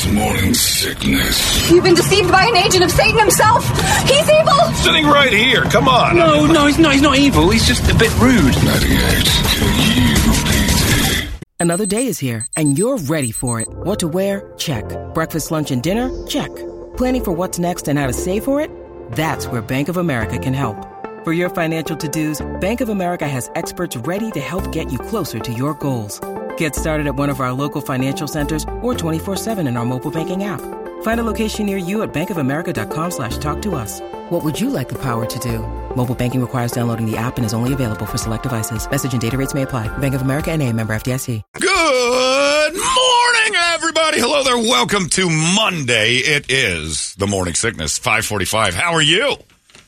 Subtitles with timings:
[0.00, 1.70] This morning sickness.
[1.70, 3.68] You've been deceived by an agent of Satan himself.
[4.08, 4.72] He's evil.
[4.76, 5.64] Sitting right here.
[5.64, 6.16] Come on.
[6.16, 6.94] No, no, he's not.
[6.94, 7.50] He's not evil.
[7.50, 8.54] He's just a bit rude.
[8.64, 11.28] 98 KUPD.
[11.60, 13.68] Another day is here, and you're ready for it.
[13.68, 14.54] What to wear?
[14.56, 14.84] Check.
[15.12, 16.10] Breakfast, lunch, and dinner?
[16.26, 16.48] Check.
[16.96, 18.70] Planning for what's next and how to save for it?
[19.12, 20.78] That's where Bank of America can help.
[21.24, 25.38] For your financial to-dos, Bank of America has experts ready to help get you closer
[25.38, 26.18] to your goals.
[26.60, 30.44] Get started at one of our local financial centers or 24-7 in our mobile banking
[30.44, 30.60] app.
[31.00, 34.02] Find a location near you at bankofamerica.com slash talk to us.
[34.28, 35.60] What would you like the power to do?
[35.96, 38.90] Mobile banking requires downloading the app and is only available for select devices.
[38.90, 39.88] Message and data rates may apply.
[39.96, 41.40] Bank of America and a member FDIC.
[41.54, 44.20] Good morning, everybody.
[44.20, 44.58] Hello there.
[44.58, 46.16] Welcome to Monday.
[46.16, 48.74] It is the morning sickness, 545.
[48.74, 49.38] How are you?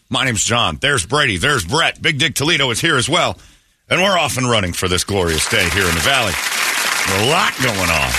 [0.08, 0.78] My name's John.
[0.80, 1.36] There's Brady.
[1.36, 2.00] There's Brett.
[2.00, 3.36] Big Dick Toledo is here as well.
[3.90, 6.32] And we're off and running for this glorious day here in the Valley.
[7.08, 8.10] A lot going on.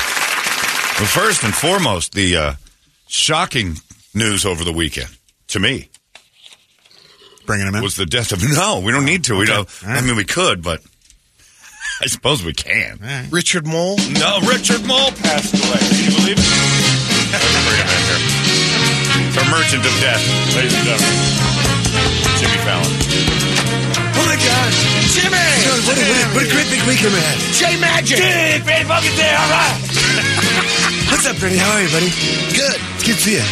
[1.00, 2.54] But first and foremost, the uh,
[3.08, 3.78] shocking
[4.14, 5.10] news over the weekend,
[5.48, 5.90] to me,
[7.46, 7.84] Bringing him in.
[7.84, 8.42] was the death of.
[8.56, 9.36] No, we don't need to.
[9.36, 9.54] We Okay.
[9.54, 9.84] don't.
[9.84, 10.04] All right.
[10.04, 10.82] I mean, we could, but
[12.02, 13.00] I suppose we can.
[13.32, 13.98] Richard Moll.
[14.12, 15.80] No, Richard Moll passed away.
[15.80, 16.46] Can you believe it?
[17.66, 18.22] Bring him in here.
[19.28, 20.22] It's our merchant of death,
[20.56, 21.16] ladies and gentlemen.
[22.40, 23.43] Jimmy Fallon.
[24.64, 25.12] Gosh.
[25.12, 25.44] Jimmy.
[25.84, 27.36] What a, what great big weekend we had.
[27.52, 28.16] J Magic.
[28.24, 29.76] Big, big fucking day, all right.
[31.12, 31.60] What's up, Brady?
[31.60, 32.08] How are you, buddy?
[32.56, 32.80] Good.
[32.96, 33.46] It's good to see you.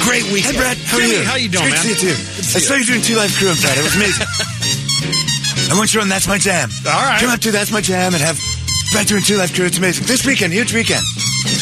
[0.00, 0.56] Great weekend.
[0.56, 0.60] Hey.
[0.64, 0.78] Brett.
[0.88, 1.24] How Jimmy, are you?
[1.28, 1.92] How you doing, it's man?
[1.92, 2.56] Good to see you, too.
[2.56, 3.80] I saw you doing Two Live Crew on Friday.
[3.80, 4.24] It was amazing.
[5.70, 6.72] I want you on That's My Jam.
[6.88, 7.20] All right.
[7.20, 8.40] Come up to That's My Jam and have
[8.96, 9.68] Brett doing Two Live Crew.
[9.68, 10.08] It's amazing.
[10.08, 11.04] This weekend, huge weekend.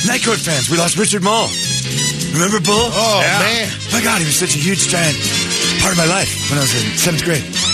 [0.07, 1.51] Night Court fans, we lost Richard Moll.
[2.31, 2.95] Remember Bull?
[2.95, 3.67] Oh, man.
[3.91, 5.19] My God, he was such a huge, giant
[5.83, 7.74] part of my life when I was in seventh grade.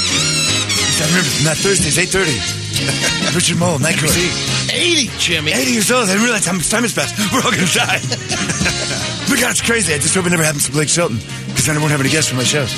[1.00, 3.32] I remember from that Thursdays, 8.30.
[3.32, 4.12] Richard Moll, Night Court.
[4.12, 5.48] 80, Jimmy.
[5.52, 6.04] 80 years old.
[6.04, 7.16] I didn't realize how much time has passed.
[7.32, 8.04] We're all going to die.
[9.32, 9.94] my God, it's crazy.
[9.94, 11.16] I just hope it never happens to Blake Shelton
[11.48, 12.68] because then I won't have any guests for my shows.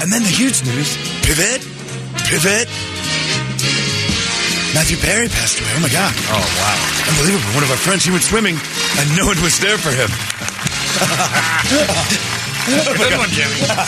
[0.00, 1.60] and then the huge news pivot,
[2.24, 2.72] pivot.
[4.72, 5.68] Matthew Perry passed away.
[5.76, 6.14] Oh, my God.
[6.32, 7.12] Oh, wow.
[7.12, 7.52] Unbelievable.
[7.52, 10.08] One of our friends, he went swimming and no one was there for him.
[12.64, 13.60] Good one, Jimmy.
[13.60, 13.84] I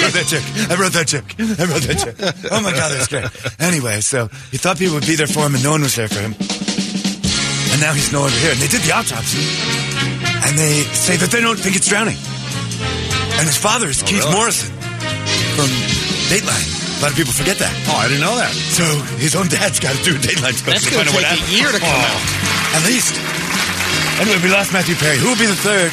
[0.00, 0.48] wrote that joke.
[0.70, 1.28] I wrote that joke.
[1.36, 2.16] I wrote that joke.
[2.50, 3.28] Oh my God, that's great.
[3.60, 6.08] Anyway, so he thought people would be there for him, and no one was there
[6.08, 6.32] for him.
[7.72, 8.52] And now he's no longer here.
[8.56, 9.44] And they did the autopsy,
[10.48, 12.16] and they say that they don't think it's drowning.
[13.38, 14.36] And his father is oh, Keith really?
[14.36, 14.72] Morrison
[15.56, 15.68] from
[16.32, 16.66] Dateline.
[17.00, 17.72] A lot of people forget that.
[17.88, 18.52] Oh, I didn't know that.
[18.52, 18.84] So
[19.16, 21.52] his own dad's got to do a Dateline special That's going to out take a
[21.52, 22.20] year to come Oh, out.
[22.76, 23.16] At least.
[24.20, 25.16] Anyway, we lost Matthew Perry.
[25.16, 25.88] Who will be the third?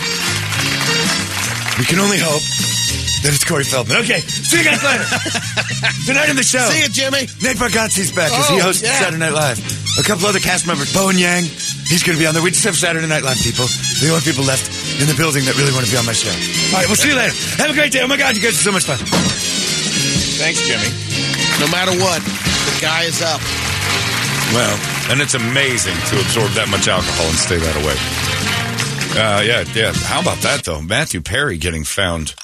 [1.78, 2.42] We can only hope
[3.22, 4.02] that it's Corey Feldman.
[4.02, 5.06] Okay, see you guys later.
[6.10, 6.66] Tonight in the show.
[6.74, 7.30] See you, Jimmy.
[7.46, 8.98] Nate Bargatze's back as he Oh, hosts yeah.
[8.98, 9.62] Saturday Night Live.
[10.02, 11.50] A couple other cast members, Bowen Yang,
[11.90, 12.42] he's going to be on there.
[12.42, 13.66] We just have Saturday Night Live people.
[14.02, 14.66] The only people left
[15.02, 16.34] in the building that really want to be on my show.
[16.74, 17.34] All right, we'll see you later.
[17.62, 18.02] Have a great day.
[18.02, 18.98] Oh my God, you guys are so much fun.
[20.42, 20.90] Thanks, Jimmy.
[21.62, 23.42] No matter what, the guy is up.
[24.54, 24.74] Well,
[25.14, 27.98] and it's amazing to absorb that much alcohol and stay that away.
[29.16, 29.94] Uh, yeah, yeah.
[29.94, 30.82] How about that though?
[30.82, 32.36] Matthew Perry getting found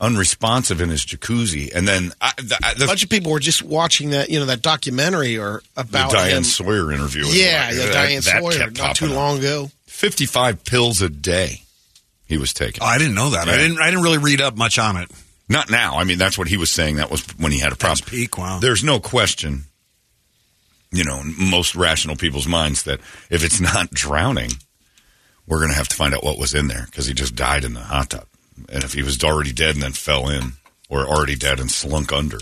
[0.00, 3.40] unresponsive in his jacuzzi, and then I, the, I- A the, bunch of people were
[3.40, 6.44] just watching that, you know, that documentary or the about Diane him.
[6.44, 7.22] Sawyer interview.
[7.24, 9.14] was Yeah, yeah, that- Diane that Sawyer, kept not too popping up.
[9.22, 9.70] long ago.
[9.86, 11.62] Fifty-five pills a day
[12.26, 12.82] he was taking.
[12.82, 13.48] Oh, I didn't know that.
[13.48, 13.78] I didn't.
[13.80, 15.10] I didn't really read up much on it.
[15.48, 15.96] Not now.
[15.98, 16.96] I mean, that's what he was saying.
[16.96, 17.98] That was when he had a problem.
[18.00, 18.58] That's peak, wow.
[18.60, 19.64] There's no question,
[20.90, 23.00] you know, in most rational people's minds that
[23.30, 24.50] if it's not drowning,
[25.46, 27.64] we're going to have to find out what was in there because he just died
[27.64, 28.26] in the hot tub.
[28.68, 30.54] And if he was already dead and then fell in,
[30.88, 32.38] or already dead and slunk under,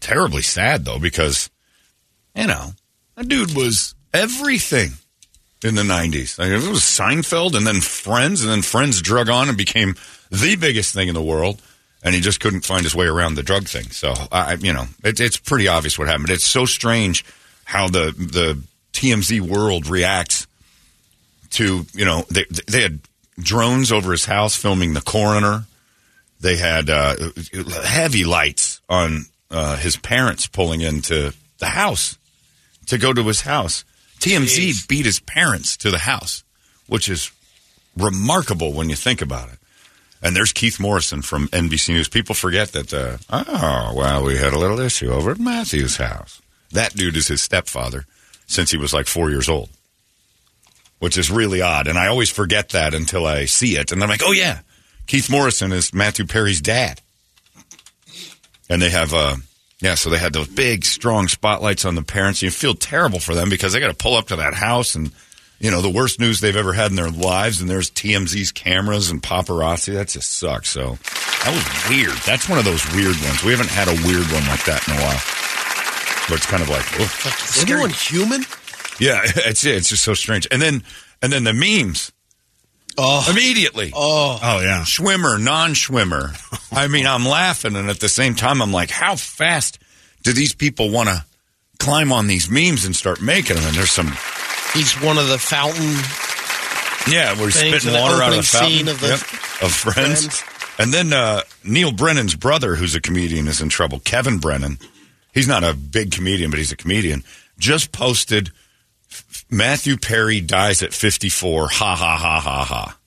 [0.00, 1.50] terribly sad though because,
[2.34, 2.72] you know,
[3.16, 4.92] that dude was everything
[5.64, 6.38] in the 90s.
[6.38, 9.94] Like, it was Seinfeld and then Friends, and then Friends drug on and became
[10.30, 11.60] the biggest thing in the world.
[12.02, 13.84] And he just couldn't find his way around the drug thing.
[13.84, 16.30] So, I, you know, it, it's pretty obvious what happened.
[16.30, 17.24] It's so strange
[17.64, 20.46] how the the TMZ world reacts
[21.56, 23.00] to, you know, they, they had
[23.38, 25.64] drones over his house filming the coroner.
[26.40, 27.16] They had uh,
[27.84, 32.18] heavy lights on uh, his parents pulling into the house
[32.86, 33.84] to go to his house.
[34.20, 36.44] TMZ beat his parents to the house,
[36.86, 37.30] which is
[37.96, 39.58] remarkable when you think about it.
[40.22, 42.08] And there's Keith Morrison from NBC News.
[42.08, 46.40] People forget that, uh, oh, well, we had a little issue over at Matthew's house.
[46.72, 48.06] That dude is his stepfather
[48.46, 49.68] since he was like four years old,
[50.98, 51.86] which is really odd.
[51.86, 53.92] And I always forget that until I see it.
[53.92, 54.60] And I'm like, oh, yeah,
[55.06, 57.00] Keith Morrison is Matthew Perry's dad.
[58.68, 59.36] And they have, uh,
[59.80, 62.42] yeah, so they had those big, strong spotlights on the parents.
[62.42, 65.12] You feel terrible for them because they got to pull up to that house and
[65.58, 69.10] you know, the worst news they've ever had in their lives, and there's TMZ's cameras
[69.10, 69.94] and paparazzi.
[69.94, 70.68] That just sucks.
[70.68, 70.98] So
[71.44, 72.16] that was weird.
[72.26, 73.42] That's one of those weird ones.
[73.42, 75.20] We haven't had a weird one like that in a while.
[76.28, 78.42] But it's kind of like, oh, Like, is anyone human?
[78.98, 80.46] Yeah, it's it's just so strange.
[80.50, 80.82] And then
[81.22, 82.12] and then the memes
[82.98, 83.92] Oh, immediately.
[83.94, 84.80] oh, Oh yeah.
[84.82, 86.34] Schwimmer, non-schwimmer.
[86.72, 89.78] I mean, I'm laughing, and at the same time, I'm like, how fast
[90.22, 91.24] do these people want to
[91.78, 93.66] climb on these memes and start making them?
[93.66, 94.12] And there's some,
[94.72, 95.92] he's one of the fountain.
[97.12, 99.20] yeah, we're spitting water out of the fountain of the Yep,
[99.62, 100.38] of friends.
[100.38, 100.44] Friends.
[100.78, 104.00] And then uh, Neal Brennan's brother, who's a comedian, is in trouble.
[104.00, 104.78] Kevin Brennan,
[105.34, 107.24] he's not a big comedian, but he's a comedian.
[107.58, 108.52] Just posted
[109.56, 111.68] Matthew Perry dies at 54.
[111.68, 112.98] Ha ha ha ha ha.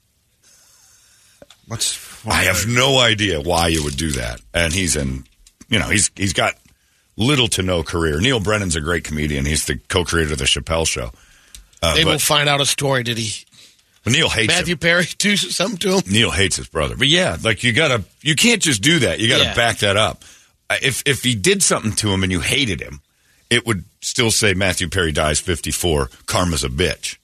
[1.68, 4.42] What's I have no idea why you would do that.
[4.54, 5.24] And he's in,
[5.70, 6.56] you know, he's he's got
[7.16, 8.20] little to no career.
[8.20, 9.46] Neal Brennan's a great comedian.
[9.46, 11.12] He's the co-creator of the Chappelle Show.
[11.82, 13.04] Uh, Maybe we'll find out a story.
[13.04, 13.46] Did he,
[14.06, 14.80] Neal hates Matthew him.
[14.80, 16.02] Perry, do something to him?
[16.12, 16.96] Neal hates his brother.
[16.98, 19.20] But yeah, like you gotta, you can't just do that.
[19.20, 19.56] You gotta Yeah.
[19.56, 20.24] back that up.
[20.70, 23.02] Uh, If if he did something to him and you hated him,
[23.50, 26.10] it would still say Matthew Perry dies 54.
[26.26, 27.18] Karma's a bitch.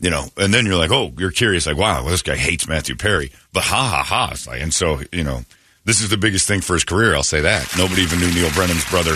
[0.00, 2.68] You know, and then you're like, oh, you're curious, like, wow, well, this guy hates
[2.68, 3.30] Matthew Perry.
[3.52, 4.30] But ha ha ha.
[4.32, 5.44] It's like, and so, you know,
[5.84, 7.72] this is the biggest thing for his career, I'll say that.
[7.78, 9.14] Nobody even knew Neal Brennan's brother,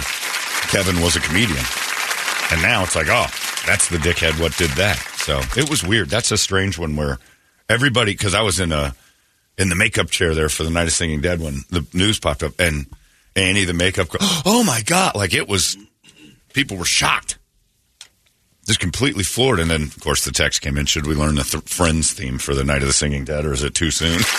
[0.69, 1.65] Kevin, was a comedian.
[2.51, 3.27] And now it's like, oh,
[3.67, 4.97] that's the dickhead what did that.
[5.17, 6.09] So it was weird.
[6.09, 7.19] That's a strange one where
[7.69, 8.95] everybody, because I was in a,
[9.59, 12.43] in the makeup chair there for the Night of Singing Dead when the news popped
[12.43, 12.87] up, and
[13.35, 14.09] Annie, the makeup
[14.47, 15.77] oh my God, like it was,
[16.59, 17.39] people were shocked.
[18.67, 19.61] Just completely floored.
[19.61, 22.39] And then, of course, the text came in Should we learn the th- Friends theme
[22.39, 24.21] for the Night of the Singing Dead, or is it too soon?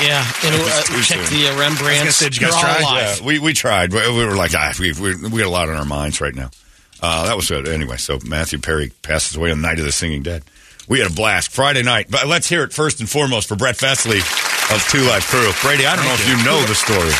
[0.00, 1.38] Yeah, and uh, too check soon.
[1.38, 1.98] the uh, Rembrandt.
[1.98, 3.00] gonna say, did you guys They're try?
[3.00, 3.92] Yeah, we, we tried.
[3.92, 6.34] We, we were like, ah, we, we, we got a lot on our minds right
[6.34, 6.48] now.
[7.02, 7.68] Uh, that was good.
[7.68, 10.42] Anyway, so Matthew Perry passes away on the Night of the Singing Dead.
[10.88, 12.06] We had a blast Friday night.
[12.08, 14.20] But let's hear it first and foremost for Brett Vesley
[14.74, 15.50] of Two Live Crew.
[15.60, 17.12] Brady, I don't know if you know the story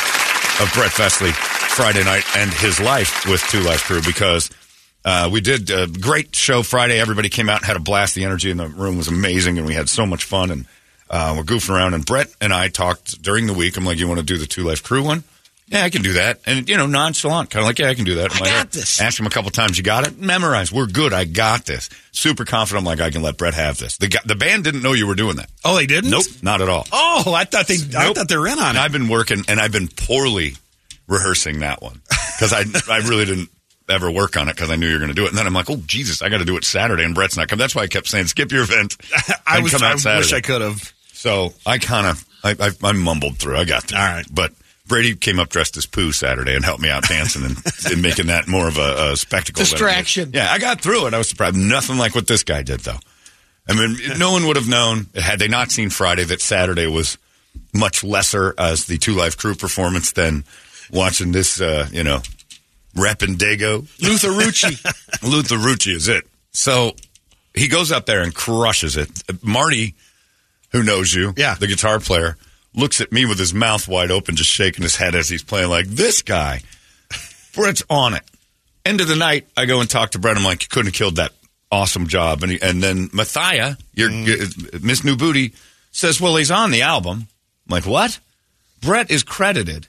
[0.61, 4.51] of Brett Vesley Friday night and his life with Two Live Crew because
[5.05, 7.01] uh, we did a great show Friday.
[7.01, 8.15] Everybody came out and had a blast.
[8.15, 10.51] The energy in the room was amazing, and we had so much fun.
[10.51, 10.67] And
[11.09, 11.95] uh, we're goofing around.
[11.95, 13.79] And Brett and I talked during the week.
[13.79, 15.25] I'm like, "You want to do the Two Live Crew one?"
[15.71, 16.41] Yeah, I can do that.
[16.47, 18.45] And you know, nonchalant, kind of like, "Yeah, I can do that." I'm I like,
[18.49, 19.01] got "All right." this.
[19.01, 19.79] Ask him a couple times.
[19.79, 20.19] You got it.
[20.19, 20.73] Memorize.
[20.73, 21.13] We're good.
[21.13, 21.89] I got this.
[22.11, 22.81] Super confident.
[22.83, 23.97] I'm like, I can let Brett have this.
[23.97, 25.49] The guy, the band didn't know you were doing that.
[25.65, 26.11] Oh, they didn't.
[26.11, 26.87] Nope, not at all.
[26.91, 27.77] Oh, I thought they.
[27.79, 27.95] nope.
[27.95, 28.81] I thought they were in on And it.
[28.81, 30.55] I've been working, and I've been poorly
[31.07, 32.01] rehearsing that one
[32.37, 33.49] because I I really didn't
[33.89, 35.29] ever work on it because I knew you were going to do it.
[35.29, 37.47] And then I'm like, oh Jesus, I got to do it Saturday, and Brett's not
[37.49, 37.61] coming.
[37.61, 38.97] That's why I kept saying skip your event.
[39.47, 39.71] I was.
[39.73, 40.19] come out I Saturday.
[40.21, 40.93] wish I could have.
[41.13, 43.57] So I kind of I, I, I mumbled through.
[43.57, 43.99] I got through.
[43.99, 44.27] All right.
[44.33, 44.53] but.
[44.91, 47.57] Brady came up dressed as Pooh Saturday and helped me out dancing and,
[47.91, 49.61] and making that more of a, a spectacle.
[49.61, 49.71] than it is.
[49.71, 50.31] Distraction.
[50.35, 51.15] Yeah, I got through it.
[51.15, 51.57] I was surprised.
[51.57, 52.99] Nothing like what this guy did, though.
[53.69, 57.17] I mean, no one would have known had they not seen Friday that Saturday was
[57.73, 60.45] much lesser as the Two Live Crew performance than
[60.91, 62.21] watching this, uh, you know,
[62.97, 63.87] rep and Dago.
[64.03, 65.23] Luther Rucci.
[65.23, 66.27] Luther Rucci is it.
[66.51, 66.97] So
[67.55, 69.09] he goes up there and crushes it.
[69.43, 69.95] Marty,
[70.73, 71.55] who knows you, Yeah.
[71.55, 72.37] the guitar player,
[72.75, 75.71] looks at me with his mouth wide open, just shaking his head as he's playing
[75.71, 76.61] like this guy.
[77.55, 78.23] Brett's on it.
[78.85, 80.37] End of the night, I go and talk to Brett.
[80.37, 81.33] I'm like, you couldn't have killed that
[81.71, 82.43] awesome job.
[82.43, 84.83] And, he, and then Mathia, your Mm.
[84.83, 85.53] Miss New Booty,
[85.91, 87.27] says, well, he's on the album.
[87.69, 88.19] I'm like, what?
[88.81, 89.89] Brett is credited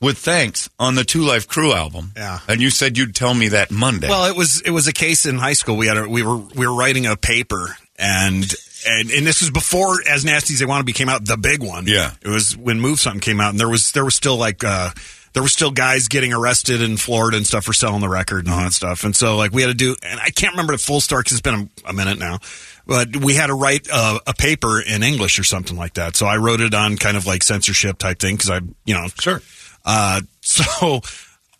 [0.00, 2.12] with thanks on the Two Live Crew album.
[2.16, 2.40] Yeah.
[2.48, 4.08] And you said you'd tell me that Monday.
[4.08, 5.76] Well, it was it was a case in high school.
[5.76, 8.50] We had a, we were we were writing a paper and.
[8.86, 11.36] And, and this was before As Nasty as They Want to Be came out, the
[11.36, 11.86] big one.
[11.86, 12.12] Yeah.
[12.22, 14.90] It was when Move Something came out, and there was there was still like uh
[15.32, 18.54] there were still guys getting arrested in Florida and stuff for selling the record and
[18.54, 19.04] all that stuff.
[19.04, 21.32] And so like we had to do, and I can't remember the full story because
[21.32, 22.38] it's been a, a minute now,
[22.86, 26.16] but we had to write a, a paper in English or something like that.
[26.16, 29.06] So I wrote it on kind of like censorship type thing because I, you know,
[29.20, 29.40] Sure.
[29.84, 31.00] Uh, so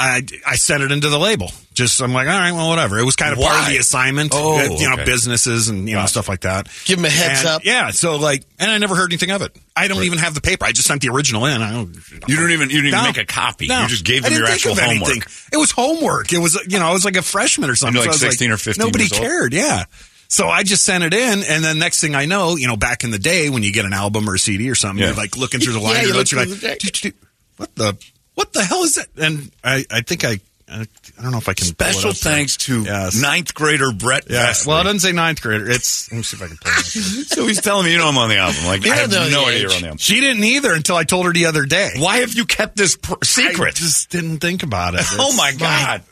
[0.01, 1.53] I I sent it into the label.
[1.81, 2.99] Just I'm like, all right, well, whatever.
[2.99, 4.33] It was kind of part of the assignment.
[4.35, 5.05] Oh, uh, you know, okay.
[5.07, 6.69] businesses and you know stuff like that.
[6.85, 7.65] Give 'em a heads And, up.
[7.65, 7.91] Yeah.
[7.91, 9.57] So like, and I never heard anything of it.
[9.75, 10.67] I don't even have the paper.
[10.67, 11.63] I just sent the original in.
[11.63, 11.97] I don't.
[12.29, 13.67] You don't even you didn't even make a copy.
[13.69, 13.83] No.
[13.83, 15.09] You just gave them your actual homework.
[15.09, 15.23] anything.
[15.53, 16.33] It was homework.
[16.35, 17.97] It was you know I was like a freshman or something.
[17.97, 19.23] Like So I was 16 or 15 Nobody years old?
[19.23, 19.53] cared.
[19.55, 19.85] Yeah.
[20.29, 23.03] So I just sent it in, and then next thing I know, you know, back
[23.03, 25.09] in the day when you get an album or a CD or something, Yeah.
[25.09, 27.15] you're like looking through the Yeah, liner you notes, look you're like,
[27.57, 27.97] what the
[28.35, 29.09] what the hell is that?
[29.17, 30.83] And I I think I I,
[31.19, 33.21] I don't know if I can Special thanks to Yes.
[33.21, 34.27] ninth grader Brett.
[34.27, 34.67] Vesely.
[34.67, 35.69] Well, it doesn't say ninth grader.
[35.69, 36.79] It's let me see if I can up.
[36.85, 38.65] so he's telling me you know I'm on the album.
[38.67, 39.99] Like You I have no idea you're on the album.
[39.99, 41.91] She didn't either until I told her the other day.
[41.99, 45.01] Why have you kept this pr- I just didn't think about it.
[45.13, 46.03] oh It's my like- god!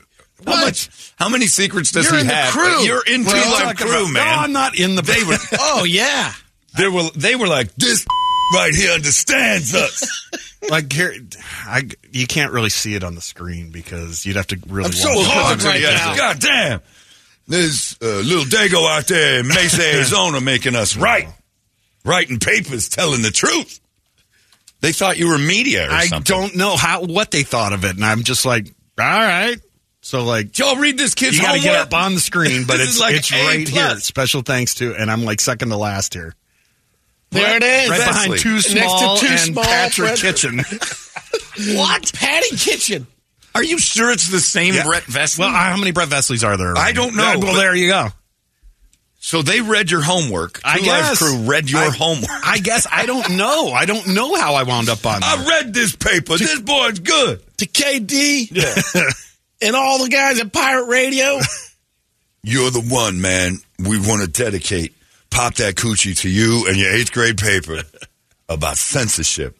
[0.46, 1.12] How much?
[1.18, 2.52] How many secrets does You're he in the have?
[2.52, 2.82] crew.
[2.84, 4.14] You're in Live Crew, man.
[4.14, 5.02] No, I'm not in the.
[5.02, 5.36] They were.
[5.60, 6.32] Oh yeah.
[6.76, 7.02] They were.
[7.16, 8.06] They were like this
[8.54, 10.30] right here understands us.
[10.70, 11.14] like here,
[11.66, 14.86] I you can't really see it on the screen because you'd have to really.
[14.86, 15.30] I'm so watch it.
[15.30, 16.16] hard right now.
[16.16, 16.80] God damn.
[17.46, 21.28] There's uh, little Dago out there in Mesa, Arizona, making us right,
[22.04, 23.80] writing papers, telling the truth.
[24.80, 26.36] They thought you were media or I something.
[26.36, 28.66] don't know how what they thought of it, and I'm just like,
[28.98, 29.56] all right.
[30.00, 31.74] So like, y'all read this kid's you got to homework?
[31.90, 33.96] get up on the screen, but it's like it's A right here.
[33.96, 36.34] Special thanks to, and I'm like second to last here,
[37.30, 37.90] There it is.
[37.90, 38.06] right Vesley.
[38.06, 40.60] behind two Next to small Too and Small, Patrick Fred- Kitchen.
[41.76, 42.12] What?
[42.14, 43.06] Patty Kitchen.
[43.54, 44.84] Are you sure it's the same Yeah.
[44.84, 45.40] Brett Vesley?
[45.40, 46.76] Well, how many Brett Vesleys are there?
[46.78, 48.08] I don't know, Well, but- there you go.
[49.18, 50.60] so they read your homework.
[50.64, 52.30] I Two Live guess Crew read your I- homework.
[52.30, 53.70] I guess I don't know.
[53.72, 55.22] I don't know how I wound up on.
[55.24, 56.36] I read this paper.
[56.38, 57.40] This boy's good.
[57.58, 58.48] To KD.
[58.52, 59.02] Yeah.
[59.60, 61.40] and all the guys at Pirate Radio.
[62.44, 63.58] You're the one, man.
[63.80, 64.94] We want to dedicate
[65.30, 67.82] Pop That Coochie to you and your eighth grade paper
[68.48, 69.56] about censorship.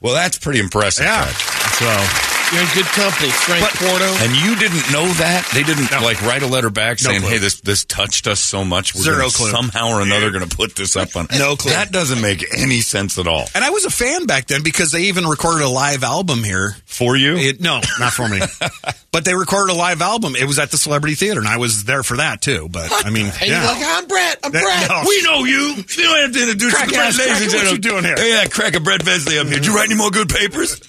[0.00, 1.04] Well, that's pretty impressive.
[1.04, 1.26] Yeah.
[1.26, 3.30] So You're in good company.
[3.30, 4.04] Frank Porto.
[4.22, 5.44] And you didn't know that?
[5.52, 6.02] They didn't No.
[6.02, 7.30] like write a letter back No saying, clue.
[7.30, 8.94] "Hey, this this touched us so much.
[8.94, 9.50] We're Zero clue.
[9.50, 11.72] somehow or another going to put this up on." No clue.
[11.72, 13.48] That doesn't make any sense at all.
[13.56, 16.76] And I was a fan back then because they even recorded a live album here.
[16.86, 18.40] For you, It, no, not for me.
[19.10, 20.36] but they recorded a live album.
[20.36, 22.68] It was at the Celebrity Theater, and I was there for that too.
[22.70, 23.62] But I mean, And yeah.
[23.64, 24.38] you're like, I'm Brett.
[24.44, 24.88] I'm That- Brett.
[24.88, 25.02] no.
[25.08, 25.74] we know you.
[25.74, 27.08] You don't have to introduce Crack yourself.
[27.08, 28.14] ass, Ladies and what you doing here?
[28.16, 29.56] Hey, yeah, a Brett Vesley up here.
[29.56, 30.80] Did you write any more good papers?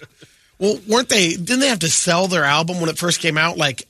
[0.60, 1.34] Well, weren't they?
[1.36, 3.58] Didn't they have to sell their album when it first came out?
[3.58, 3.84] Like,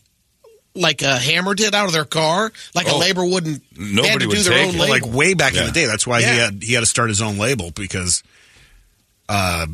[0.73, 2.51] like a Hammer did out of their car.
[2.73, 2.97] Like Oh.
[2.97, 3.63] a labor wouldn't.
[3.77, 4.79] they had Nobody to would do their take own it.
[4.79, 4.89] Label.
[5.07, 5.85] like way back in the day.
[5.85, 8.23] That's why he had he had to start his own label because,
[9.29, 9.65] uh,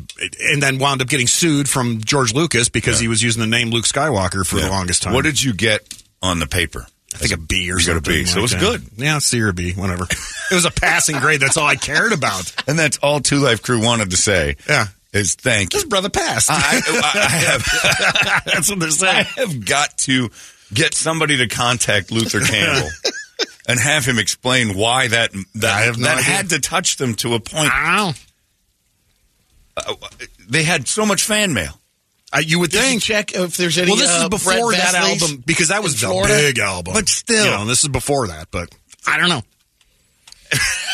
[0.50, 3.70] and then wound up getting sued from George Lucas because he was using the name
[3.70, 4.64] Luke Skywalker for Yeah.
[4.66, 5.12] the longest time.
[5.14, 5.82] What did you get
[6.22, 6.86] on the paper?
[7.14, 8.26] I think a B or You got a something.
[8.26, 8.60] So it was that.
[8.60, 8.86] good.
[8.96, 10.04] Yeah, C or B, whatever.
[10.50, 11.40] it was a passing grade.
[11.40, 12.50] That's all I cared about.
[12.66, 14.56] And that's all Two Live Crew wanted to say.
[14.68, 14.86] Yeah.
[15.12, 15.80] Is thank you.
[15.80, 16.50] His brother passed.
[16.50, 18.44] I, I, I have.
[18.46, 19.26] That's what they're saying.
[19.36, 20.30] I have got to
[20.72, 22.88] get somebody to contact Luther Campbell
[23.68, 26.24] and have him explain why that that, I have no that idea.
[26.24, 27.70] had to touch them to a point.
[27.70, 28.14] I
[29.76, 29.98] don't.
[30.48, 31.78] They had so much fan mail.
[32.32, 33.02] Uh, you would Did you think.
[33.02, 33.90] check if there's any?
[33.90, 36.58] Well, this uh, is before Brett that Vesley's album because that was in the big
[36.58, 36.94] album.
[36.94, 37.44] But still.
[37.44, 38.48] you know, this is before that.
[38.50, 38.74] But
[39.06, 39.42] I don't know.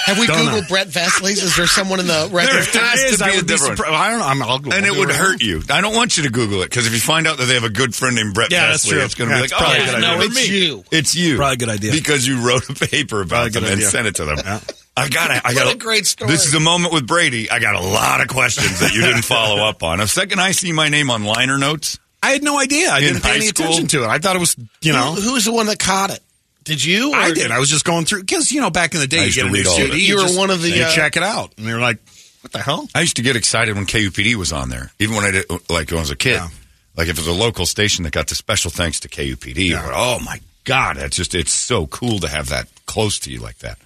[0.07, 0.69] Have we Don't googled know.
[0.69, 1.43] Brett Vesley's?
[1.43, 2.51] Is there someone in the record?
[2.53, 3.95] There If has is, to I be a would be different- surprised.
[3.95, 4.25] I don't know.
[4.27, 5.63] I'm, I'll, And it would right hurt you.
[5.71, 7.65] I don't want you to Google it because if you find out that they have
[7.65, 9.01] a good friend named Brett Yeah, Vesley, that's true.
[9.01, 10.27] it's going to Yeah, be like, probably oh, a good no, idea.
[10.27, 10.85] it's you.
[10.91, 11.37] It's you.
[11.37, 11.93] Probably a good idea.
[11.93, 14.39] Because you wrote a paper about Probably them good and sent it to them.
[14.43, 14.61] Yeah.
[14.97, 15.43] I got it.
[15.45, 16.31] I What got a great story.
[16.31, 17.51] This is a moment with Brady.
[17.51, 19.99] I got a lot of questions that you didn't follow up on.
[19.99, 22.89] The second I see my name on liner notes, I had no idea.
[22.91, 23.67] I In didn't pay any school?
[23.67, 24.07] attention to it.
[24.09, 25.13] I thought it was, you know.
[25.13, 26.21] Who, who's the one that caught it?
[26.69, 27.13] Did you?
[27.13, 27.51] I did.
[27.51, 29.43] I was just going through because you know back in the day, I you get
[29.43, 29.91] to a new all CD.
[29.97, 30.09] it.
[30.09, 31.99] You were just- one of the, you uh, check it out, and you're like,
[32.43, 35.25] "What the hell?" I used to get excited when KUPD was on there, even when
[35.25, 36.35] I did, like when I was a kid.
[36.35, 36.49] Yeah.
[36.97, 39.87] Like if it was a local station that got the special thanks to KUPD, Yeah.
[39.87, 43.41] I oh my god, that's just it's so cool to have that close to you
[43.41, 43.79] like that.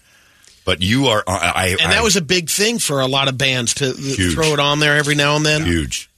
[0.64, 3.36] But you are, I, I And that was a big thing for a lot of
[3.36, 4.32] bands to Huge.
[4.34, 5.64] throw it on there every now and then.
[5.64, 6.08] huge.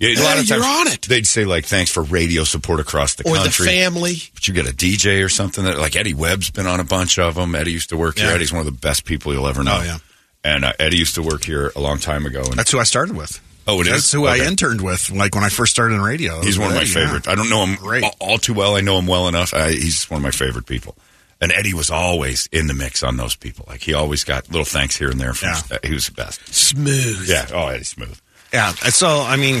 [0.00, 1.02] Yeah, a lot of you're on it.
[1.02, 4.16] They'd say like, "Thanks for radio support across the Or the country." family.
[4.34, 7.18] but you get a DJ or something that like Eddie Webb's been on a bunch
[7.18, 7.54] of them.
[7.54, 8.30] Eddie used to work here.
[8.30, 9.78] Eddie's one of the best people you'll ever know.
[9.80, 9.98] Oh, yeah.
[10.42, 12.42] And uh, Eddie used to work here a long time ago.
[12.42, 13.40] And That's who I started with.
[13.66, 13.92] Oh, it is?
[13.92, 14.42] That's who Okay.
[14.42, 16.42] I interned with, like when I first started in radio.
[16.42, 16.86] He's one of my Yeah.
[17.06, 17.26] favorite.
[17.28, 18.02] I don't know him Great.
[18.04, 18.76] all, all too well.
[18.76, 19.54] I know him well enough.
[19.54, 20.96] I, he's one of my favorite people.
[21.40, 23.64] And Eddie was always in the mix on those people.
[23.68, 25.32] Like he always got little thanks here and there.
[25.32, 25.76] From, Yeah.
[25.76, 26.46] uh, he was the best.
[26.52, 27.26] Smooth.
[27.26, 27.46] Yeah.
[27.54, 28.18] Oh, Eddie's smooth.
[28.54, 28.70] Yeah.
[28.72, 29.56] So I mean,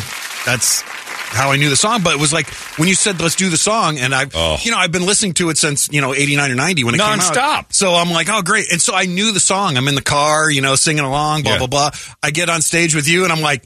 [0.46, 0.82] that's
[1.34, 2.02] how I knew the song.
[2.02, 2.48] But it was like
[2.78, 4.56] when you said, "Let's do the song," and I've, Oh.
[4.62, 6.98] you know, I've been listening to it since you know '89 or '90 when it
[6.98, 7.18] came out.
[7.18, 7.36] Nonstop.
[7.36, 7.74] out.
[7.74, 9.76] So I'm like, "Oh, great!" And so I knew the song.
[9.76, 11.58] I'm in the car, you know, singing along, blah Yeah.
[11.58, 11.90] blah blah.
[12.22, 13.64] I get on stage with you, and I'm like,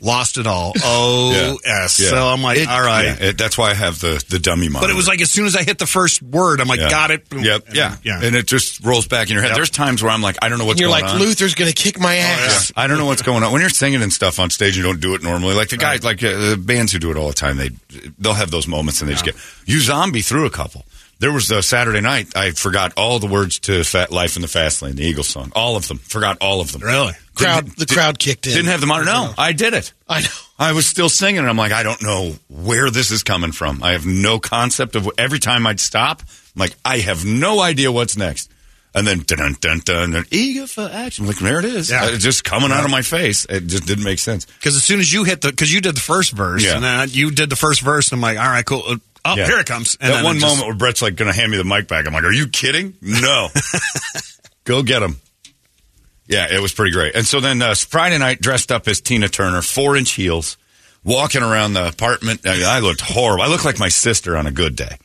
[0.00, 2.00] "Lost it all." Oh, yes.
[2.00, 2.08] Yeah.
[2.10, 4.68] So I'm like, It- "All right." yeah, it- that's why I have the, the dummy
[4.68, 4.88] monitor.
[4.88, 6.90] But it was like as soon as I hit the first word, I'm like, Yeah.
[6.90, 7.44] "Got it." Boom.
[7.44, 7.66] Yep.
[7.68, 7.88] And yeah.
[7.90, 8.20] then- yeah.
[8.22, 9.48] And it just rolls back in your head.
[9.50, 9.56] Yep.
[9.56, 11.20] There's times where I'm like, I don't know what's You're going like, on.
[11.20, 12.72] Luther's going to kick my ass.
[12.76, 14.76] I don't know what's going on when you're singing and stuff on stage.
[14.76, 15.54] You don't do it normally.
[15.54, 17.56] Like the guys, like uh, the bands who do it all the time.
[17.56, 17.70] They
[18.18, 19.36] they'll have those moments and they just get.
[19.66, 20.84] You zombie through a couple.
[21.18, 22.36] There was a Saturday night.
[22.36, 25.50] I forgot all the words to "Fat Life in the Fast Lane," the Eagles song.
[25.56, 25.96] All of them.
[25.98, 26.82] Forgot all of them.
[26.82, 27.12] Really?
[27.36, 28.54] Crowd, Didn't- the did- crowd kicked in.
[28.54, 29.10] Didn't have the monitor.
[29.12, 29.92] No, I did it.
[30.08, 30.28] I know.
[30.58, 33.82] I was still singing, and I'm like, I don't know where this is coming from.
[33.82, 35.08] I have no concept of.
[35.18, 38.50] Every time I'd stop, I'm like, I have no idea what's next.
[38.94, 41.24] And then dun dun dun dun, eager for action.
[41.24, 41.90] I'm like, there it is.
[41.90, 42.08] Yeah.
[42.08, 43.44] It's just coming out of my face.
[43.50, 44.46] It just didn't make sense.
[44.46, 46.76] Because as soon as you hit the, because you did the first verse, Yeah.
[46.76, 48.82] and then you did the first verse, and I'm like, all right, cool.
[49.26, 49.44] Oh, Yeah.
[49.44, 49.98] here it comes.
[50.00, 51.88] And that one it just- moment where Brett's like going to hand me the mic
[51.88, 52.06] back.
[52.06, 52.94] I'm like, are you kidding?
[53.02, 53.48] No.
[54.64, 55.20] Go get him.
[56.28, 57.14] Yeah, it was pretty great.
[57.14, 60.56] And so then uh, Friday night, dressed up as Tina Turner, four inch heels,
[61.04, 62.46] walking around the apartment.
[62.46, 63.44] I, I looked horrible.
[63.44, 64.98] I looked like my sister on a good day.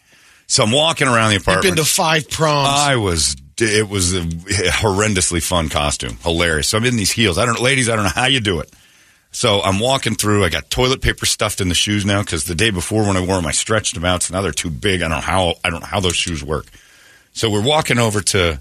[0.48, 1.66] So I'm walking around the apartment.
[1.66, 1.76] Apartment.
[1.78, 2.68] been to five proms.
[2.70, 3.36] I was.
[3.64, 6.18] It was a horrendously fun costume.
[6.24, 6.70] Hilarious.
[6.70, 7.38] So I'm in these heels.
[7.38, 7.90] I don't, ladies.
[7.90, 8.74] I don't know how you do it.
[9.32, 10.44] So I'm walking through.
[10.44, 13.24] I got toilet paper stuffed in the shoes now because the day before when I
[13.24, 14.24] wore them, I stretched them out.
[14.24, 15.02] So now they're too big.
[15.02, 15.56] I don't know how.
[15.64, 16.66] I don't know how those shoes work.
[17.34, 18.60] So we're walking over to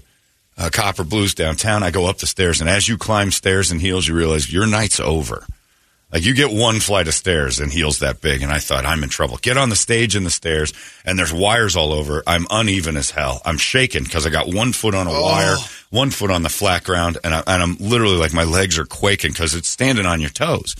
[0.57, 1.83] uh, Copper Blues downtown.
[1.83, 4.67] I go up the stairs, and as you climb stairs in heels, you realize your
[4.67, 5.45] night's over.
[6.11, 9.01] Like you get one flight of stairs and heels that big, and I thought I'm
[9.03, 9.37] in trouble.
[9.37, 10.73] Get on the stage in the stairs,
[11.05, 12.21] and there's wires all over.
[12.27, 13.41] I'm uneven as hell.
[13.45, 15.55] I'm shaking because I got one foot on a wire,
[15.89, 18.85] one foot on the flat ground, and, I, and I'm literally like my legs are
[18.85, 20.75] quaking because it's standing on your toes.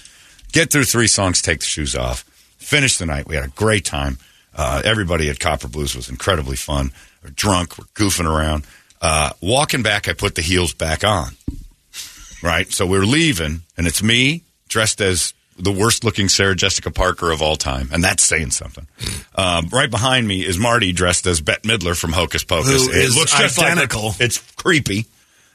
[0.52, 2.24] Get through three songs, take the shoes off,
[2.58, 3.26] finish the night.
[3.26, 4.18] We had a great time.
[4.54, 6.92] Uh, everybody at Copper Blues was incredibly fun.
[7.24, 8.66] We're drunk, we're goofing around.
[9.02, 11.32] Uh, walking back, I put the heels back on
[12.42, 12.72] right?
[12.72, 17.42] So we're leaving, and it's me dressed as the worst looking Sarah Jessica Parker of
[17.42, 18.88] all time, and that's saying something.
[19.36, 22.86] Um, right behind me is Marty dressed as Bette Midler from Hocus Pocus.
[22.86, 23.46] Who is like her.
[23.46, 24.14] identical.
[24.20, 25.06] it's creepy.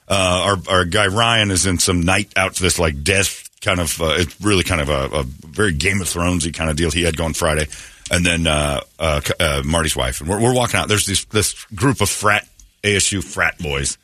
[0.09, 4.01] Uh, our our guy Ryan is in some night outfit, like death kind of.
[4.01, 7.03] Uh, it's really kind of a, a very Game of Thronesy kind of deal he
[7.03, 7.67] had going Friday,
[8.11, 10.87] and then uh, uh, uh, Marty's wife, and we're, we're walking out.
[10.89, 12.47] There's this this group of frat
[12.87, 13.99] ASU frat boys,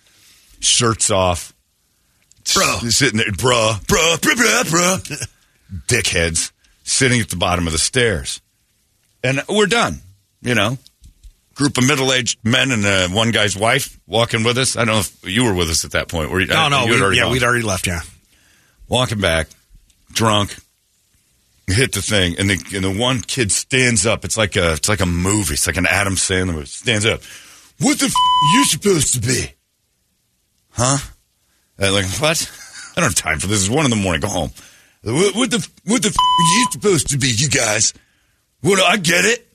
[0.60, 1.52] shirts off,
[2.54, 2.78] Bro.
[2.88, 5.28] sitting there, bruh, bruh, bruh, bruh, bruh,
[5.86, 6.52] dickheads
[6.84, 8.40] sitting at the bottom of the stairs,
[9.22, 10.00] and we're done.
[10.40, 10.76] You know,
[11.54, 14.76] group of middle-aged men and uh, one guy's wife walking with us.
[14.76, 16.30] I don't know if you were with us at that point.
[16.30, 17.32] Were you, No, no, you had we, yeah, gone.
[17.32, 17.86] we'd already left.
[17.86, 18.00] Yeah,
[18.88, 19.46] walking back,
[20.12, 20.56] drunk,
[21.68, 24.24] hit the thing, and the and the one kid stands up.
[24.24, 25.54] It's like a it's like a movie.
[25.54, 26.66] It's like an Adam Sandler movie.
[26.66, 27.20] Stands up.
[27.80, 28.12] What the f-
[28.54, 29.52] you supposed to be?
[30.70, 30.98] Huh?
[31.78, 32.50] And like what?
[32.96, 33.60] I don't have time for this.
[33.66, 34.20] It's one in the morning.
[34.20, 34.50] Go home.
[35.06, 37.32] Uh, what, what the f- what the f- are you supposed to be?
[37.36, 37.92] You guys?
[38.60, 38.80] What?
[38.80, 39.46] I get it.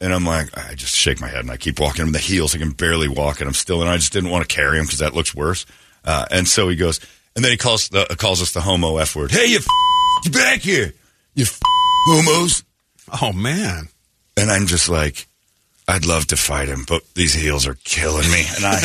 [0.00, 2.54] And I'm like, I just shake my head and I keep walking him the heels.
[2.54, 3.80] I can barely walk, and I'm still.
[3.80, 5.64] And I just didn't want to carry him because that looks worse.
[6.04, 7.00] Uh, and so he goes,
[7.34, 9.30] and then he calls the uh, calls us the homo f word.
[9.30, 9.66] Hey, you f-
[10.24, 10.92] get back here,
[11.34, 11.60] you f-
[12.06, 12.64] homos.
[13.22, 13.88] Oh man,
[14.36, 15.26] And I'm just like,
[15.86, 18.80] I'd love to fight him, but these heels are killing me, and I,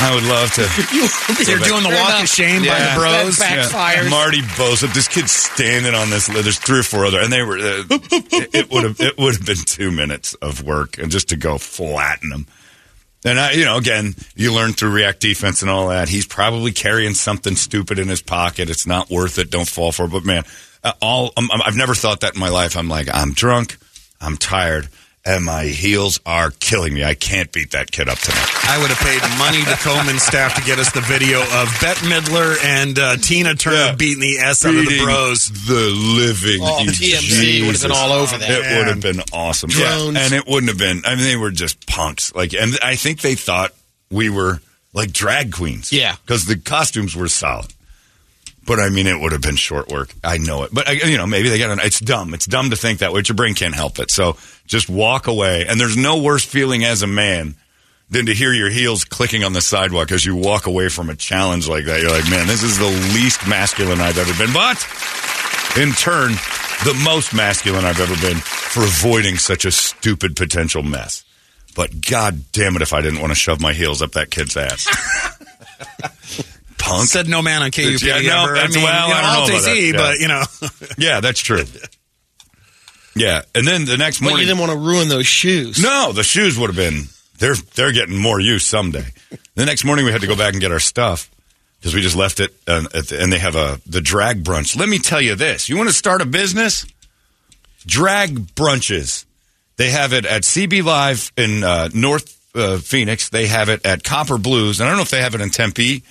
[0.00, 0.62] I would love to.
[1.50, 3.36] you're doing the walk of shame by the bros.
[3.36, 4.04] That backfires.
[4.04, 4.10] Yeah.
[4.10, 6.26] Marty Bosa, this kid's standing on this.
[6.26, 7.58] There's three or four other, and they were.
[7.58, 9.00] Uh, it would have.
[9.00, 12.46] It would have been two minutes of work, and just to go flatten them.
[13.26, 16.08] And I, you know, again, you learn through react defense and all that.
[16.08, 18.68] He's probably carrying something stupid in his pocket.
[18.70, 19.50] It's not worth it.
[19.50, 20.12] Don't fall for it.
[20.12, 20.44] But man,
[20.82, 22.76] uh, all um, I've never thought that in my life.
[22.76, 23.78] I'm like, I'm drunk,
[24.20, 24.88] I'm tired,
[25.26, 27.02] and my heels are killing me.
[27.04, 28.46] I can't beat that kid up tonight.
[28.68, 32.00] I would have paid money to Coleman staff to get us the video of Bette
[32.06, 33.94] Midler and uh, Tina Turner Yeah.
[33.94, 35.48] beating the s out of the bros.
[35.66, 38.50] The living Oh, TMZ would have been all over that.
[38.50, 39.70] It would have been awesome.
[39.70, 40.16] Drones.
[40.18, 41.02] And it wouldn't have been.
[41.06, 42.34] I mean, they were just punks.
[42.34, 43.72] Like, and I think they thought
[44.10, 44.60] we were
[44.92, 45.92] like drag queens.
[45.92, 46.16] Yeah.
[46.24, 47.72] because the costumes were solid.
[48.66, 50.14] But I mean, it would have been short work.
[50.22, 50.70] I know it.
[50.72, 51.70] But you know, maybe they got.
[51.70, 52.34] An, it's dumb.
[52.34, 53.20] It's dumb to think that way.
[53.20, 54.10] But your brain can't help it.
[54.10, 55.66] So just walk away.
[55.66, 57.56] And there's no worse feeling as a man
[58.10, 61.16] than to hear your heels clicking on the sidewalk as you walk away from a
[61.16, 62.00] challenge like that.
[62.00, 64.52] You're like, man, this is the least masculine I've ever been.
[64.52, 64.76] But
[65.76, 66.32] in turn,
[66.84, 71.24] the most masculine I've ever been for avoiding such a stupid potential mess.
[71.74, 74.56] But god damn it if I didn't want to shove my heels up that kid's
[74.56, 74.86] ass.
[76.78, 77.08] Punk.
[77.08, 78.56] Said no man on KUP Yeah, no, ever.
[78.56, 79.80] I mean, well, you know, I don't know take about that.
[79.80, 79.96] Yeah.
[79.96, 81.64] but you know, Yeah, that's true.
[83.16, 85.80] Yeah, and then the next morning, But you didn't want to ruin those shoes.
[85.82, 87.04] no, the shoes would have been
[87.38, 89.04] they're they're getting more use someday.
[89.54, 91.30] The next morning we had to go back and get our stuff
[91.78, 94.76] because we just left it, uh, at the, and they have a the drag brunch.
[94.76, 96.86] Let me tell you this: you want to start a business,
[97.86, 99.24] drag brunches.
[99.76, 103.28] They have it at CB Live in uh, North uh, Phoenix.
[103.28, 105.50] They have it at Copper Blues, and I don't know if they have it in
[105.50, 106.02] Tempe.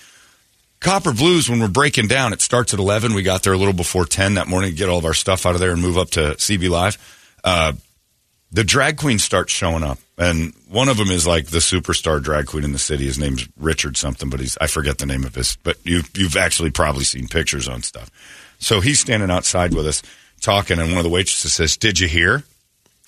[0.84, 3.14] Copper Blues, when we're breaking down, it starts at 11.
[3.14, 5.46] We got there a little before 10 that morning to get all of our stuff
[5.46, 6.98] out of there and move up to CB Live.
[7.42, 7.72] Uh,
[8.52, 12.48] the drag queens start showing up, and one of them is like the superstar drag
[12.48, 13.06] queen in the city.
[13.06, 15.56] His name's Richard something, but he's I forget the name of his.
[15.64, 18.12] But you you've actually probably seen pictures on stuff.
[18.60, 20.04] So he's standing outside with us
[20.42, 22.44] talking, and one of the waitresses says, "Did you hear?"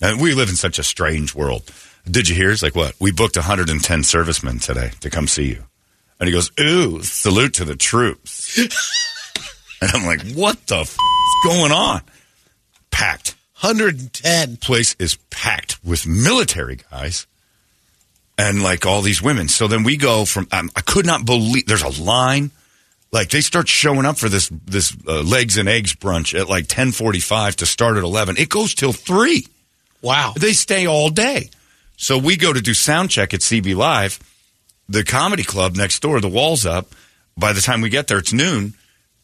[0.01, 1.69] And we live in such a strange world.
[2.09, 2.51] Did you hear?
[2.51, 2.95] It's like what?
[2.99, 5.65] We booked 110 servicemen today to come see you.
[6.19, 8.57] And he goes, "Ooh, salute to the troops."
[9.81, 12.01] and I'm like, "What the f- is going on?"
[12.91, 13.35] Packed.
[13.61, 14.57] 110.
[14.57, 17.25] place is packed with military guys
[18.37, 19.47] and like all these women.
[19.47, 22.51] So then we go from um, I could not believe there's a line.
[23.11, 26.67] Like they start showing up for this this uh, legs and eggs brunch at like
[26.67, 28.37] 10:45 to start at 11.
[28.37, 29.47] It goes till 3.
[30.01, 30.33] Wow.
[30.35, 31.49] They stay all day.
[31.97, 34.19] So we go to do sound check at CB Live.
[34.87, 36.93] The comedy club next door, the wall's up.
[37.37, 38.75] By the time we get there, it's noon.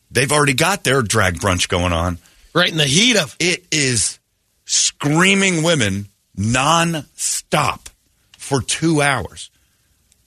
[0.10, 2.18] They've already got their drag brunch going on.
[2.54, 4.20] Right in the heat of It is
[4.66, 7.90] screaming women non-stop
[8.38, 9.50] for two hours.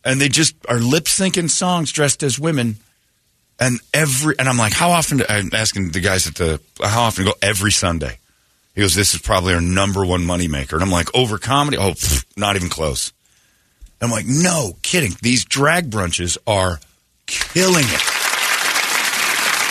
[0.05, 2.77] And they just are lip syncing songs dressed as women.
[3.59, 7.03] And every, and I'm like, how often, do, I'm asking the guys at the, how
[7.03, 7.35] often go?
[7.43, 8.19] Every Sunday.
[8.75, 10.75] He goes, this is probably our number one moneymaker.
[10.75, 11.77] And I'm like, over comedy?
[11.77, 13.13] Oh, pff, not even close.
[14.05, 15.13] I'm like, no kidding.
[15.23, 16.79] These drag brunches are
[17.27, 18.03] killing it.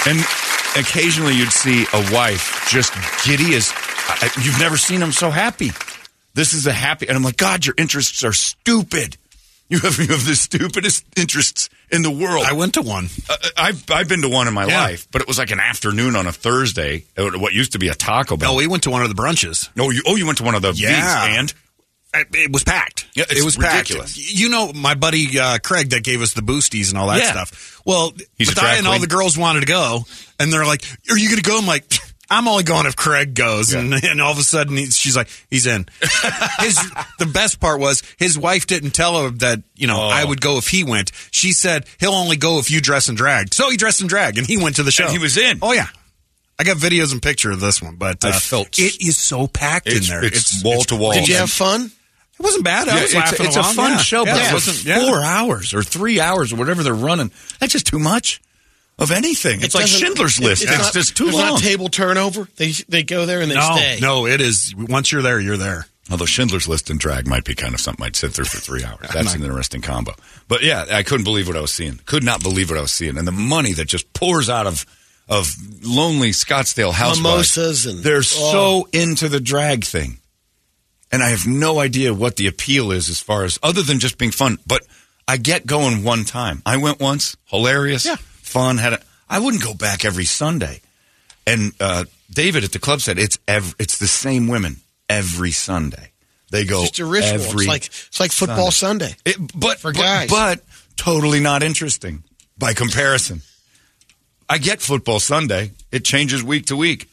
[0.06, 0.20] And
[0.76, 2.94] occasionally you'd see a wife just
[3.26, 5.72] giddy as I, you've never seen them so happy.
[6.34, 9.18] This is a happy, and I'm like, God, your interests are stupid.
[9.70, 12.44] You have you have the stupidest interests in the world.
[12.46, 13.08] I went to one.
[13.30, 14.82] Uh, I've I've been to one in my Yeah.
[14.82, 17.06] life, but it was like an afternoon on a Thursday.
[17.16, 18.52] at What used to be a Taco Bell.
[18.52, 19.70] No, we went to one of the brunches.
[19.80, 21.40] oh, you oh you went to one of the Yeah.
[21.40, 21.54] and
[22.14, 23.08] It it was packed.
[23.16, 24.16] Yeah, it's it was ridiculous.
[24.16, 24.34] packed.
[24.34, 27.32] You know, my buddy uh, Craig that gave us the boosties and all that Yeah.
[27.32, 27.82] stuff.
[27.86, 30.02] Well, He's a Mathia drag and all the girls wanted to go,
[30.40, 31.86] and they're like, "Are you going to go?" I'm like.
[32.30, 35.28] I'm only going if Craig goes, and, and all of a sudden he, she's like,
[35.52, 35.86] he's in.
[36.62, 36.76] His
[37.20, 40.08] the best part was his wife didn't tell him that you know Oh.
[40.08, 41.12] I would go if he went.
[41.32, 43.54] She said he'll only go if you dress and drag.
[43.54, 45.10] So he dressed and drag, and he went to the show.
[45.10, 45.60] he was in.
[45.62, 45.88] Oh yeah,
[46.58, 49.46] I got videos and picture of this one, but uh, I felt- it is so
[49.46, 50.26] packed it's, in there.
[50.26, 51.12] it's, wall to wall.
[51.14, 51.92] Did you have fun?
[52.44, 52.90] It wasn't bad.
[52.90, 53.98] I Yeah, was it's, laughing it's a fun Yeah.
[54.00, 55.06] show, Yeah, but it wasn't yeah.
[55.06, 58.42] four hours or three hours or whatever they're running, that's just too much
[59.00, 59.62] of anything.
[59.62, 60.64] It's It like Schindler's it- List.
[60.64, 61.46] It's, not- just too it's long.
[61.54, 62.50] not table turnover.
[62.58, 64.00] They they go there and they No, stay.
[64.02, 64.74] no, it is.
[64.76, 65.88] Once you're there, you're there.
[66.12, 68.84] Although Schindler's List and drag might be kind of something I'd sit through for three
[68.84, 69.08] hours.
[69.14, 70.14] That's an interesting combo.
[70.50, 72.02] But yeah, I couldn't believe what I was seeing.
[72.06, 73.18] Could not believe what I was seeing.
[73.18, 74.86] And the money that just pours out of
[75.30, 77.56] of lonely Scottsdale housewives.
[77.56, 78.22] Mimosas and- they're oh.
[78.22, 80.18] so into the drag thing.
[81.14, 84.18] And I have no idea what the appeal is as far as other than just
[84.18, 84.58] being fun.
[84.68, 84.82] But
[85.28, 86.62] I get going one time.
[86.66, 88.16] I went once, hilarious, Yeah.
[88.18, 88.78] fun.
[88.80, 89.00] Had a,
[89.30, 90.82] I wouldn't go back every Sunday.
[91.48, 96.12] And uh, David at the club said it's ev- it's the same women every Sunday.
[96.52, 97.30] They go It's just a ritual.
[97.34, 99.16] every It's like it's like football Sunday.
[99.26, 100.30] it, but For but- guys.
[100.30, 100.62] but,
[100.98, 102.24] totally not interesting
[102.58, 103.42] by comparison.
[104.50, 107.08] I get football Sunday; it changes week to week.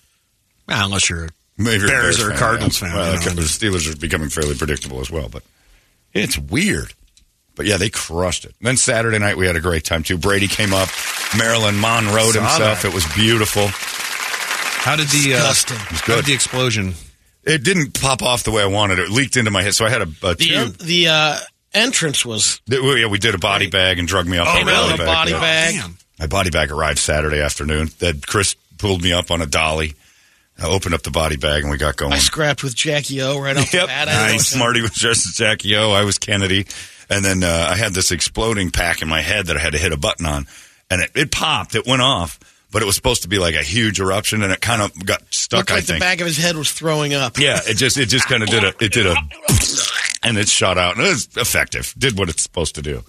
[0.68, 1.28] Well, unless you're a
[1.60, 2.88] Maybe you're Bears or fan, Cardinals yeah.
[2.88, 3.34] fan, Well, you know.
[3.36, 5.42] the Steelers are becoming fairly predictable as well, but
[6.12, 6.92] it's weird.
[7.54, 8.54] But yeah, they crushed it.
[8.60, 10.16] Then Saturday night we had a great time too.
[10.18, 10.88] Brady came up,
[11.36, 12.82] Marilyn Monroe himself.
[12.82, 12.84] that.
[12.86, 13.66] It was beautiful.
[13.68, 15.76] How did the uh, Disgusting.
[15.76, 16.16] It was how good.
[16.16, 16.94] did the explosion?
[17.44, 18.98] It didn't pop off the way I wanted.
[18.98, 20.76] It leaked into my head, so I had a, a The tube.
[20.78, 21.38] the uh,
[21.74, 24.46] entrance was Th- well, yeah, we did a body bag and drug me up.
[24.46, 24.96] Oh, on a really?
[24.96, 25.40] body A body yeah.
[25.40, 25.74] bag?
[25.74, 25.98] Damn.
[26.18, 27.88] My body bag arrived Saturday afternoon.
[27.98, 29.94] That Chris pulled me up on a dolly.
[30.60, 32.12] I opened up the body bag and we got going.
[32.12, 34.08] I scrapped with Jackie O right off the bat.
[34.08, 34.54] I Nice.
[34.56, 35.90] Marty was dressed as Jackie O.
[35.92, 36.66] I was Kennedy.
[37.08, 39.78] And then uh, I had this exploding pack in my head that I had to
[39.78, 40.46] hit a button on.
[40.90, 41.74] And it, it popped.
[41.74, 42.38] It went off.
[42.72, 45.22] But it was supposed to be like a huge eruption, and it kind of got
[45.34, 45.58] stuck.
[45.58, 47.36] Looked I like the back of his head was throwing up.
[47.36, 49.16] Yeah, it just it just kind of did a it did a
[50.22, 51.92] and it shot out and it was effective.
[51.98, 53.02] Did what it's supposed to do.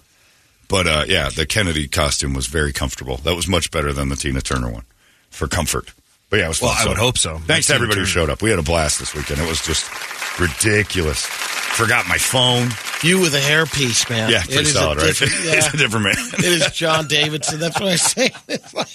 [0.66, 3.18] But uh, yeah, the Kennedy costume was very comfortable.
[3.18, 4.84] That was much better than the Tina Turner one
[5.30, 5.92] for comfort.
[6.32, 6.70] But yeah, it was fun.
[6.70, 7.36] Well, I would hope so.
[7.40, 8.40] Thanks to everybody who showed up.
[8.40, 9.38] We had a blast this weekend.
[9.38, 9.84] It was just
[10.40, 11.26] ridiculous.
[11.26, 12.70] Forgot my phone.
[13.02, 14.30] You with a hairpiece, man.
[14.30, 15.08] Yeah, pretty is a solid, right?
[15.08, 16.14] different- it's a different man.
[16.38, 17.60] it is John Davidson.
[17.60, 18.30] That's what I say.
[18.48, 18.88] It's like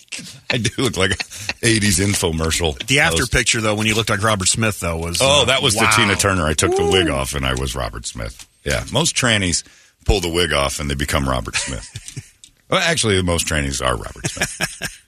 [0.52, 1.18] I do look like an
[1.62, 2.84] '80s infomercial.
[2.88, 3.32] The after host.
[3.34, 5.84] picture though, when you looked like Robert Smith though, was Oh, uh, that was wow.
[5.84, 6.44] the Tina Turner.
[6.48, 8.48] I took the wig off and I was Robert Smith.
[8.64, 9.64] Yeah, most trannies
[10.06, 12.34] pull the wig off and they become Robert Smith.
[12.72, 15.04] well, actually, most trannies are Robert Smith.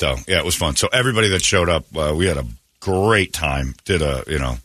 [0.00, 0.76] So yeah, it was fun.
[0.76, 2.46] So everybody that showed up, uh, we had a
[2.80, 3.74] great time.
[3.84, 4.56] Did a you know,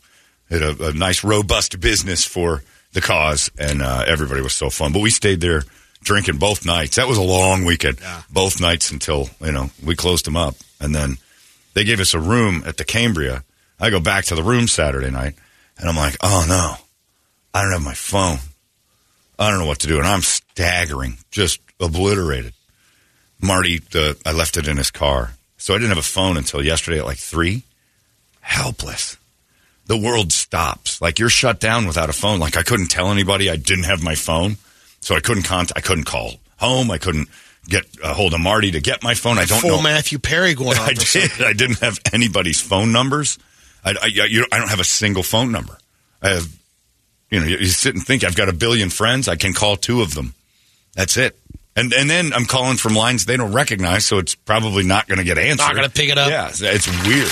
[0.48, 2.62] did a, a nice robust business for
[2.94, 4.94] the cause, and uh, everybody was so fun.
[4.94, 5.64] But we stayed there
[6.00, 6.96] drinking both nights.
[6.96, 7.98] That was a long weekend.
[8.00, 8.22] Yeah.
[8.30, 11.18] Both nights until you know we closed them up, and then
[11.74, 13.44] they gave us a room at the Cambria.
[13.78, 15.34] I go back to the room Saturday night,
[15.76, 16.76] and I'm like, oh no,
[17.52, 18.38] I don't have my phone.
[19.38, 22.54] I don't know what to do, and I'm staggering, just obliterated.
[23.40, 26.64] Marty, the, I left it in his car, so I didn't have a phone until
[26.64, 27.62] yesterday at like three.
[28.40, 29.16] Helpless.
[29.86, 31.00] The world stops.
[31.00, 32.40] Like you're shut down without a phone.
[32.40, 34.56] Like I couldn't tell anybody I didn't have my phone,
[35.00, 35.78] so I couldn't contact.
[35.78, 36.90] I couldn't call home.
[36.90, 37.28] I couldn't
[37.68, 39.38] get a hold of Marty to get my phone.
[39.38, 39.82] I don't full know.
[39.82, 40.88] Matthew Perry going on.
[40.90, 41.30] I did.
[41.40, 43.38] I didn't have anybody's phone numbers.
[43.84, 45.78] I, I, you I don't have a single phone number.
[46.22, 46.48] I have,
[47.30, 49.28] you know, you, you sit and think I've got a billion friends.
[49.28, 50.34] I can call two of them.
[50.94, 51.38] That's it.
[51.76, 55.18] And and then I'm calling from lines they don't recognize, so it's probably not going
[55.18, 55.66] to get answered.
[55.66, 56.30] Not gonna pick it up.
[56.30, 57.30] Yeah, it's weird.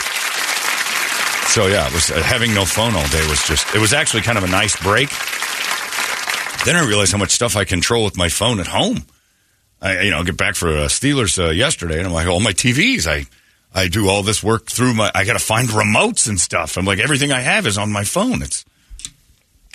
[1.49, 3.75] So yeah, it was uh, having no phone all day was just.
[3.75, 5.09] It was actually kind of a nice break.
[6.65, 9.05] Then I realized how much stuff I control with my phone at home.
[9.81, 12.53] I you know get back for uh, Steelers uh, yesterday, and I'm like, all my
[12.53, 13.07] TVs.
[13.07, 13.27] I
[13.75, 15.11] I do all this work through my.
[15.15, 16.77] I got to find remotes and stuff.
[16.77, 18.43] I'm like, everything I have is on my phone.
[18.43, 18.65] It's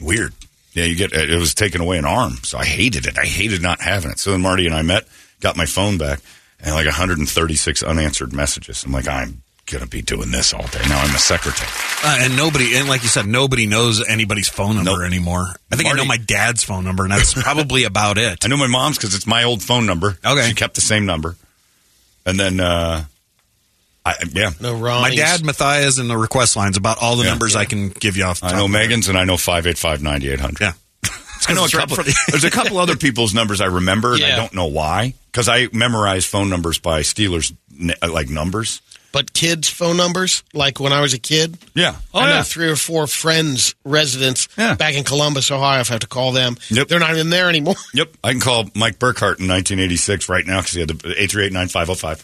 [0.01, 0.33] weird.
[0.73, 3.17] Yeah, you get it It was taken away an arm, so I hated it.
[3.17, 4.19] I hated not having it.
[4.19, 5.07] So then Marty and I met,
[5.41, 6.19] got my phone back,
[6.59, 8.83] and like 136 unanswered messages.
[8.83, 10.81] I'm like, I'm gonna be doing this all day.
[10.87, 11.69] Now I'm a secretary.
[12.03, 15.01] Uh, and nobody, and like you said, nobody knows anybody's phone number Nope.
[15.05, 15.47] anymore.
[15.71, 18.43] I think I know my dad's phone number, and that's probably about it.
[18.45, 20.17] I know my mom's because it's my old phone number.
[20.25, 20.47] Okay.
[20.49, 21.35] she kept the same number,
[22.25, 23.05] and then uh,
[24.09, 25.01] I yeah, No wrong.
[25.01, 27.29] My dad, Matthias, and the request lines about all the Yeah.
[27.31, 28.39] numbers I can give you off.
[28.41, 28.89] The I top know of my head.
[28.89, 30.61] Megan's, and I know five eight five ninety eight hundred.
[30.61, 30.73] Yeah.
[31.47, 32.03] I know a It's right couple.
[32.03, 35.47] the- there's a couple other people's numbers I remember, and I don't know why because
[35.49, 37.53] I memorize phone numbers by Steelers
[38.01, 38.81] uh, like numbers.
[39.11, 41.95] But kids' phone numbers, like when I was a kid, Yeah.
[42.13, 44.75] Oh I know three or four friends, residents Yeah.
[44.75, 45.79] back in Columbus, Ohio.
[45.81, 46.89] If I have to call them, Yep.
[46.89, 47.73] they're not even there anymore.
[47.95, 48.09] Yep.
[48.23, 50.93] I can call Mike Burkhart in 1986 right now because he had the
[51.23, 52.23] 838-9505.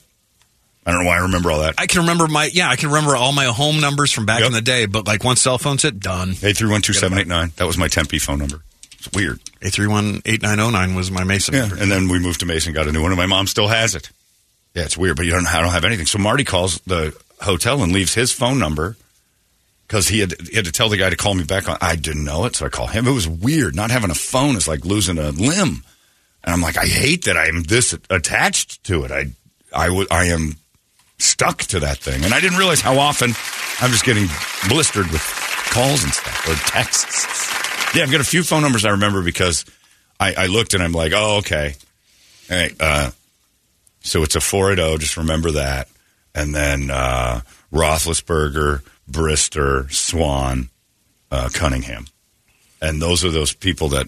[0.86, 1.76] I don't know why I remember all that.
[1.80, 4.48] I can remember my yeah, I can remember all my home numbers from back Yep.
[4.48, 4.86] in the day.
[4.86, 6.34] But like once cell phones hit, done.
[6.34, 7.56] 8312789.
[7.56, 8.62] That was my Tempe phone number.
[8.94, 9.40] It's weird.
[9.62, 11.62] Eight three one eight nine zero nine was my Mason Yeah.
[11.62, 11.78] number.
[11.78, 13.96] And then we moved to Mason, got a new one, and my mom still has
[13.96, 14.10] it.
[14.76, 15.48] Yeah, it's weird, but you don't.
[15.48, 16.06] I don't have anything.
[16.06, 18.96] So Marty calls the hotel and leaves his phone number
[19.88, 21.68] because he had he had to tell the guy to call me back.
[21.70, 23.08] On, I didn't know it, so I call him.
[23.08, 23.76] It was weird.
[23.76, 25.84] Not having a phone is like losing a limb,
[26.44, 29.12] and I'm like, I hate that I'm this attached to it.
[29.12, 29.26] I
[29.74, 30.58] I would I am
[31.18, 33.32] stuck to that thing, and I didn't realize how often
[33.82, 34.28] I'm just getting
[34.68, 35.22] blistered with
[35.70, 37.96] calls and stuff or texts.
[37.96, 39.66] Yeah, I've got a few phone numbers I remember because
[40.20, 41.76] I, I looked and I'm like, oh, okay.
[42.50, 42.76] Right.
[42.80, 43.12] Uh,
[44.02, 45.90] so it's a 480, just remember that.
[46.34, 47.42] And then uh,
[47.74, 50.70] Roethlisberger, Brister, Swann,
[51.32, 52.06] uh, Cunningham.
[52.82, 54.08] And those are those people that,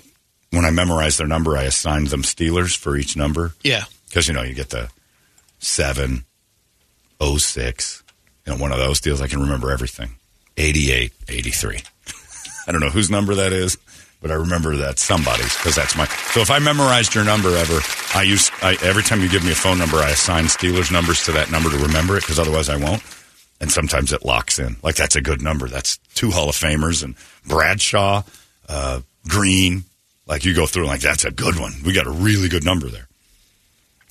[0.51, 3.53] when I memorized their number, I assigned them Steelers for each number.
[3.63, 3.85] Yeah.
[4.07, 4.89] Because, you know, you get the
[5.59, 6.23] 7,
[7.21, 8.03] 06,
[8.45, 9.21] you know, one of those deals.
[9.21, 10.15] I can remember everything.
[10.57, 11.79] 88, 83.
[12.67, 13.77] I don't know whose number that is,
[14.21, 16.05] but I remember that somebody's because that's my.
[16.05, 17.79] So if I memorized your number ever,
[18.15, 21.23] I use I, every time you give me a phone number, I assign Steelers numbers
[21.25, 23.03] to that number to remember it because otherwise I won't.
[23.59, 24.77] And sometimes it locks in.
[24.83, 25.67] Like that's a good number.
[25.67, 28.23] That's two Hall of Famers and Bradshaw,
[28.69, 29.83] uh, Greene.
[30.27, 31.73] Like you go through like that's a good one.
[31.85, 33.06] We got a really good number there.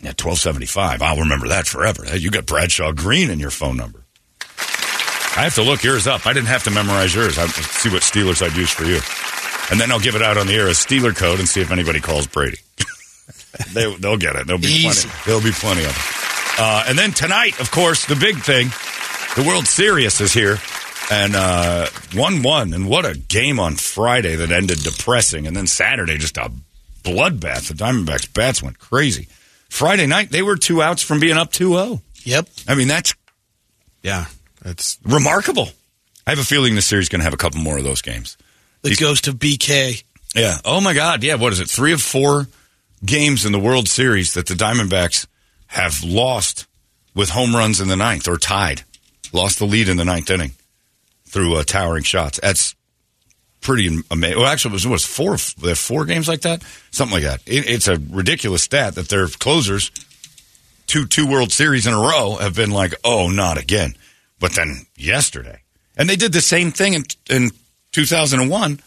[0.01, 1.03] Yeah, twelve seventy five.
[1.03, 2.05] I'll remember that forever.
[2.17, 4.05] You got Bradshaw Greene in your phone number.
[5.39, 6.27] I have to look yours up.
[6.27, 7.39] I didn't have to memorize yours.
[7.39, 9.01] I'll see what Steelers I'd use for you,
[9.71, 11.71] and then I'll give it out on the air as Steeler code and see if
[11.71, 12.59] anybody calls Brady.
[13.73, 14.47] they, they'll get it.
[14.47, 15.09] There'll be Easy.
[15.09, 15.23] plenty.
[15.27, 16.61] There'll be plenty of it.
[16.61, 18.69] Uh, and then tonight, of course, the big thing,
[19.37, 20.57] the World Series is here,
[21.11, 22.73] and uh, one one.
[22.73, 26.51] And what a game on Friday that ended depressing, and then Saturday just a
[27.03, 27.69] bloodbath.
[27.69, 29.29] The Diamondbacks bats went crazy.
[29.69, 32.01] Friday night they were two outs from being up 2-0.
[32.25, 32.49] Yep.
[32.69, 33.15] I mean that's
[34.03, 34.27] Yeah,
[34.63, 35.69] that's remarkable.
[36.27, 38.03] I have a feeling this series is going to have a couple more of those
[38.03, 38.37] games.
[38.83, 40.03] It goes to BK.
[40.35, 40.59] Yeah.
[40.65, 41.23] Oh my God.
[41.23, 41.37] Yeah.
[41.37, 41.69] What is it?
[41.69, 42.47] Three of four
[43.05, 45.27] games in the World Series that the Diamondbacks
[45.69, 46.67] have lost
[47.15, 48.83] with home runs in the ninth or tied,
[49.33, 50.53] lost the lead in the ninth inning
[51.27, 52.39] through uh, towering shots.
[52.41, 52.76] That's
[53.61, 54.39] pretty amazing.
[54.39, 55.37] Well, actually, it was, it was four.
[55.61, 57.41] They have four games like that, something like that.
[57.47, 59.91] It, it's a ridiculous stat that their closers,
[60.87, 63.95] two two World Series in a row, have been like, oh, not again.
[64.39, 65.61] But then yesterday,
[65.97, 67.51] and they did the same thing in in
[67.93, 68.81] 2001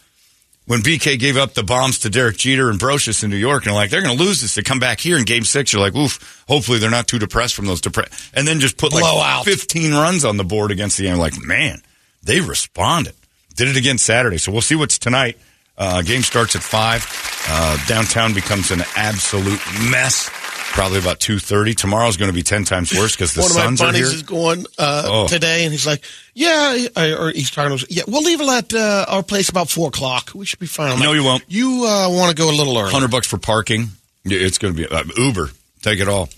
[0.66, 3.74] when BK gave up the bombs to Derek Jeter and Brosius in New York, and
[3.74, 4.54] like they're going to lose this.
[4.54, 6.44] They come back here in Game Six, you're like, oof.
[6.46, 9.44] Hopefully they're not too depressed from those depressed, and then just put like Blowout.
[9.44, 11.18] 15 runs on the board against the end.
[11.18, 11.82] Like, man,
[12.22, 13.14] they responded.
[13.56, 15.36] Did it again Saturday, so we'll see what's tonight.
[15.76, 17.04] Uh, game starts at five.
[17.48, 19.60] Uh, downtown becomes an absolute
[19.90, 20.28] mess.
[20.72, 21.74] Probably about two thirty.
[21.74, 24.06] Tomorrow's going to be ten times worse because the One of my Suns are buddies
[24.08, 24.16] here.
[24.16, 25.26] is going uh, Oh.
[25.26, 27.90] today, and he's like, "Yeah," I- or he's talking to us.
[27.90, 30.30] Yeah, we'll leave it at uh, our place about four o'clock.
[30.34, 30.92] We should be fine.
[30.92, 31.44] I'm No, like, you won't.
[31.48, 32.92] You uh, want to go a little early?
[32.92, 33.88] Hundred bucks for parking.
[34.24, 35.50] Yeah, It's going to be uh, Uber.
[35.82, 36.28] Take it all.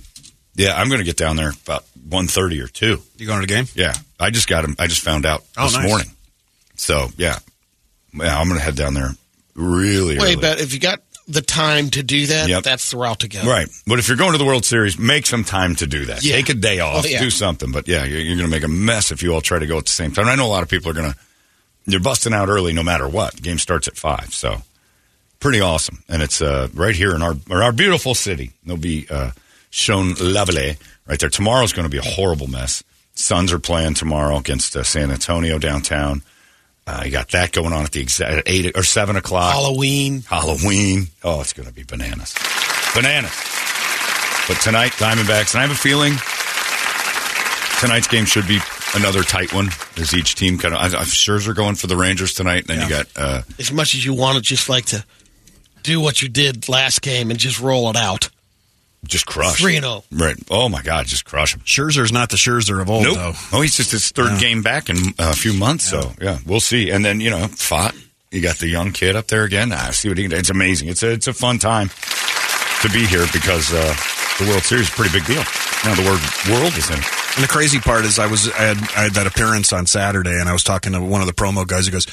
[0.55, 3.03] Yeah, I'm going to get down there about one thirty or two.
[3.19, 3.67] you going to the game?
[3.75, 4.77] Yeah, I just got him.
[4.79, 5.89] I just found out Oh, this nice.
[5.89, 6.11] morning.
[6.77, 7.39] So yeah,
[8.15, 9.11] yeah, I'm going to head down there
[9.55, 10.37] really Wait, early.
[10.37, 12.65] but if you got the time to do that, Yep.
[12.65, 13.43] that's the route to go.
[13.45, 13.69] Right.
[13.87, 16.25] But if you're going to the World Series, make some time to do that.
[16.25, 16.35] Yeah.
[16.35, 17.21] Take a day off, Oh, yeah.
[17.21, 17.71] do something.
[17.71, 19.79] But yeah, you're, you're going to make a mess if you all try to go
[19.79, 20.27] at the same time.
[20.27, 21.19] I know a lot of people are going to,
[21.87, 23.35] they're busting out early no matter what.
[23.35, 24.35] The game starts at five.
[24.35, 24.63] So
[25.39, 26.03] pretty awesome.
[26.09, 28.51] And it's uh, right here in our, our beautiful city.
[28.67, 29.31] They'll be uh,
[29.71, 31.29] shown lovely right there.
[31.31, 32.83] Tomorrow's going to be a horrible mess.
[33.15, 36.23] Suns are playing tomorrow against uh, San Antonio downtown.
[36.87, 39.53] Uh, you got that going on at the exact eight or seven o'clock.
[39.55, 40.23] Halloween.
[40.23, 41.07] Halloween.
[41.23, 42.35] Oh, it's going to be bananas.
[42.95, 43.33] Bananas.
[44.49, 46.15] But tonight, Diamondbacks, and I have a feeling
[47.83, 48.61] tonight's game should be
[48.95, 49.69] another tight one.
[49.97, 52.83] As each team kind of, I, I'm Scherzer going for the Rangers tonight, and then
[52.83, 55.05] you got uh, As much as you want to just like to
[55.83, 58.31] do what you did last game and just roll it out.
[59.07, 59.59] Just crush.
[59.61, 60.05] 3 and 0.
[60.13, 60.37] Right.
[60.51, 61.61] Oh my God, just crush him.
[61.63, 63.17] Scherzer's not the Scherzer of old, Nope.
[63.17, 63.33] though.
[63.53, 65.85] Oh, he's just his third game back in uh, a few months.
[65.85, 66.91] So yeah, we'll see.
[66.91, 67.97] And then you know, Pfaadt,
[68.31, 69.73] you got the young kid up there again.
[69.73, 70.27] I see what he.
[70.27, 70.89] It's amazing.
[70.89, 71.89] It's a it's a fun time
[72.83, 73.95] to be here because uh,
[74.39, 75.43] the World Series is a pretty big deal.
[75.85, 76.21] Now the word
[76.61, 76.99] world is in.
[76.99, 77.05] it.
[77.35, 80.39] And the crazy part is, I was I had, I had that appearance on Saturday,
[80.39, 81.87] and I was talking to one of the promo guys.
[81.87, 82.07] He goes,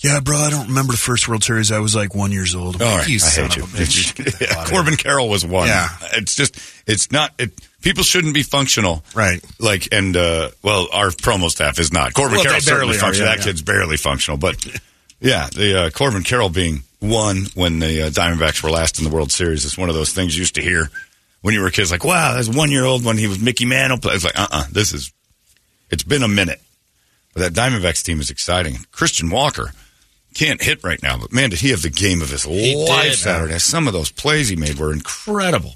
[0.00, 1.72] "Yeah, bro, I don't remember the first World Series.
[1.72, 3.62] I was like one years old." I'm All like, right, "You I hate you.
[3.64, 5.68] bitch." Yeah, Corbin Carroll was one.
[5.68, 5.88] Yeah.
[6.12, 7.32] it's just it's not.
[7.38, 9.44] It, people shouldn't be functional, Right.
[9.58, 12.14] Like, and uh, well, our promo staff is not.
[12.14, 13.28] Corbin Well, Carroll certainly are, functional.
[13.28, 13.50] yeah, that yeah.
[13.52, 14.64] kid's barely functional, but
[15.20, 19.10] yeah, the uh, Corbin Carroll being one when the uh, Diamondbacks were last in the
[19.10, 20.90] World Series is one of those things you used to hear
[21.42, 21.90] when you were kids.
[21.92, 23.98] Like, wow, that's one year old when he was Mickey Mantle.
[24.12, 25.12] It's like, uh, uh this is.
[25.90, 26.60] It's been a minute,
[27.34, 28.76] but that Diamondbacks team is exciting.
[28.92, 29.72] Christian Walker
[30.38, 33.14] can't hit right now, but man, did he have the game of his life did.
[33.18, 33.58] Saturday?
[33.58, 35.74] Some of those plays he made were incredible.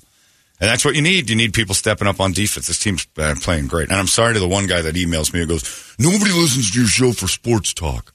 [0.60, 1.28] And that's what you need.
[1.28, 2.68] You need people stepping up on defense.
[2.68, 3.88] This team's uh, playing great.
[3.88, 6.78] And I'm sorry to the one guy that emails me and goes, Nobody listens to
[6.78, 8.14] your show for sports talk.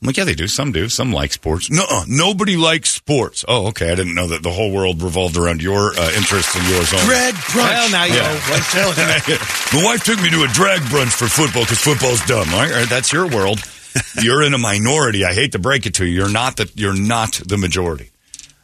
[0.00, 0.46] I'm like, yeah, they do.
[0.46, 0.88] Some do.
[0.88, 1.70] Some like sports.
[1.70, 3.44] No, nobody likes sports.
[3.48, 3.90] Oh, okay.
[3.92, 7.06] I didn't know that the whole world revolved around your uh, interests and yours only.
[7.06, 7.56] Greg Brunch.
[7.56, 8.22] Well, now you Yeah.
[8.22, 8.40] know.
[8.54, 8.96] I'm telling
[9.28, 9.36] you.
[9.80, 12.48] My wife took me to a drag brunch for football because football's dumb.
[12.54, 13.60] All right, All right, that's your world.
[14.22, 15.24] You're in a minority.
[15.24, 16.12] I hate to break it to you.
[16.12, 18.10] You're not the you're not the majority.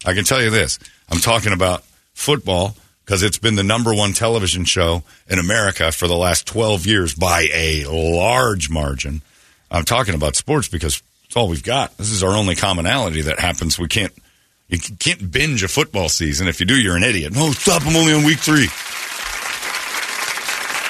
[0.05, 0.79] I can tell you this.
[1.09, 6.09] I'm talking about football because it's been the number one television show in America for
[6.09, 9.23] the last 12 years by a large margin.
[9.71, 11.97] I'm talking about sports because it's all we've got.
[11.99, 13.79] This is our only commonality that happens.
[13.79, 14.13] We can't
[14.69, 16.49] you can't binge a football season.
[16.49, 17.35] If you do, you're an idiot.
[17.35, 17.87] No, stop.
[17.87, 18.69] I'm only on week three.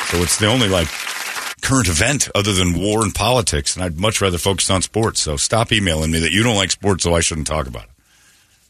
[0.06, 0.88] So it's the only like
[1.62, 5.20] current event other than war and politics, and I'd much rather focus on sports.
[5.22, 7.90] So stop emailing me that you don't like sports, so I shouldn't talk about it.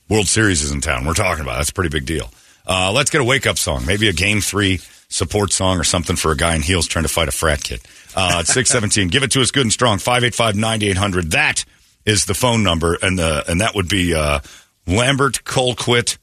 [0.08, 1.06] World Series is in town.
[1.06, 1.58] We're talking about it.
[1.58, 2.30] that's a pretty big deal.
[2.66, 6.16] Uh, let's get a wake up song, maybe a game three support song or something
[6.16, 7.80] for a guy in heels trying to fight a frat kid.
[8.14, 9.08] Uh, six seventeen.
[9.08, 9.98] Give it to us good and strong.
[9.98, 11.32] Five eight five ninety eight hundred.
[11.32, 11.64] That
[12.04, 14.40] is the phone number, and the and that would be uh,
[14.86, 16.18] Lambert Colquitt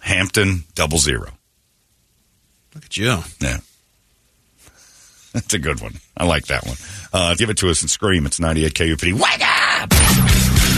[0.00, 1.30] Hampton double zero.
[2.74, 3.18] Look at you.
[3.40, 3.58] Yeah.
[5.34, 5.94] That's a good one.
[6.16, 6.76] I like that one.
[7.12, 8.26] Uh, give it to us and scream.
[8.26, 9.12] It's 98 KUPD.
[9.14, 9.92] Wake up!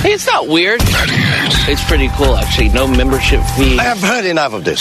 [0.03, 0.81] Hey, it's not weird.
[0.83, 2.69] It's pretty cool, actually.
[2.69, 3.79] No membership fee.
[3.79, 4.81] I have heard enough of this.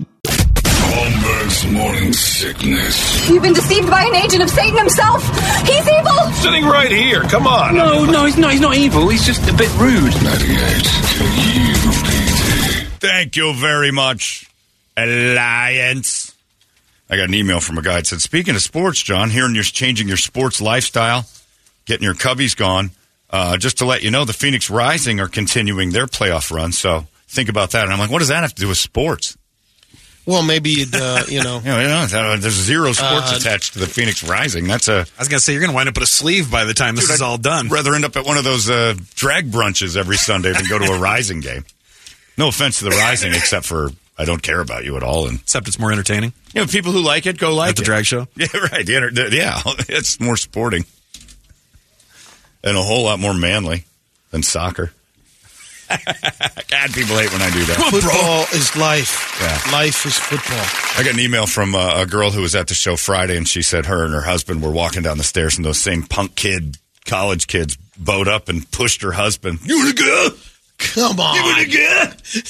[0.91, 3.29] Holmberg's morning sickness.
[3.29, 5.23] You've been deceived by an agent of Satan himself.
[5.65, 6.31] He's evil.
[6.33, 7.21] Sitting right here.
[7.23, 7.75] Come on.
[7.75, 8.51] No, no, he's not.
[8.51, 9.07] He's not evil.
[9.07, 10.11] He's just a bit rude.
[10.21, 10.83] 98
[11.15, 12.87] KUPD.
[12.99, 14.51] Thank you very much,
[14.97, 16.35] Alliance.
[17.09, 19.63] I got an email from a guy that said, Speaking of sports, John, hearing you're
[19.63, 21.25] changing your sports lifestyle,
[21.85, 22.91] getting your cubbies gone,
[23.29, 26.73] uh, just to let you know, the Phoenix Rising are continuing their playoff run.
[26.73, 27.85] So think about that.
[27.85, 29.37] And I'm like, what does that have to do with sports?
[30.25, 31.57] Well, maybe you'd, uh, you know.
[31.59, 34.67] You know, you know, there's zero sports Uh, attached to the Phoenix Rising.
[34.67, 34.99] That's a.
[35.17, 37.05] I was gonna say you're gonna wind up with a sleeve by the time this
[37.07, 37.69] Dude, is I'd all done.
[37.69, 40.91] Rather end up at one of those uh, drag brunches every Sunday than go to
[40.93, 41.65] a Rising game.
[42.37, 45.27] No offense to the Rising, except for I don't care about you at all.
[45.27, 47.81] And Except it's more entertaining you know, people who like it go like at the
[47.81, 47.85] it.
[47.85, 48.27] drag show.
[48.35, 48.85] Yeah, right.
[48.85, 50.85] The inter- the- yeah, it's more sporting
[52.63, 53.85] and a whole lot more manly
[54.29, 54.91] than soccer.
[56.69, 57.77] God, people hate when I do that.
[57.91, 59.37] Football is life.
[59.41, 59.71] Yeah.
[59.71, 60.65] Life is football.
[60.97, 63.47] I got an email from uh, a girl who was at the show Friday, and
[63.47, 66.35] she said her and her husband were walking down the stairs, and those same punk
[66.35, 69.59] kid college kids bowed up and pushed her husband.
[69.63, 70.29] You want to go?
[70.77, 71.35] Come on.
[71.35, 72.41] You want to go?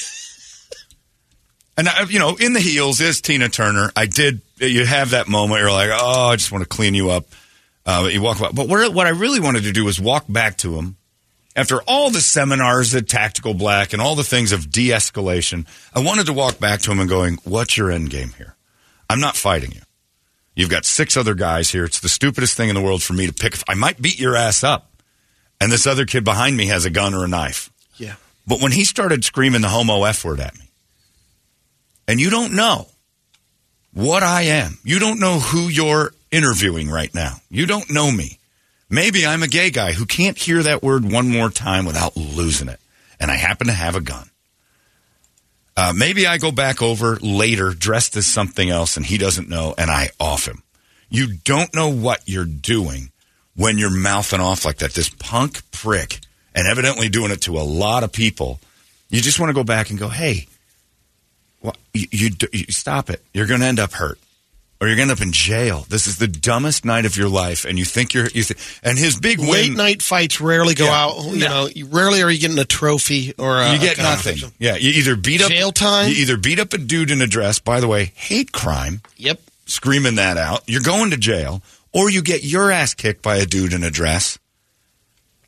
[1.78, 3.92] And I, you know, in the heels is Tina Turner.
[3.96, 4.42] I did.
[4.58, 5.62] You have that moment.
[5.62, 7.26] You're like, oh, I just want to clean you up.
[7.86, 8.54] Uh, you walk about.
[8.54, 10.98] But what, what I really wanted to do was walk back to him
[11.56, 15.68] after all the seminars at Tactical Black and all the things of de-escalation.
[15.94, 18.56] I wanted to walk back to him and going, "What's your end game here?
[19.10, 19.82] I'm not fighting you.
[20.56, 21.86] You've got six other guys here.
[21.86, 23.58] It's the stupidest thing in the world for me to pick.
[23.68, 24.92] I might beat your ass up,
[25.60, 27.70] and this other kid behind me has a gun or a knife.
[27.98, 28.16] Yeah.
[28.48, 30.70] But when he started screaming the homo f word at me,
[32.08, 32.88] and you don't know
[33.94, 38.40] what I am, you don't know who you're interviewing right now, you don't know me.
[38.92, 42.68] Maybe I'm a gay guy who can't hear that word one more time without losing
[42.68, 42.80] it,
[43.22, 44.30] and I happen to have a gun.
[45.78, 49.74] Uh, maybe I go back over later dressed as something else and he doesn't know
[49.78, 50.62] and I off him.
[51.10, 53.12] You don't know what you're doing
[53.56, 54.92] when you're mouthing off like that.
[54.92, 56.20] This punk prick
[56.54, 58.60] and evidently doing it to a lot of people.
[59.10, 60.48] You just want to go back and go, hey,
[61.62, 63.24] well, you, you, you stop it.
[63.34, 64.20] You're going to end up hurt.
[64.82, 65.86] Or you're going to end up in jail.
[65.90, 68.26] This is the dumbest night of your life, and you think you're.
[68.30, 71.00] You th- and his big Late night fights rarely go Yeah.
[71.06, 71.24] out.
[71.24, 71.48] You No.
[71.48, 74.40] know, you- rarely are you getting a trophy or a, you get a nothing.
[74.58, 76.10] Yeah, you either beat up Jail time?
[76.10, 77.60] You either beat up a dude in a dress.
[77.60, 79.02] By the way, hate crime.
[79.18, 79.40] Yep.
[79.68, 81.62] Screaming that out, you're going to jail,
[81.92, 84.40] or you get your ass kicked by a dude in a dress,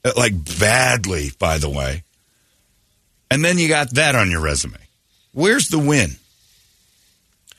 [0.06, 1.32] Uh, like badly.
[1.40, 2.04] By the way,
[3.32, 4.78] and then you got that on your resume.
[5.32, 6.18] Where's the win?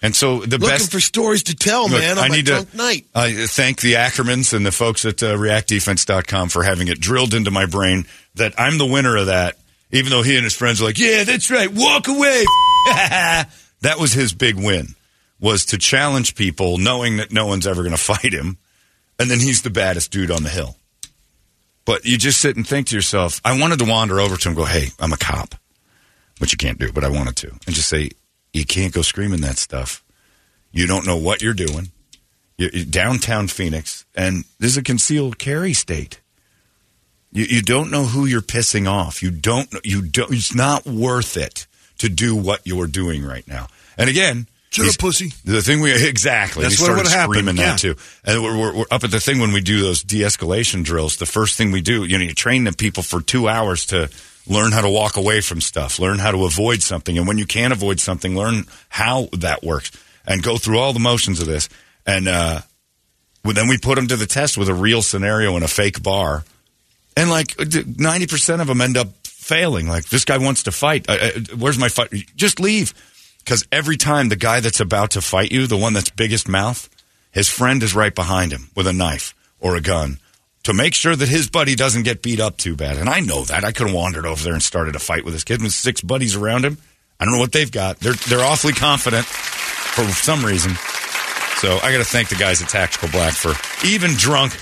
[0.05, 2.19] And so the best Looking best for stories to tell, Look, man.
[2.19, 3.07] On I need drunk to night.
[3.15, 7.51] I thank the Ackermans and the folks at uh, reactdefense.com for having it drilled into
[7.51, 9.57] my brain that I'm the winner of that,
[9.93, 12.45] even though he and his friends are like, yeah, that's right, walk away.
[12.87, 14.89] that was his big win,
[15.41, 18.59] was to challenge people knowing that no one's ever going to fight him,
[19.19, 20.77] and then he's the baddest dude on the hill.
[21.87, 24.51] But you just sit and think to yourself, I wanted to wander over to him
[24.51, 25.55] and go, hey, I'm a cop,
[26.41, 28.11] which you can't do, but I wanted to, and just say,
[28.55, 30.03] you can't go screaming that stuff.
[30.73, 31.91] You don't know what you're doing.
[32.57, 36.21] You're, you're downtown Phoenix, and this is a concealed carry state.
[37.33, 39.23] You, you don't know who you're pissing off.
[39.23, 39.71] You don't.
[39.73, 40.33] know- You don't.
[40.33, 41.67] It's not worth it
[41.99, 43.67] to do what you're doing right now.
[43.99, 45.33] And again, Shut up, pussy.
[45.45, 46.63] The thing we exactly.
[46.63, 47.71] That's what would happen, screaming yeah.
[47.71, 47.97] that too.
[48.25, 51.17] And we're, we're, we're up at the thing when we do those de-escalation drills.
[51.17, 54.11] The first thing we do, you know, you train the people for two hours to
[54.47, 57.47] learn how to walk away from stuff, learn how to avoid something, and when you
[57.47, 59.91] can't avoid something, learn how that works,
[60.27, 61.69] and go through all the motions of this.
[62.07, 62.61] And uh,
[63.45, 66.03] well, then we put them to the test with a real scenario in a fake
[66.03, 66.45] bar,
[67.17, 67.55] and like
[67.99, 69.89] ninety percent of them end up failing.
[69.89, 71.07] Like this guy wants to fight.
[71.09, 72.11] Uh, where's my fight?
[72.37, 72.95] Just leave.
[73.39, 76.89] Because every time the guy that's about to fight you, the one that's biggest mouth,
[77.31, 80.19] his friend is right behind him with a knife or a gun
[80.65, 82.97] to make sure that his buddy doesn't get beat up too bad.
[82.99, 83.65] And I know that.
[83.65, 86.01] I could have wandered over there and started a fight with this kid with six
[86.01, 86.79] buddies around him.
[87.21, 88.01] I don't know what they've got.
[88.01, 90.73] They're they're awfully confident for some reason.
[91.59, 93.55] So I got to thank the guys at Tactical Black for
[93.87, 94.53] even drunk.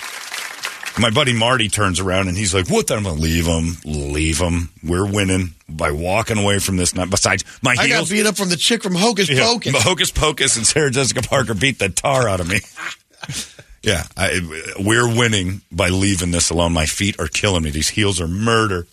[0.99, 2.87] My buddy Marty turns around and he's like, "What?
[2.87, 3.79] the- I'm gonna leave him.
[3.85, 4.69] Leave him.
[4.85, 8.11] We're winning by walking away from this night." Besides, my I got heels.
[8.11, 9.83] beat up from the chick from Hocus Yeah, Pocus.
[9.83, 12.61] Hocus Pocus and Sarah Jessica Parker beat the tar out of me.
[13.83, 16.73] yeah, I, we're winning by leaving this alone.
[16.73, 17.71] My feet are killing me.
[17.71, 18.87] These heels are murder.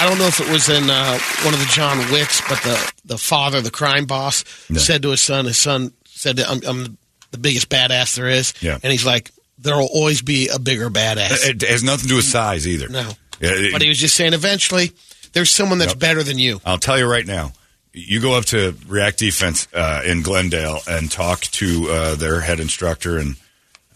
[0.00, 2.92] I don't know if it was in uh, one of the John Wicks, but the,
[3.04, 4.44] the father, the crime boss,
[4.76, 6.96] said to his son, his son said, I'm, I'm
[7.32, 8.54] the biggest badass there is.
[8.62, 8.78] Yeah.
[8.82, 11.46] And he's like, there will always be a bigger badass.
[11.46, 12.88] It, it has nothing to do with size either.
[12.88, 13.10] no.
[13.42, 14.92] It- But he was just saying, eventually,
[15.32, 16.60] there's someone that's better than you.
[16.64, 17.52] I'll tell you right now.
[17.92, 22.60] You go up to React Defense uh, in Glendale and talk to uh, their head
[22.60, 23.36] instructor and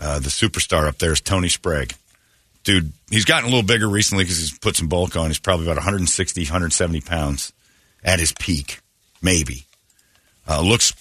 [0.05, 1.95] uh, the superstar up there is Tony Sprague.
[2.63, 5.29] Dude, he's gotten a little bigger recently because he's put some bulk on.
[5.29, 7.53] He's probably about 160, 170 pounds
[8.05, 8.81] at his peak,
[9.23, 9.65] maybe.
[10.49, 10.93] Uh, looks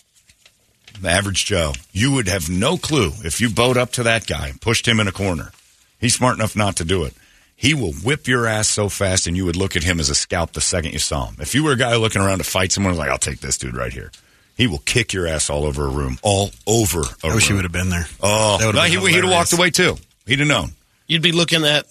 [1.06, 1.74] average Joe.
[1.92, 5.00] You would have no clue if you bowed up to that guy and pushed him
[5.00, 5.52] in a corner.
[6.00, 7.14] He's smart enough not to do it.
[7.56, 10.16] He will whip your ass so fast, and you would look at him as a
[10.16, 11.36] scalp the second you saw him.
[11.40, 13.76] If you were a guy looking around to fight someone, like I'll take this dude
[13.76, 14.12] right here.
[14.56, 17.54] He will kick your ass all over a room, all over a I wish he
[17.54, 18.06] would have been there.
[18.22, 19.98] Oh, That no, been he, he'd have walked away too.
[20.26, 20.74] He'd have known.
[21.08, 21.86] You'd be looking at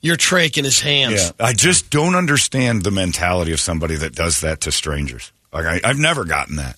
[0.00, 1.32] your trach in his hands.
[1.40, 5.32] I just don't understand the mentality of somebody that does that to strangers.
[5.52, 6.76] Like I, I've never gotten that.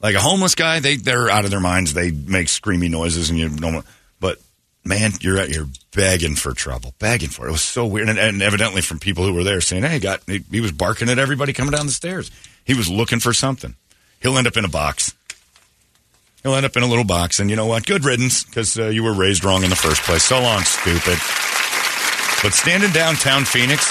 [0.00, 1.94] Like a homeless guy, they they're out of their minds.
[1.94, 3.84] They make screamy noises, and you don't.
[4.20, 4.38] But
[4.84, 7.48] man, you're you're begging for trouble, begging for it.
[7.48, 10.22] It was so weird, and, and evidently from people who were there saying, "Hey, got
[10.26, 12.30] he, he was barking at everybody coming down the stairs.
[12.64, 13.74] He was looking for something.
[14.20, 15.14] He'll end up in a box.
[16.42, 17.84] He'll end up in a little box, and you know what?
[17.86, 20.22] Good riddance, because uh, you were raised wrong in the first place.
[20.24, 21.18] So long, stupid."
[22.42, 23.84] But standing downtown Phoenix,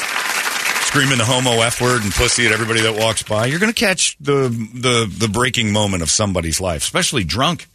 [0.88, 3.80] screaming the homo f word and pussy at everybody that walks by, you're going to
[3.80, 7.68] catch the the the breaking moment of somebody's life, especially drunk.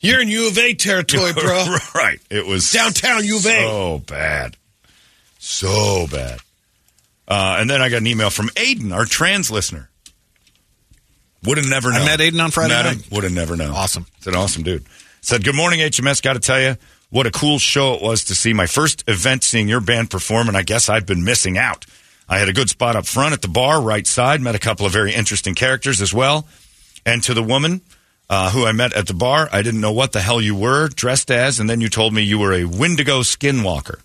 [0.00, 1.76] You're in U of A territory, bro.
[1.94, 2.20] right.
[2.30, 3.48] It was Downtown U of A.
[3.66, 4.56] So bad.
[5.38, 6.38] So bad.
[7.26, 9.90] Uh, and then I got an email from Aiden, our trans listener.
[11.46, 12.06] Would have never I known.
[12.06, 13.10] met Aiden on Friday night.
[13.10, 13.70] Would have never known.
[13.72, 14.06] Awesome.
[14.18, 14.84] It's an awesome dude.
[15.20, 16.22] Said, Good morning, HMS.
[16.22, 16.76] Got to tell you,
[17.10, 20.48] what a cool show it was to see my first event seeing your band perform,
[20.48, 21.86] and I guess I've been missing out.
[22.28, 24.84] I had a good spot up front at the bar, right side, met a couple
[24.86, 26.46] of very interesting characters as well.
[27.04, 27.82] And to the woman
[28.28, 30.88] uh, who I met at the bar, I didn't know what the hell you were
[30.88, 34.00] dressed as, and then you told me you were a Wendigo skinwalker.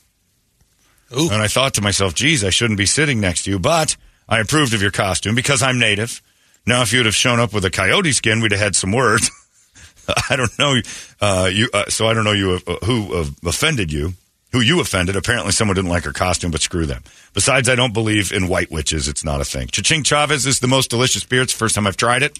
[1.17, 1.29] Ooh.
[1.31, 3.97] And I thought to myself, geez, I shouldn't be sitting next to you, but
[4.29, 6.21] I approved of your costume because I'm native.
[6.66, 9.30] Now, if you'd have shown up with a coyote skin, we'd have had some words.
[10.30, 10.80] I don't know
[11.20, 14.14] uh, you, uh, so I don't know you uh, who uh, offended you,
[14.51, 15.16] who you offended.
[15.16, 17.03] Apparently, someone didn't like her costume, but screw them.
[17.34, 19.07] Besides, I don't believe in white witches.
[19.07, 19.68] It's not a thing.
[19.68, 21.41] Chaching Chavez is the most delicious beer.
[21.41, 22.39] It's the first time I've tried it.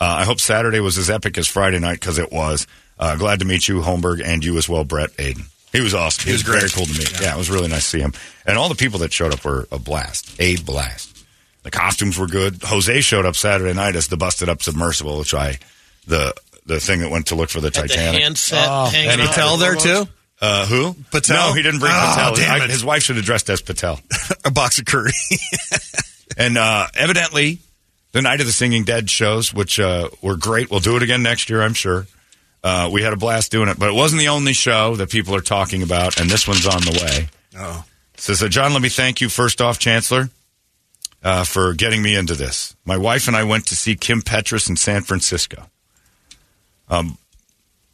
[0.00, 2.66] Uh, I hope Saturday was as epic as Friday night because it was.
[2.98, 5.48] Uh, glad to meet you, Holmberg, and you as well, Brett Aiden.
[5.72, 6.26] He was awesome.
[6.26, 6.72] He, was very great.
[6.72, 7.20] cool to meet.
[7.20, 7.34] Yeah.
[7.34, 8.12] it was really nice to see him.
[8.46, 10.36] And all the people that showed up were a blast.
[10.38, 11.11] A blast.
[11.62, 12.62] The costumes were good.
[12.64, 15.58] Jose showed up Saturday night as the busted up submersible, which I
[16.06, 16.34] the
[16.66, 18.22] the thing that went to look for the Had the Titanic.
[18.22, 19.28] handset Oh, and out.
[19.28, 20.08] Patel there too?
[20.40, 20.94] Uh, who?
[21.12, 21.48] Patel?
[21.50, 22.34] No, he didn't bring Oh, Patel.
[22.34, 22.70] damn I- it.
[22.70, 24.00] his wife should have dressed as Patel.
[24.44, 25.12] A box of curry.
[26.36, 27.58] And uh, evidently,
[28.12, 30.70] the Night of the Singing Dead shows, which uh, were great.
[30.70, 32.06] We'll do it again next year, I'm sure.
[32.64, 35.34] Uh, we had a blast doing it, but it wasn't the only show that people
[35.34, 37.28] are talking about, and this one's on the way.
[37.58, 37.84] oh.
[38.16, 40.30] Says, uh, John, let me thank you first off, Chancellor,
[41.22, 42.74] uh, for getting me into this.
[42.84, 45.64] My wife and I went to see Kim Petras in San Francisco.
[46.88, 47.18] Um,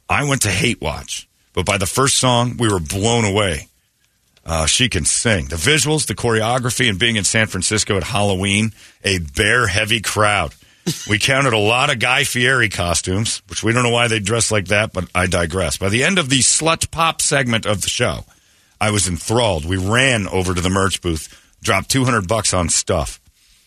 [0.09, 3.69] I went to Hate Watch, but by the first song, we were blown away.
[4.45, 5.47] Uh, she can sing.
[5.47, 8.73] The visuals, the choreography, and being in San Francisco at Halloween,
[9.05, 10.55] a bear heavy crowd.
[11.09, 14.51] We counted a lot of Guy Fieri costumes, which we don't know why they dress
[14.51, 15.77] like that, but I digress.
[15.77, 18.25] By the end of the slut pop segment of the show,
[18.81, 19.67] I was enthralled.
[19.67, 21.29] We ran over to the merch booth,
[21.63, 23.21] dropped 200 bucks on stuff.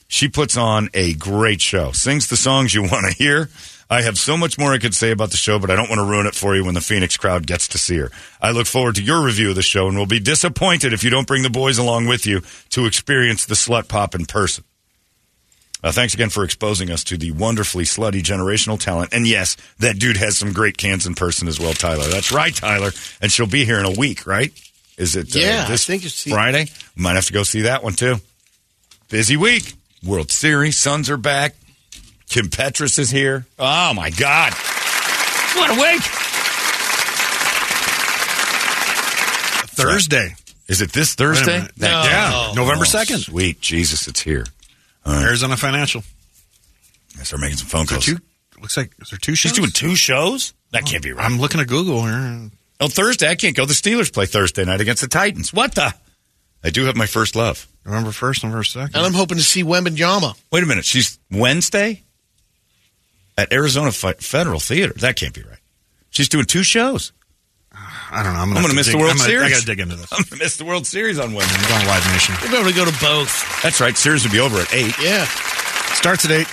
[0.08, 3.50] She puts on a great show, sings the songs you want to hear.
[3.90, 6.00] I have so much more I could say about the show, but I don't want
[6.00, 8.10] to ruin it for you when the Phoenix crowd gets to see her.
[8.42, 11.10] I look forward to your review of the show and will be disappointed if you
[11.10, 14.64] don't bring the boys along with you to experience the slut pop in person.
[15.84, 19.14] Uh, thanks again for exposing us to the wonderfully slutty generational talent.
[19.14, 22.08] And yes, that dude has some great cans in person as well, Tyler.
[22.08, 22.92] That's right, Tyler.
[23.22, 24.54] And she'll be here in a week, right?
[25.02, 26.68] Is it uh, Yeah, I think it's the- Friday?
[26.96, 28.18] Might have to go see that one too.
[29.10, 29.74] Busy week.
[30.06, 30.78] World Series.
[30.78, 31.56] Suns are back.
[32.30, 33.46] Kim Petras is here.
[33.60, 34.54] Oh, my God.
[35.56, 36.02] What a week.
[39.74, 40.36] Thursday.
[40.68, 41.60] Is it this Thursday?
[41.78, 41.88] No.
[41.88, 42.52] Yeah.
[42.56, 43.26] November Oh, 2nd.
[43.26, 43.60] Sweet.
[43.60, 44.46] Jesus, it's here.
[45.06, 46.04] Arizona Financial.
[47.20, 48.06] I start making some phone calls.
[48.06, 48.18] two?
[48.62, 49.52] Looks like is there two shows?
[49.52, 50.54] She's doing two shows?
[50.72, 51.26] That can't be right.
[51.26, 52.52] I'm looking at Google here.
[52.82, 53.30] Oh, Thursday.
[53.30, 53.66] I can't go.
[53.66, 55.54] The Steelers play Thursday night against the Titans.
[55.54, 55.94] What the?
[56.64, 57.68] I do have my first love.
[57.86, 58.96] November first, November second.
[58.96, 60.38] And I'm hoping to see Wembanyama.
[60.52, 60.86] Wait a minute.
[60.86, 62.04] She's Wednesday
[63.38, 64.94] at Arizona Fi- Federal Theater.
[64.98, 65.58] That can't be right.
[66.10, 67.12] She's doing two shows.
[67.74, 68.40] I don't know.
[68.40, 69.46] I'm I'm gonna, going to have miss dig- the World I'm gonna- Series.
[69.46, 70.08] I got to dig into this.
[70.12, 71.56] I'm going to miss the World Series on Wednesday.
[71.58, 72.36] I'm going Live Nation.
[72.42, 73.64] We'll be able to go to both.
[73.64, 73.96] That's right.
[73.96, 74.94] Series will be over at 8.
[75.02, 75.26] Yeah.
[75.96, 76.48] Starts at eight.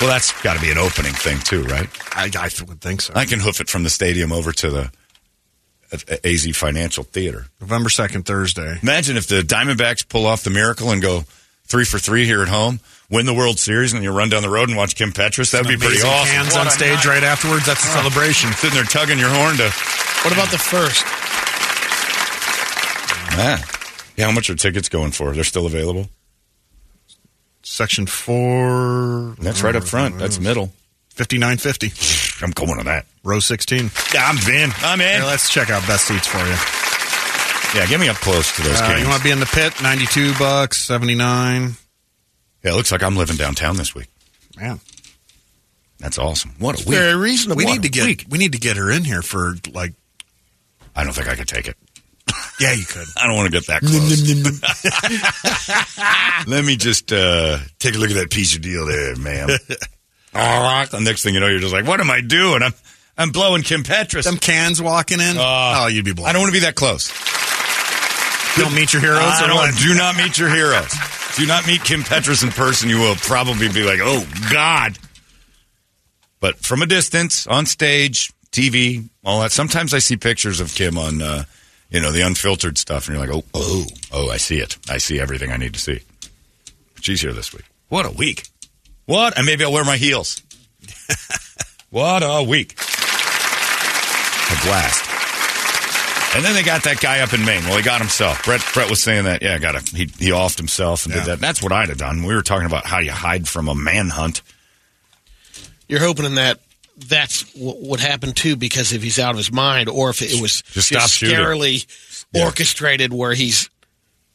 [0.00, 1.88] Well, that's got to be an opening thing, too, right?
[2.16, 3.12] I, I would think so.
[3.14, 4.90] I can hoof it from the stadium over to the
[5.92, 7.46] AZ Financial Theater.
[7.60, 8.78] November second, Thursday.
[8.82, 11.24] Imagine if the Diamondbacks pull off the miracle and go
[11.66, 12.80] three for three here at home,
[13.10, 15.52] win the World Series, and you run down the road and watch Kim Petras.
[15.52, 16.34] That would be pretty awesome.
[16.34, 17.06] Hands What on stage night.
[17.06, 17.66] right afterwards.
[17.66, 18.52] That's a celebration.
[18.52, 19.70] Sitting there tugging your horn to.
[20.24, 21.04] What about the first?
[23.36, 23.58] Man.
[24.16, 25.32] Yeah, how much are tickets going for?
[25.32, 26.08] They're still available?
[27.62, 29.34] Section four.
[29.38, 30.18] That's right up front.
[30.18, 30.72] That's uh, middle.
[31.20, 31.92] Fifty nine fifty.
[32.42, 33.04] I'm going to that.
[33.24, 33.90] Row sixteen.
[34.14, 34.70] Yeah, I'm in.
[34.78, 35.16] I'm in.
[35.20, 36.56] Here, let's check out best seats for you.
[37.78, 39.02] Yeah, get me up close to those Uh, games.
[39.02, 39.74] you want to be in the pit?
[39.82, 41.76] Ninety two bucks, seventy nine.
[42.64, 44.06] yeah, it looks like I'm living downtown this week.
[44.56, 44.80] Man,
[45.98, 46.54] That's awesome.
[46.58, 46.98] What a week.
[46.98, 47.58] Very reasonable.
[47.58, 48.24] we need to get week.
[48.30, 49.92] we need to get her in here for like.
[50.96, 51.76] I don't think I could take it.
[52.58, 53.06] Yeah, you could.
[53.18, 54.60] I don't want to get that close.
[56.50, 59.50] Let me just uh, take a look at that piece of deal there, ma'am.
[60.32, 62.62] The next thing you know, you're just like, what am I doing?
[62.62, 62.72] I'm
[63.18, 64.22] I'm blowing Kim Petras.
[64.22, 65.36] Some cans walking in.
[65.36, 66.28] Uh, oh, you'd be blown.
[66.28, 67.08] I don't want to be that close.
[68.56, 69.20] don't meet your heroes.
[69.20, 69.74] I don't- what?
[69.76, 70.92] do not meet your heroes.
[71.36, 72.88] Do not meet Kim Petras in person.
[72.88, 74.98] You will probably be like, oh, God.
[76.40, 79.52] But from a distance, on stage, TV, all that.
[79.52, 81.44] Sometimes I see pictures of Kim on uh,
[81.90, 84.76] You know, the unfiltered stuff, and you're like, oh, oh, oh, I see it.
[84.88, 86.00] I see everything I need to see.
[87.00, 87.64] She's here this week.
[87.88, 88.48] What a week.
[89.10, 89.36] What?
[89.36, 90.40] And maybe I'll wear my heels.
[91.90, 92.72] what a week.
[92.72, 95.04] A blast.
[96.36, 97.64] And then they got that guy up in Maine.
[97.64, 98.44] Well, he got himself.
[98.44, 101.20] Brett Brett was saying that, yeah, got a, he, he offed himself and Yeah.
[101.24, 101.40] did that.
[101.40, 102.22] That's what I'd have done.
[102.24, 104.42] We were talking about how you hide from a manhunt.
[105.88, 106.60] You're hoping that
[106.96, 110.40] that's what would happen too, because if he's out of his mind, or if it
[110.40, 111.36] was Just shooting.
[111.36, 111.84] scarily
[112.32, 112.44] Yeah.
[112.44, 113.68] orchestrated, where he's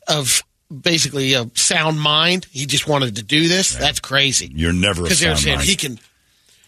[0.07, 0.43] of
[0.82, 3.74] basically a sound mind, he just wanted to do this.
[3.76, 4.51] That's crazy.
[4.53, 5.70] You're never a Because they're sound saying mind.
[5.70, 5.99] he can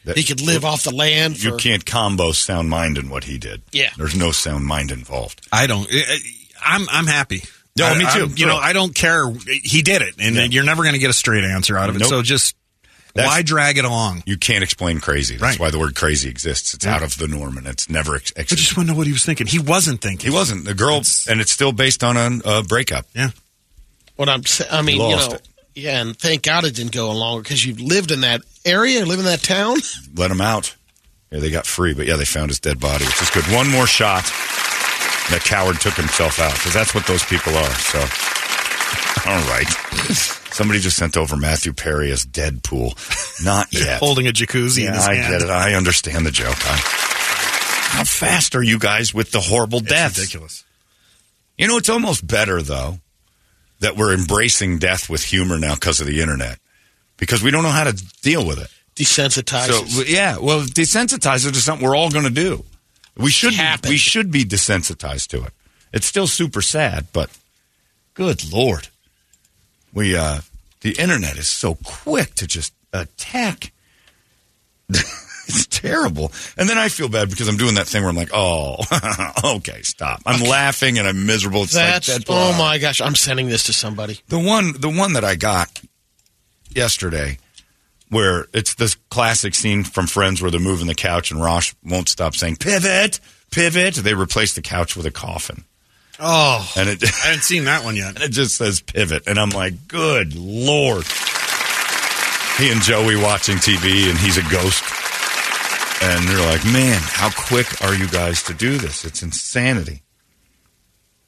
[0.06, 1.42] That- he could live off the land.
[1.44, 3.62] You can't combo sound mind and what he did.
[3.72, 3.90] Yeah.
[3.98, 5.42] There's no sound mind involved.
[5.52, 5.88] I don't.
[5.92, 7.44] I- I- I'm I'm happy.
[7.78, 8.20] No, I- me too.
[8.22, 9.32] I'm- you know, I don't care.
[9.64, 10.44] He did it, and Yeah.
[10.46, 12.00] you're never going to get a straight answer out of it.
[12.00, 12.10] Nope.
[12.10, 12.56] So just
[13.14, 14.24] That's- why drag it along?
[14.26, 15.36] You can't explain crazy.
[15.38, 15.60] That's Right.
[15.60, 16.74] why the word crazy exists.
[16.74, 16.96] It's Yeah.
[16.96, 19.14] out of the norm and it's never ex- I just want to know what he
[19.14, 19.48] was thinking.
[19.48, 20.30] He wasn't thinking.
[20.32, 20.66] He wasn't.
[20.66, 23.08] The girl, and it's still based on a, a breakup.
[23.16, 23.30] Yeah.
[24.18, 25.48] What I'm saying, I mean, you lost know, it.
[25.76, 29.06] yeah, and thank God it didn't go on longer because you've lived in that area,
[29.06, 29.78] live in that town.
[30.16, 30.76] Let him out.
[31.32, 33.44] Yeah, they got free, but yeah, they found his dead body, which is good.
[33.54, 34.24] One more shot.
[35.30, 37.70] That coward took himself out because that's what those people are.
[37.76, 38.00] So,
[39.30, 39.68] all right.
[40.54, 42.96] Somebody just sent over Matthew Perry as Deadpool.
[43.44, 44.00] Not yet.
[44.00, 45.34] Holding a jacuzzi in Yeah, I hand.
[45.34, 45.50] get it.
[45.52, 46.56] I understand the joke.
[46.66, 46.78] I,
[47.90, 50.18] how fast are you guys with the horrible It's deaths?
[50.18, 50.64] ridiculous.
[51.58, 53.00] You know, it's almost better though
[53.80, 56.60] that we're embracing death with humor now because of the internet,
[57.18, 58.70] because we don't know how to deal with it.
[58.96, 59.88] Desensitized.
[59.88, 62.64] So yeah, well, desensitize it to something we're all going to do.
[63.16, 63.90] We should happened.
[63.90, 65.54] we should be desensitized to it.
[65.94, 67.30] It's still super sad, but
[68.14, 68.90] good lord,
[69.94, 70.42] we uh,
[70.82, 73.72] the internet is so quick to just attack.
[75.48, 78.32] it's terrible, and then I feel bad because I'm doing that thing where I'm like,
[78.34, 78.78] oh,
[79.58, 80.22] okay, stop.
[80.26, 81.64] I'm laughing and I'm miserable.
[81.64, 82.60] It's That's like oh Deadpool.
[82.60, 83.02] my gosh!
[83.02, 84.20] I'm sending this to somebody.
[84.28, 85.82] The one, the one that I got
[86.70, 87.38] yesterday,
[88.10, 92.10] where it's this classic scene from Friends where they're moving the couch and Ross won't
[92.10, 93.20] stop saying "pivot,
[93.52, 95.64] pivot." They replace the couch with a coffin,
[96.20, 98.16] Oh, and it I haven't seen that one yet.
[98.16, 101.06] and it just says "pivot," and I'm like, "Good lord!"
[102.58, 104.84] He and Joey watching TV, and he's a ghost,
[106.02, 109.06] and they're like, "Man, how quick are you guys to do this?
[109.06, 110.04] It's insanity."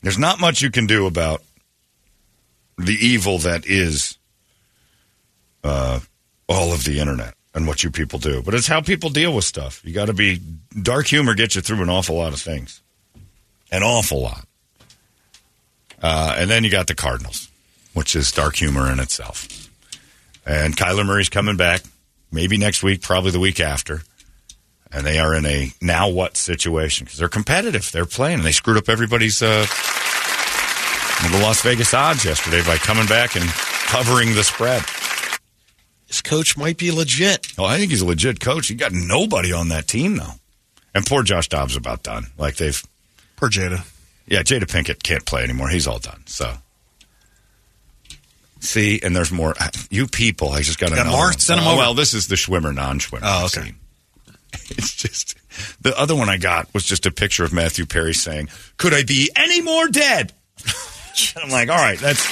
[0.02, 1.44] There's not much you can do about
[2.78, 4.18] the evil that is
[5.64, 6.00] uh,
[6.48, 8.42] all of the internet and what you people do.
[8.42, 9.82] But it's how people deal with stuff.
[9.84, 10.40] You got to be
[10.82, 12.82] dark humor gets you through an awful lot of things,
[13.72, 14.46] an awful lot.
[16.02, 17.50] Uh, and then you got the Cardinals,
[17.94, 19.48] which is dark humor in itself.
[20.46, 21.82] And Kyler Murray's coming back,
[22.32, 24.02] maybe next week, probably the week after.
[24.92, 27.92] And they are in a now what situation because they're competitive.
[27.92, 28.38] They're playing.
[28.40, 29.66] And they screwed up everybody's uh,
[31.32, 33.46] the Las Vegas odds yesterday by coming back and
[33.88, 34.84] covering the spread.
[36.08, 37.48] This coach might be legit.
[37.58, 38.68] Oh, I think he's a legit coach.
[38.68, 40.34] He got nobody on that team though.
[40.96, 42.26] And poor Josh Dobbs about done.
[42.38, 42.82] Like they've
[43.36, 43.86] Poor Jada.
[44.26, 45.70] Yeah, Jada Pinkett can't play anymore.
[45.70, 46.24] He's all done.
[46.26, 46.52] So
[48.60, 49.54] see, and there's more.
[49.92, 51.26] You people, I just got, another more?
[51.26, 51.38] one.
[51.40, 51.78] Send 'em Uh, over.
[51.78, 53.20] Well, this is the Schwimmer non-Schwimmer.
[53.24, 53.66] Oh, okay.
[53.68, 53.76] scene.
[54.78, 55.36] It's just
[55.82, 59.04] the other one I got was just a picture of Matthew Perry saying, "Could I
[59.04, 60.34] be any more dead?"
[61.38, 62.24] I'm like, all right, that's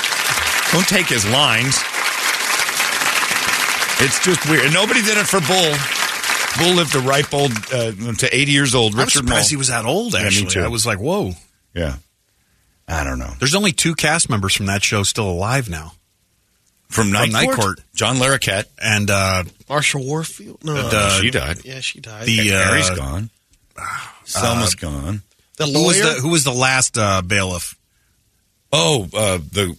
[0.71, 1.75] don't take his lines.
[3.99, 4.65] It's just weird.
[4.65, 5.73] And nobody did it for Bull.
[6.59, 8.93] Bull lived a ripe old uh, to 80 years old.
[8.93, 9.49] I was Richard surprised Moll.
[9.49, 10.13] he was that old.
[10.13, 10.61] Yeah, Actually, too.
[10.61, 11.31] I was like, whoa.
[11.73, 11.95] Yeah,
[12.87, 13.33] I don't know.
[13.39, 15.93] There's only two cast members from that show still alive now,
[16.89, 17.57] From Night, Night Court?
[17.59, 17.79] Court.
[17.95, 18.65] John Larroquette.
[18.81, 20.63] and uh, Marsha Warfield.
[20.63, 21.57] No, And, uh, she died.
[21.65, 22.25] yeah, she died.
[22.25, 23.29] the uh, Harry's gone.
[24.23, 25.21] Selma's gone.
[25.57, 26.13] the who was lawyer.
[26.15, 27.75] the who was the last uh, bailiff?
[28.71, 29.75] Oh, uh, the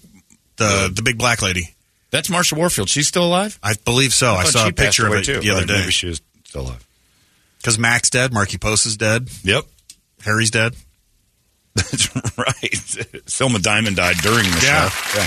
[0.57, 1.75] The the big black lady.
[2.11, 2.89] that's Marsha Warfield.
[2.89, 3.59] She's still alive.
[3.63, 4.35] I believe so.
[4.35, 5.79] I, thought saw a picture of passed it away, the other Right, day.
[5.81, 6.85] Maybe she is still alive.
[7.59, 9.65] Because Mac's dead, Markie Post is dead, Yep,
[10.25, 10.75] Harry's dead.
[11.75, 13.29] that's right.
[13.29, 14.89] Selma Diamond died during the Yeah.
[14.91, 15.19] show.
[15.19, 15.27] Yeah.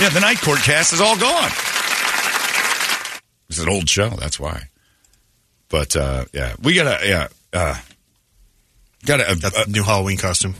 [0.00, 1.50] Yeah, the Night Court cast is all gone.
[3.48, 4.10] It's an old show.
[4.10, 4.64] That's why.
[5.68, 7.28] But uh, yeah, we gotta yeah.
[7.52, 7.76] Uh,
[9.04, 10.54] gotta uh, That's the new Halloween costume.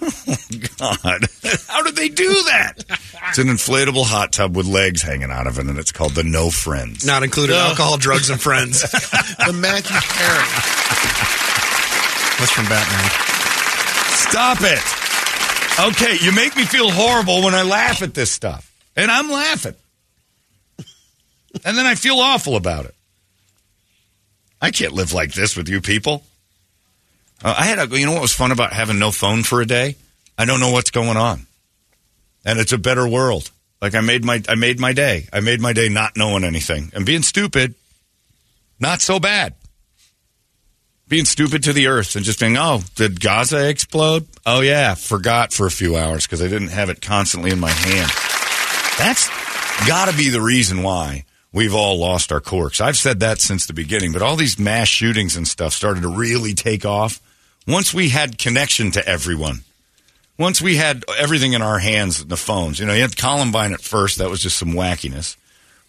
[0.78, 1.24] God,
[1.68, 2.74] how did they do that?
[3.28, 6.22] It's an inflatable hot tub with legs hanging out of it, and it's called the
[6.22, 7.04] No Friends.
[7.04, 7.58] Not included No.
[7.58, 8.82] alcohol, drugs, and friends.
[8.82, 10.48] the Matthew Perry.
[12.38, 13.10] That's from Batman.
[14.14, 14.78] Stop it.
[15.80, 18.72] Okay, you make me feel horrible when I laugh at this stuff.
[18.96, 19.74] And I'm laughing.
[21.64, 22.94] And then I feel awful about it.
[24.60, 26.24] I can't live like this with you people.
[27.42, 29.66] Uh, I had a, you know what was fun about having no phone for a
[29.66, 29.96] day?
[30.36, 31.46] I don't know what's going on,
[32.44, 33.50] and it's a better world.
[33.80, 35.28] Like I made my I made my day.
[35.32, 37.74] I made my day not knowing anything and being stupid.
[38.80, 39.54] Not so bad.
[41.08, 44.26] Being stupid to the earth and just being, oh, did Gaza explode?
[44.44, 47.70] Oh yeah, forgot for a few hours because I didn't have it constantly in my
[47.70, 48.10] hand.
[48.98, 49.28] That's
[49.86, 52.80] got to be the reason why we've all lost our corks.
[52.80, 56.08] I've said that since the beginning, but all these mass shootings and stuff started to
[56.08, 57.20] really take off
[57.66, 59.60] once we had connection to everyone.
[60.38, 62.78] Once we had everything in our hands, the phones.
[62.78, 65.36] You know, you had Columbine at first, that was just some wackiness.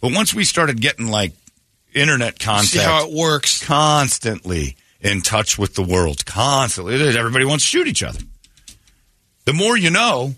[0.00, 1.32] But once we started getting like
[1.94, 3.62] internet contact, See how it works.
[3.64, 8.20] constantly in touch with the world, constantly, everybody wants to shoot each other.
[9.44, 10.34] The more you know,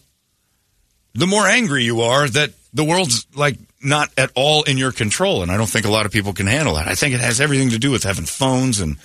[1.14, 5.42] the more angry you are that the world's like not at all in your control.
[5.42, 6.88] And I don't think a lot of people can handle that.
[6.88, 8.96] I think it has everything to do with having phones and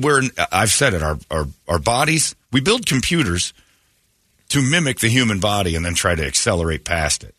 [0.00, 0.22] we're,
[0.52, 3.52] I've said it, our, our, our bodies, we build computers
[4.50, 7.34] to mimic the human body and then try to accelerate past it.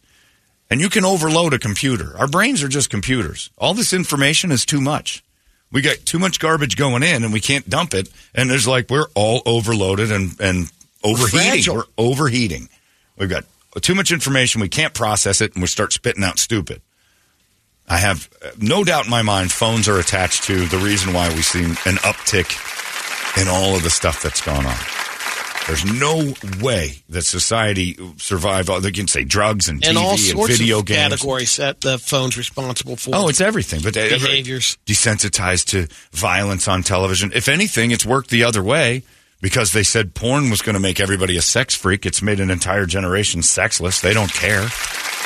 [0.69, 2.17] And you can overload a computer.
[2.17, 3.49] Our brains are just computers.
[3.57, 5.23] All this information is too much.
[5.75, 8.07] We got too much garbage going in and we can't dump it.
[8.33, 10.71] And there's like, we're all overloaded and, and
[11.03, 11.51] overheating.
[11.51, 11.75] fragile.
[11.75, 12.69] We're overheating.
[13.17, 13.43] We've got
[13.81, 14.61] too much information.
[14.61, 16.81] We can't process it and we start spitting out stupid.
[17.89, 21.27] I have uh, no doubt in my mind phones are attached to the reason why
[21.27, 22.55] we've seen an uptick
[23.41, 24.94] in all of the stuff that's gone on.
[25.67, 28.69] There's no way that society survived.
[28.83, 30.99] They can say drugs and TV and and, all sorts video of games.
[31.15, 33.11] categories that the phone's responsible for.
[33.15, 33.81] Oh, it's everything.
[33.81, 34.77] But they- Behaviors.
[34.85, 37.31] desensitized to violence on television.
[37.33, 39.01] If anything, it's worked the other way
[39.41, 42.05] because they said porn was going to make everybody a sex freak.
[42.05, 44.01] It's made an entire generation sexless.
[44.01, 44.67] They don't care.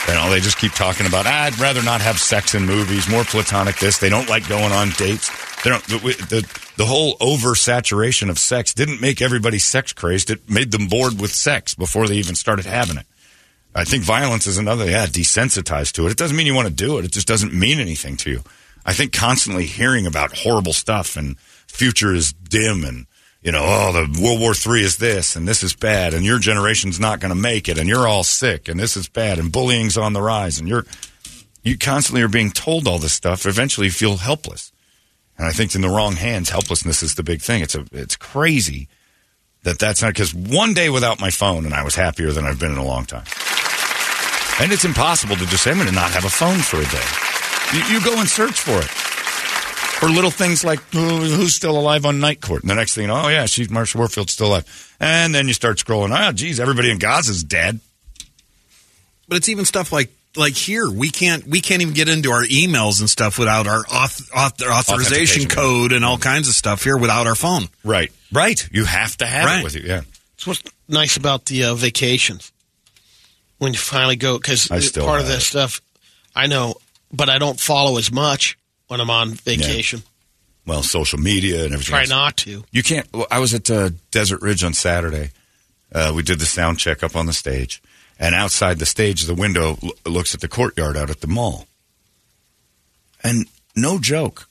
[0.08, 1.26] You know, they just keep talking about.
[1.28, 3.10] "Ah, I'd rather not have sex in movies.
[3.10, 3.78] More platonic.
[3.80, 3.98] This.
[3.98, 5.30] They don't like going on dates.
[5.64, 5.84] They don't.
[5.84, 5.98] The,
[6.30, 10.30] the, the whole oversaturation of sex didn't make everybody sex crazed.
[10.30, 13.06] It made them bored with sex before they even started having it.
[13.76, 16.12] I think violence is another, yeah, desensitized to it.
[16.12, 17.04] It doesn't mean you want to do it.
[17.04, 18.44] It just doesn't mean anything to you.
[18.86, 23.08] I think constantly hearing about horrible stuff and future is dim and,
[23.42, 26.40] you know, oh, the World War III is this and this is bad and your
[26.40, 29.52] generation's not going to make it and you're all sick and this is bad and
[29.52, 30.86] bullying's on the rise and you're,
[31.62, 33.46] you constantly are being told all this stuff.
[33.46, 34.72] Eventually you feel helpless.
[35.40, 37.64] And I think in the wrong hands, helplessness is the big thing.
[37.64, 38.90] It's a, it's crazy
[39.64, 42.60] that that's not because one day without my phone and I was happier than I've
[42.60, 43.24] been in a long time.
[44.60, 46.84] And it's impossible to just say, I'm going to not have a phone for a
[46.84, 47.08] day.
[47.74, 48.90] You, you go and search for it.
[50.00, 52.62] For little things like "Oh, who's still alive on night court.
[52.62, 54.96] And the next thing oh, yeah, she's Marsha Warfield's still alive.
[55.00, 57.80] And then you start scrolling, oh, geez, everybody in Gaza's dead.
[59.28, 62.44] But it's even stuff like like here we can't we can't even get into our
[62.44, 66.84] emails and stuff without our auth, auth, authorization Authentication code and all kinds of stuff
[66.84, 67.64] here without our phone.
[67.84, 68.12] Right.
[68.32, 68.68] Right.
[68.72, 69.60] You have to have Right.
[69.62, 69.82] it with you.
[69.86, 70.02] Yeah.
[70.36, 72.52] It's what's nice about the uh, vacations
[73.58, 75.46] when you finally go because part of have this it.
[75.48, 75.82] stuff
[76.36, 76.76] I know,
[77.12, 78.58] but I don't follow as much
[78.88, 80.04] when I'm on vacation.
[80.66, 81.92] Well, social media and everything.
[81.92, 82.10] Try else.
[82.10, 82.64] not to.
[82.72, 83.12] You can't.
[83.12, 85.32] Well, I was at uh, Desert Ridge on Saturday.
[85.92, 87.82] Uh, we did the sound check up on the stage,
[88.20, 91.65] and outside the stage, the window l- looks at the courtyard out at the mall.
[93.24, 94.47] And no joke,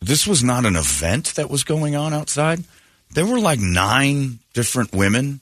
[0.00, 2.64] this was not an event that was going on outside.
[3.10, 5.40] There were like nine different women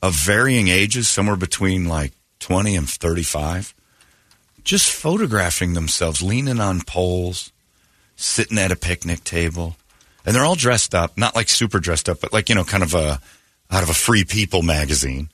[0.00, 3.74] of varying ages, somewhere between like twenty and thirty-five,
[4.62, 7.52] just photographing themselves, leaning on poles
[8.14, 9.76] sitting at a picnic table,
[10.26, 12.82] and they're all dressed up, not like super dressed up, but like you know, kind
[12.82, 13.20] of a
[13.70, 15.30] out of a Free People magazine,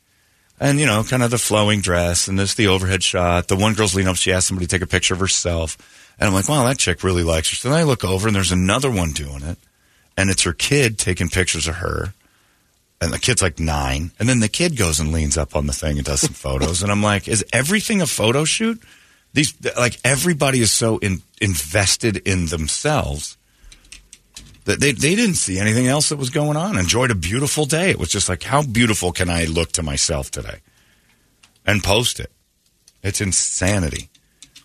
[0.60, 3.48] and you know, kind of the flowing dress, and this the overhead shot.
[3.48, 5.76] The one girl's leaning up, she asked somebody to take a picture of herself,
[6.18, 7.56] and I'm like, wow, that chick really likes her.
[7.56, 9.58] So then I look over, and there's another one doing it,
[10.16, 12.14] and it's her kid taking pictures of her.
[13.00, 14.12] And the kid's like nine.
[14.18, 16.82] And then the kid goes and leans up on the thing and does some photos.
[16.82, 18.82] And I'm like, is everything a photo shoot?
[19.34, 23.36] These like everybody is so in, invested in themselves
[24.64, 26.78] they they didn't see anything else that was going on.
[26.78, 27.90] Enjoyed a beautiful day.
[27.90, 30.60] It was just like, how beautiful can I look to myself today?
[31.66, 32.30] And post it.
[33.02, 34.08] It's insanity.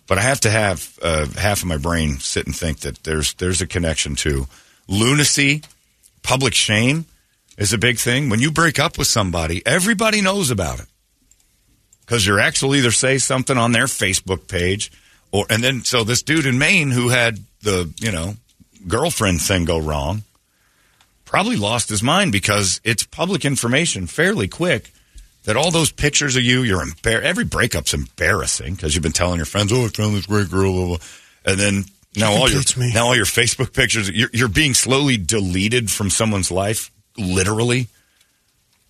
[0.06, 3.34] But I have to have uh, half of my brain sit and think that there's
[3.34, 4.46] there's a connection to
[4.88, 5.62] lunacy,
[6.22, 7.06] public shame
[7.56, 8.28] is a big thing.
[8.28, 10.86] When you break up with somebody, everybody knows about it
[12.00, 14.90] because your ex will either say something on their Facebook page,
[15.30, 18.34] or and then so this dude in Maine who had the you know
[18.88, 20.22] girlfriend thing go wrong
[21.30, 24.90] probably lost his mind because it's public information fairly quick
[25.44, 29.36] that all those pictures of you, you're embar- every breakup's embarrassing because you've been telling
[29.36, 30.96] your friends, oh, I found this great girl, blah, blah.
[31.44, 31.84] and then
[32.16, 32.92] now all your me.
[32.92, 37.86] now all your Facebook pictures, you're, you're being slowly deleted from someone's life literally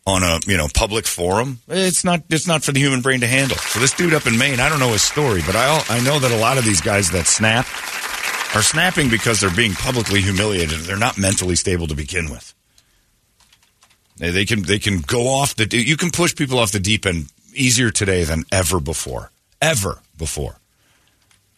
[0.06, 3.26] on a you know public forum, it's not it's not for the human brain to
[3.26, 3.58] handle.
[3.58, 6.18] So this dude up in Maine, I don't know his story, but I I know
[6.18, 7.66] that a lot of these guys that snap
[8.54, 10.80] are snapping because they're being publicly humiliated.
[10.80, 12.54] They're not mentally stable to begin with.
[14.16, 17.32] They, can they can go off the you can push people off the deep end
[17.54, 19.30] easier today than ever before,
[19.62, 20.56] ever before.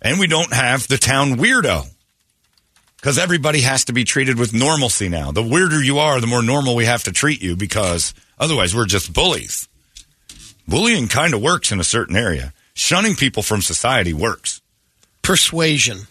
[0.01, 1.87] And we don't have the town weirdo
[2.97, 5.33] because everybody has to be treated with normalcy now.
[5.33, 8.87] The weirder you are, the more normal we have to treat you because otherwise we're
[8.87, 9.69] just bullies.
[10.69, 12.53] Bullying kind of works in a certain area.
[12.75, 14.61] Shunning people from society works.
[15.21, 16.07] Persuasion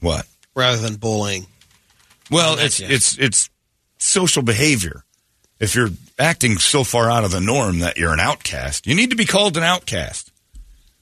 [0.00, 0.26] What?
[0.54, 1.46] rather than bullying.
[2.30, 2.90] Well, it's it.
[2.90, 3.50] it's it's
[3.98, 5.04] social behavior.
[5.58, 9.10] If you're acting so far out of the norm that you're an outcast, you need
[9.10, 10.30] to be called an outcast.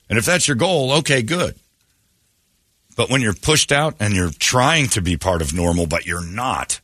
[0.09, 1.55] And if that's your goal, okay, good.
[2.97, 6.27] But when you're pushed out and you're trying to be part of normal, but you're
[6.27, 6.81] not,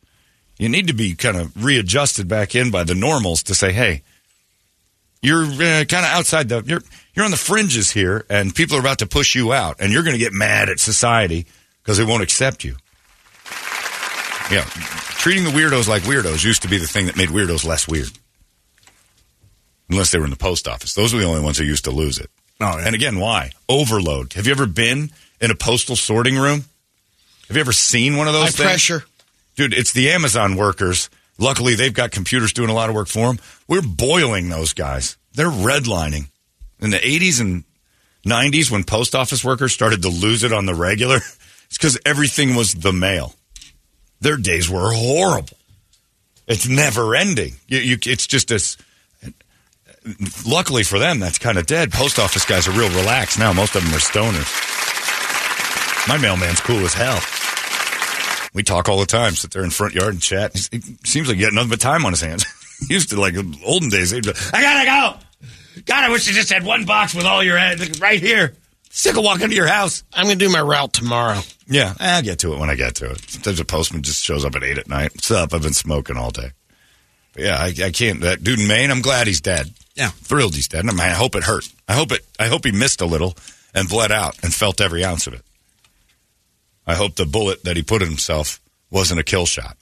[0.57, 4.03] you need to be kind of readjusted back in by the normals to say, hey,
[5.21, 6.83] you're uh, kind of outside the you're
[7.15, 10.03] you're on the fringes here, and people are about to push you out, and you're
[10.03, 11.47] going to get mad at society
[11.85, 12.77] because they won't accept you.
[14.51, 17.87] Yeah, treating the weirdos like weirdos used to be the thing that made weirdos less
[17.87, 18.11] weird.
[19.91, 21.91] Unless they were in the post office, those were the only ones who used to
[21.91, 22.31] lose it.
[22.61, 22.87] Oh, yeah.
[22.87, 24.33] And again, why overload?
[24.35, 25.11] Have you ever been
[25.41, 26.65] in a postal sorting room?
[27.49, 28.69] Have you ever seen one of those High things?
[28.69, 29.05] pressure.
[29.57, 31.11] Dude, it's the Amazon workers.
[31.39, 33.39] Luckily, they've got computers doing a lot of work for them.
[33.69, 35.17] We're boiling those guys.
[35.35, 36.29] They're redlining.
[36.81, 37.65] In the 80s and
[38.27, 41.21] 90s, when post office workers started to lose it on the regular,
[41.75, 43.35] it's because everything was the mail.
[44.21, 45.59] Their days were horrible.
[46.47, 47.55] It's never ending.
[47.67, 48.77] You, you, it's just this.
[50.47, 51.91] Luckily for them, that's kind of dead.
[51.91, 53.53] Post office guys are real relaxed now.
[53.53, 54.47] Most of them are stoners.
[56.07, 57.19] My mailman's cool as hell.
[58.55, 60.55] We talk all the time, sit there in front yard and chat.
[60.73, 62.47] It seems like he got nothing but time on his hands.
[62.89, 64.13] Used to like olden days.
[64.13, 65.83] He'd be, I gotta go.
[65.87, 68.55] God, I wish you just had one box with all your ads right here.
[68.97, 70.05] Sick of walking to your house.
[70.15, 71.41] I'm going to do my route tomorrow.
[71.67, 73.29] Yeah, I'll get to it when I get to it.
[73.29, 75.11] Sometimes a postman just shows up at eight at night.
[75.17, 75.53] What's up?
[75.53, 76.53] I've been smoking all day.
[77.33, 78.21] But yeah, I, I can't.
[78.21, 79.73] That dude in Maine, I'm glad he's dead.
[79.97, 80.11] Yeah.
[80.11, 80.83] thrilled he's dead.
[80.83, 81.69] And I, mean, I hope it hurt.
[81.89, 82.25] I hope it.
[82.39, 83.35] I hope he missed a little
[83.75, 85.43] and bled out and felt every ounce of it.
[86.87, 88.61] I hope the bullet that he put in himself
[88.93, 89.77] wasn't a kill shot.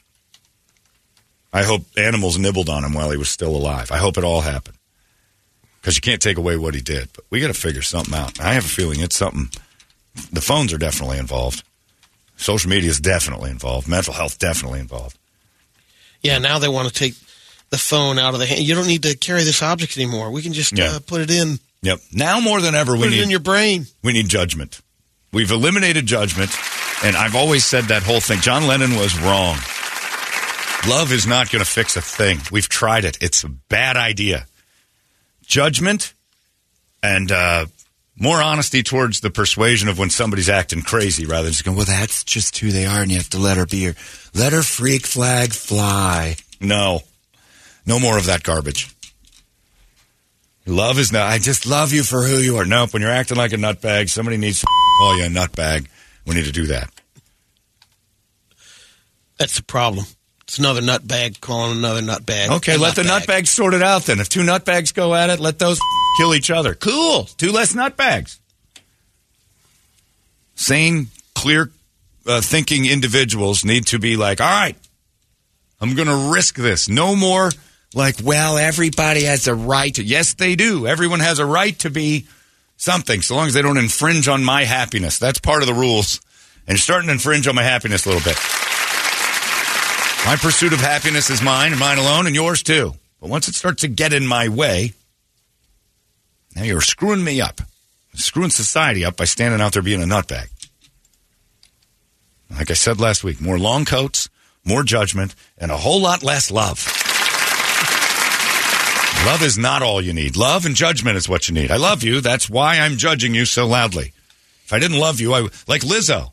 [1.53, 3.91] I hope animals nibbled on him while he was still alive.
[3.93, 4.79] I hope it all happened
[5.83, 7.09] because you can't take away what he did.
[7.13, 8.41] But we got to figure something out.
[8.41, 9.51] I have a feeling it's something.
[10.33, 11.63] The phones are definitely involved.
[12.37, 13.89] Social media is definitely involved.
[13.89, 15.19] Mental health definitely involved.
[16.23, 17.15] Yeah, now they want to take
[17.71, 18.61] the phone out of the hand.
[18.63, 20.31] You don't need to carry this object anymore.
[20.31, 20.93] We can just Yeah.
[20.93, 22.01] uh, put it in, Yep.
[22.13, 23.87] Now more than ever, we put need in your brain.
[24.05, 24.81] we need judgment.
[25.33, 26.51] We've eliminated judgment,
[27.03, 28.41] and I've always said that whole thing.
[28.41, 29.57] John Lennon was wrong.
[30.89, 32.39] Love is not going to fix a thing.
[32.53, 33.19] We've tried it.
[33.21, 34.47] It's a bad idea.
[35.53, 36.15] Judgment
[37.03, 37.67] and uh,
[38.17, 41.85] more honesty towards the persuasion of when somebody's acting crazy rather than just going, Well,
[41.85, 43.95] that's just who they are, and you have to let her be her.
[44.35, 46.37] Let her freak flag fly.
[46.59, 47.01] no,
[47.85, 48.97] no more of that garbage.
[50.65, 52.65] Love is not, I just love you for who you are.
[52.65, 54.67] Nope, when you're acting like a nutbag, somebody needs to
[54.99, 55.87] call you a nutbag.
[56.27, 56.89] We need to do that.
[59.37, 60.07] That's the problem.
[60.53, 62.51] It's another nutbag calling another nutbag.
[62.57, 64.21] Okay, let the nutbags sort it out then.
[64.21, 65.81] If two nutbags go at it, let those
[66.19, 66.75] kill each other.
[66.75, 67.25] Cool.
[67.39, 68.39] Two less nutbags.
[70.55, 71.71] Sane, clear
[72.27, 74.77] uh, thinking individuals need to be like, all right,
[75.81, 76.87] I'm going to risk this.
[76.87, 77.51] No more
[77.95, 80.05] like, well, everybody has a right to.
[80.05, 80.87] Yes, they do.
[80.87, 82.27] Everyone has a right to be
[82.77, 85.19] something, so long as they don't infringe on my happiness.
[85.19, 86.21] That's part of the rules.
[86.67, 88.37] And you're starting to infringe on my happiness a little bit.
[90.25, 92.95] My pursuit of happiness is mine and mine alone and yours too.
[93.21, 94.93] But once it starts to get in my way,
[96.55, 97.61] now you're screwing me up.
[98.15, 100.49] Screwing society up by standing out there being a nutbag.
[102.51, 104.29] Like I said last week, more long coats,
[104.65, 106.87] more judgment, and a whole lot less love.
[109.27, 110.37] Love is not all you need.
[110.37, 111.71] Love and judgment is what you need.
[111.71, 112.21] I love you.
[112.21, 114.13] That's why I'm judging you so loudly.
[114.65, 116.33] If I didn't love you, I like Lizzo.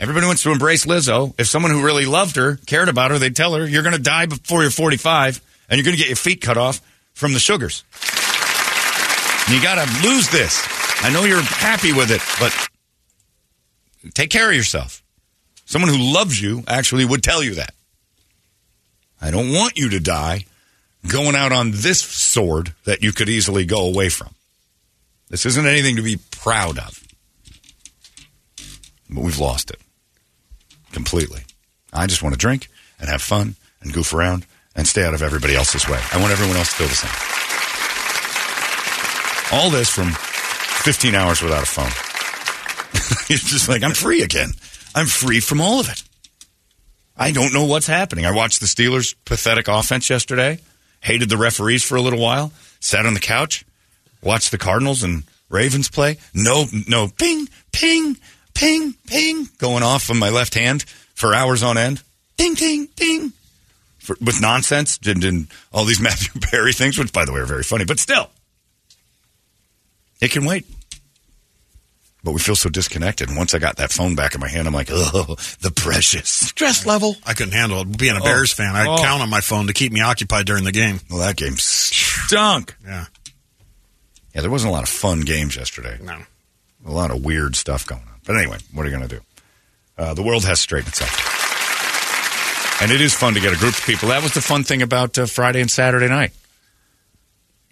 [0.00, 1.34] Everybody wants to embrace Lizzo.
[1.36, 4.00] If someone who really loved her, cared about her, they'd tell her, you're going to
[4.00, 6.80] die before you're 45 and you're going to get your feet cut off
[7.12, 7.84] from the sugars.
[9.44, 10.66] And you got to lose this.
[11.02, 15.02] I know you're happy with it, but take care of yourself.
[15.66, 17.74] Someone who loves you actually would tell you that.
[19.20, 20.46] I don't want you to die
[21.06, 24.30] going out on this sword that you could easily go away from.
[25.28, 27.04] This isn't anything to be proud of.
[29.10, 29.80] But we've lost it
[30.92, 31.42] completely.
[31.92, 32.68] I just want to drink
[32.98, 36.00] and have fun and goof around and stay out of everybody else's way.
[36.12, 37.10] I want everyone else to feel the same.
[39.52, 41.90] All this from 15 hours without a phone.
[43.28, 44.50] it's just like, I'm free again.
[44.94, 46.02] I'm free from all of it.
[47.16, 48.24] I don't know what's happening.
[48.24, 50.58] I watched the Steelers' pathetic offense yesterday,
[51.00, 53.64] hated the referees for a little while, sat on the couch,
[54.22, 56.16] watched the Cardinals and Ravens play.
[56.32, 58.16] No, no, ping, ping,
[58.54, 60.82] ping, ping, going off on my left hand
[61.14, 62.02] for hours on end.
[62.36, 63.32] Ding, ding, ding.
[63.98, 67.46] For, with nonsense and, and all these Matthew Perry things, which, by the way, are
[67.46, 68.30] very funny, but still.
[70.20, 70.66] It can wait.
[72.22, 73.28] But we feel so disconnected.
[73.28, 76.28] And once I got that phone back in my hand, I'm like, oh, the precious.
[76.28, 77.16] Stress level.
[77.26, 77.96] I couldn't handle it.
[77.96, 78.24] Being a Oh.
[78.24, 78.98] Bears fan, I Oh.
[78.98, 81.00] count on my phone to keep me occupied during the game.
[81.08, 82.74] Well, that game stunk.
[82.84, 83.06] Yeah.
[84.34, 85.98] Yeah, there wasn't a lot of fun games yesterday.
[86.02, 86.18] No.
[86.86, 88.09] A lot of weird stuff going on.
[88.24, 89.22] But anyway, what are you going to do?
[89.96, 91.38] Uh, the world has straightened itself.
[92.82, 94.08] And it is fun to get a group of people.
[94.08, 96.32] That was the fun thing about uh, Friday and Saturday night.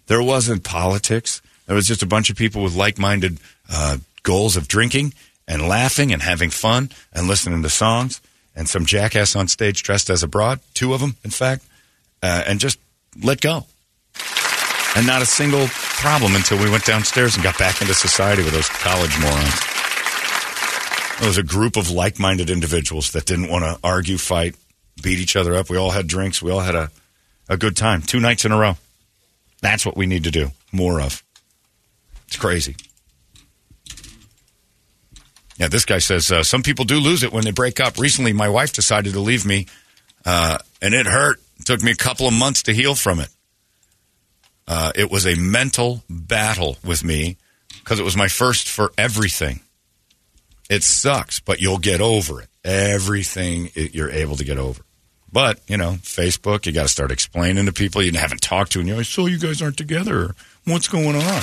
[0.05, 1.41] There wasn't politics.
[1.65, 3.39] There was just a bunch of people with like minded
[3.71, 5.13] uh, goals of drinking
[5.47, 8.21] and laughing and having fun and listening to songs.
[8.55, 11.65] And some jackass on stage dressed as a broad, two of them, in fact,
[12.21, 12.79] uh, and just
[13.23, 13.65] let go.
[14.95, 18.53] And not a single problem until we went downstairs and got back into society with
[18.53, 19.78] those college morons.
[21.21, 24.55] It was a group of like minded individuals that didn't want to argue, fight,
[25.01, 25.69] beat each other up.
[25.69, 26.41] We all had drinks.
[26.41, 26.91] We all had a,
[27.49, 28.01] a good time.
[28.01, 28.77] Two nights in a row.
[29.61, 31.23] That's what we need to do more of.
[32.27, 32.75] It's crazy.
[35.57, 37.97] Yeah, this guy says uh, some people do lose it when they break up.
[37.97, 39.67] Recently, my wife decided to leave me,
[40.25, 41.41] uh, and it hurt.
[41.59, 43.27] It took me a couple of months to heal from it.
[44.65, 47.35] Uh, it was a mental battle with me
[47.83, 49.59] because it was my first for everything.
[50.69, 52.47] It sucks, but you'll get over it.
[52.63, 54.83] Everything you're able to get over.
[55.31, 58.79] But, you know, Facebook, you got to start explaining to people you haven't talked to,
[58.79, 60.35] and you know, I saw you guys aren't together.
[60.65, 61.41] What's going on?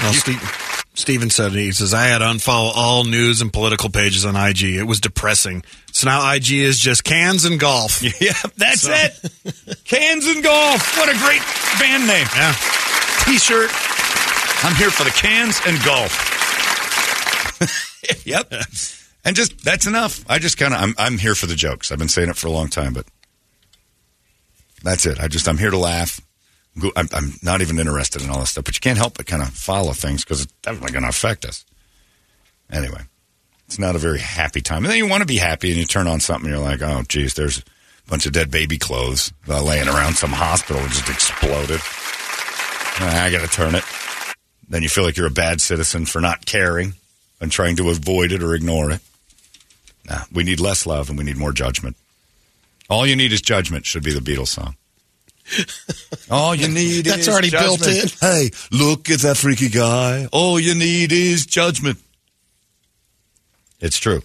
[0.00, 4.24] Well, Steve, Steven said he says I had to unfollow all news and political pages
[4.24, 4.62] on IG.
[4.62, 5.62] It was depressing.
[5.92, 8.02] So now IG is just cans and golf.
[8.20, 9.84] Yeah, that's it.
[9.84, 10.96] Cans and golf.
[10.96, 11.42] What a great
[11.78, 12.26] band name.
[12.34, 12.52] Yeah.
[13.24, 13.70] T-shirt.
[14.64, 16.41] I'm here for the cans and golf.
[18.24, 18.52] yep.
[19.24, 20.24] And just that's enough.
[20.28, 21.92] I just kind of I'm I'm here for the jokes.
[21.92, 23.06] I've been saying it for a long time, but
[24.82, 25.20] that's it.
[25.20, 26.20] I just I'm here to laugh.
[26.96, 29.42] I'm, I'm not even interested in all this stuff, but you can't help but kind
[29.42, 31.66] of follow things because it's definitely going to affect us.
[32.70, 33.02] Anyway,
[33.66, 34.78] it's not a very happy time.
[34.78, 36.80] And then you want to be happy, and you turn on something, and you're like,
[36.80, 37.62] oh, geez, there's a
[38.08, 41.80] bunch of dead baby clothes uh, laying around some hospital just exploded.
[43.04, 43.84] I got to turn it.
[44.66, 46.94] Then you feel like you're a bad citizen for not caring
[47.42, 49.00] and trying to avoid it or ignore it.
[50.08, 51.96] Nah, we need less love and we need more judgment.
[52.88, 54.76] All you need is judgment, should be the Beatles song.
[56.30, 57.26] All you need is judgment.
[57.26, 58.08] That's already built in.
[58.20, 60.26] Hey, look at that freaky guy.
[60.32, 61.98] All you need is judgment.
[63.80, 64.22] It's true.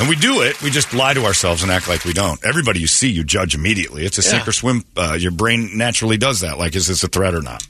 [0.00, 0.60] And we do it.
[0.62, 2.44] We just lie to ourselves and act like we don't.
[2.44, 4.04] Everybody you see, you judge immediately.
[4.04, 4.30] It's a Yeah.
[4.30, 4.84] sink or swim.
[4.96, 6.58] Uh, your brain naturally does that.
[6.58, 7.64] Like, is this a threat or not?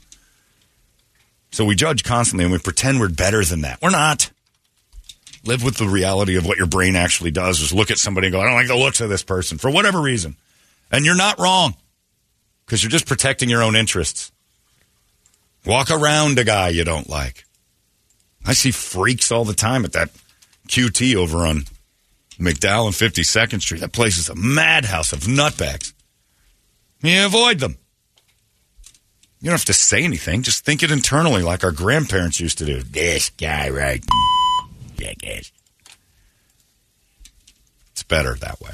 [1.51, 3.79] So we judge constantly and we pretend we're better than that.
[3.81, 4.31] We're not.
[5.45, 8.33] Live with the reality of what your brain actually does is look at somebody and
[8.33, 10.35] go, I don't like the looks of this person for whatever reason.
[10.91, 11.75] And you're not wrong
[12.65, 14.31] because you're just protecting your own interests.
[15.65, 17.45] Walk around a guy you don't like.
[18.45, 20.09] I see freaks all the time at that
[20.67, 21.65] QT over on
[22.39, 23.81] McDowell and 52nd Street.
[23.81, 25.93] That place is a madhouse of nutbags.
[27.01, 27.77] You avoid them.
[29.41, 30.41] You don't have to say anything.
[30.41, 32.81] Just think it internally like our grandparents used to do.
[32.81, 34.03] This guy right
[34.97, 35.51] jackass.
[37.91, 38.71] It's better that way.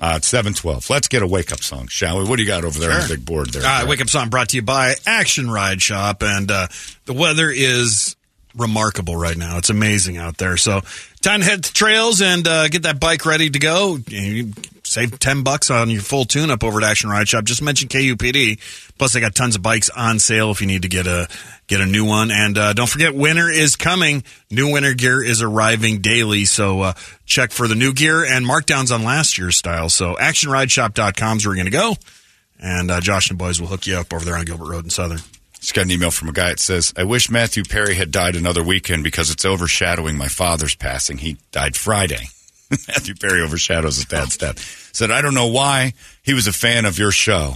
[0.00, 0.90] Uh, it's 712.
[0.90, 2.24] Let's get a wake up song, shall we?
[2.24, 3.62] What do you got over there on the big board there?
[3.64, 6.22] Uh, Wake Up Song brought to you by Action Ride Shop.
[6.24, 6.66] And uh,
[7.04, 8.16] the weather is
[8.56, 9.58] remarkable right now.
[9.58, 10.56] It's amazing out there.
[10.56, 10.80] So,
[11.20, 13.98] time to head to trails and uh, get that bike ready to go.
[14.08, 14.52] You
[14.92, 17.44] save 10 bucks on your full tune up over at Action Ride Shop.
[17.44, 18.58] Just mention KUPD.
[18.98, 21.28] Plus, they got tons of bikes on sale if you need to get a
[21.66, 22.30] get a new one.
[22.30, 24.22] And uh, don't forget, winter is coming.
[24.50, 26.44] New winter gear is arriving daily.
[26.44, 26.92] So, uh,
[27.24, 29.88] check for the new gear and markdowns on last year's style.
[29.88, 31.94] So, actionrideshop.com is where you're going to go.
[32.60, 34.84] And uh, Josh and the boys will hook you up over there on Gilbert Road
[34.84, 35.18] in Southern.
[35.62, 38.34] Just got an email from a guy that says, I wish Matthew Perry had died
[38.34, 41.18] another weekend because it's overshadowing my father's passing.
[41.18, 42.26] He died Friday.
[42.70, 44.81] Matthew Perry overshadows his dad's death.
[44.92, 47.54] Said, I don't know why he was a fan of your show,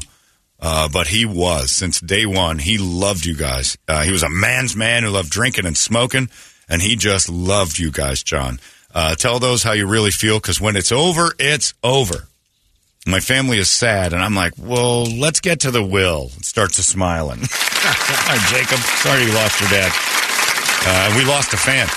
[0.61, 1.71] uh, but he was.
[1.71, 3.77] Since day one, he loved you guys.
[3.87, 6.29] Uh, he was a man's man who loved drinking and smoking,
[6.69, 8.59] and he just loved you guys, John.
[8.95, 12.27] Uh, tell those how you really feel because when it's over, it's over.
[13.07, 16.31] My family is sad, and I'm like, well, let's get to the will.
[16.39, 17.41] It starts a smiling.
[17.49, 18.79] Hi, Jacob.
[18.79, 19.93] Sorry you lost your dad.
[20.89, 21.89] Uh, we lost a fan.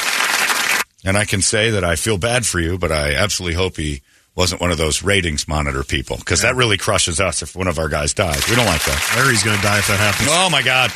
[1.06, 4.02] And I can say that I feel bad for you, but I absolutely hope he
[4.36, 7.78] wasn't one of those ratings monitor people because that really crushes us if one of
[7.80, 8.48] our guys dies.
[8.50, 9.14] We don't like that.
[9.18, 10.30] Larry's going to die if that happens.
[10.32, 10.92] Oh, my God.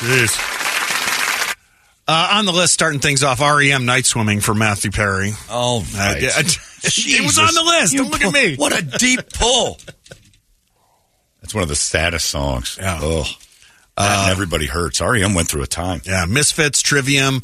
[2.06, 5.32] Uh, on the list, starting things off, REM night swimming for Matthew Perry.
[5.50, 6.22] Oh, Uh, right.
[6.22, 7.96] yeah, it was on the list.
[7.96, 8.56] Don't look at me.
[8.58, 9.80] What a deep pull.
[11.42, 12.78] That's one of the saddest songs.
[12.80, 13.00] Yeah.
[13.02, 13.24] Oh.
[13.98, 15.00] That and everybody hurts.
[15.02, 16.02] REM went through a time.
[16.04, 17.42] Yeah, Misfits, Trivium,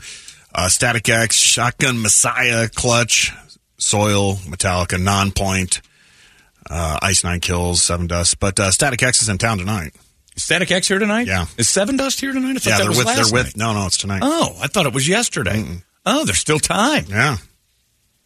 [0.54, 3.32] uh, Static X, Shotgun Messiah, Clutch,
[3.80, 5.82] Soil, Metallica, Nonpoint,
[6.70, 8.36] uh, Ice Nine Kills, Sevendust.
[8.40, 9.96] But uh, Static X is in town tonight.
[10.36, 11.26] Is Static X here tonight?
[11.28, 11.46] Yeah.
[11.58, 12.52] Is Sevendust here tonight?
[12.52, 13.06] I thought Yeah, they're with.
[13.08, 13.46] They're with.
[13.48, 13.58] night.
[13.58, 14.22] No, no, it's tonight.
[14.24, 15.82] Oh, I thought it was yesterday.
[16.06, 17.06] Oh, there's still time.
[17.10, 17.38] Yeah.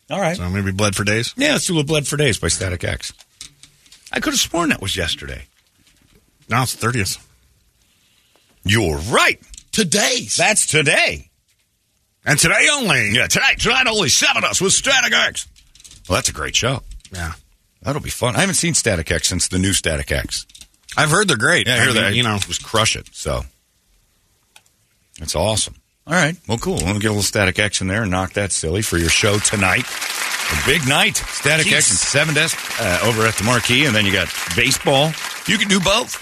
[0.10, 0.36] All right.
[0.36, 1.34] So maybe Bled for Days.
[1.38, 3.14] Yeah, let's do a Blood for Days by Static X.
[4.12, 5.44] I could have sworn that was yesterday.
[6.50, 7.18] No, it's the thirtieth.
[8.66, 9.40] You're right.
[9.72, 10.36] Today's.
[10.36, 11.30] That's today.
[12.26, 13.12] And today only.
[13.12, 15.48] Yeah, tonight, tonight only Sevendust with Static X.
[16.08, 16.82] Well, that's a great show.
[17.14, 17.34] Yeah.
[17.82, 18.36] That'll be fun.
[18.36, 20.46] I haven't seen Static X since the new Static X.
[20.96, 21.68] I've heard they're great.
[21.68, 22.16] Yeah, I I hear that.
[22.16, 23.10] You know, just crush it.
[23.12, 23.42] So
[25.20, 25.76] that's awesome.
[26.06, 26.36] All right.
[26.48, 26.76] Well, cool.
[26.76, 29.38] We'll get a little Static X in there and knock that silly for your show
[29.40, 29.86] tonight.
[30.52, 31.16] A big night.
[31.18, 35.12] Static X and Sevendust uh, over at the Marquee, and then you got baseball.
[35.48, 36.20] You can do both.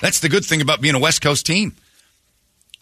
[0.00, 1.74] That's the good thing about being a West Coast team.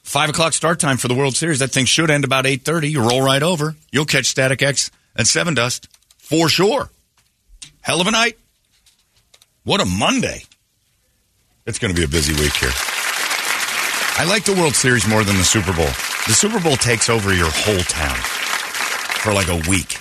[0.08, 1.58] Five o'clock start time for the World Series.
[1.58, 2.88] That thing should end about eight thirty.
[2.88, 3.76] You roll right over.
[3.92, 5.86] You'll catch Static X and Sevendust
[6.16, 6.88] for sure.
[7.82, 8.38] Hell of a night.
[9.64, 10.44] What a Monday.
[11.66, 12.70] It's going to be a busy week here.
[14.16, 15.84] I like the World Series more than the Super Bowl.
[15.84, 18.16] The Super Bowl takes over your whole town
[19.20, 19.98] for like a week.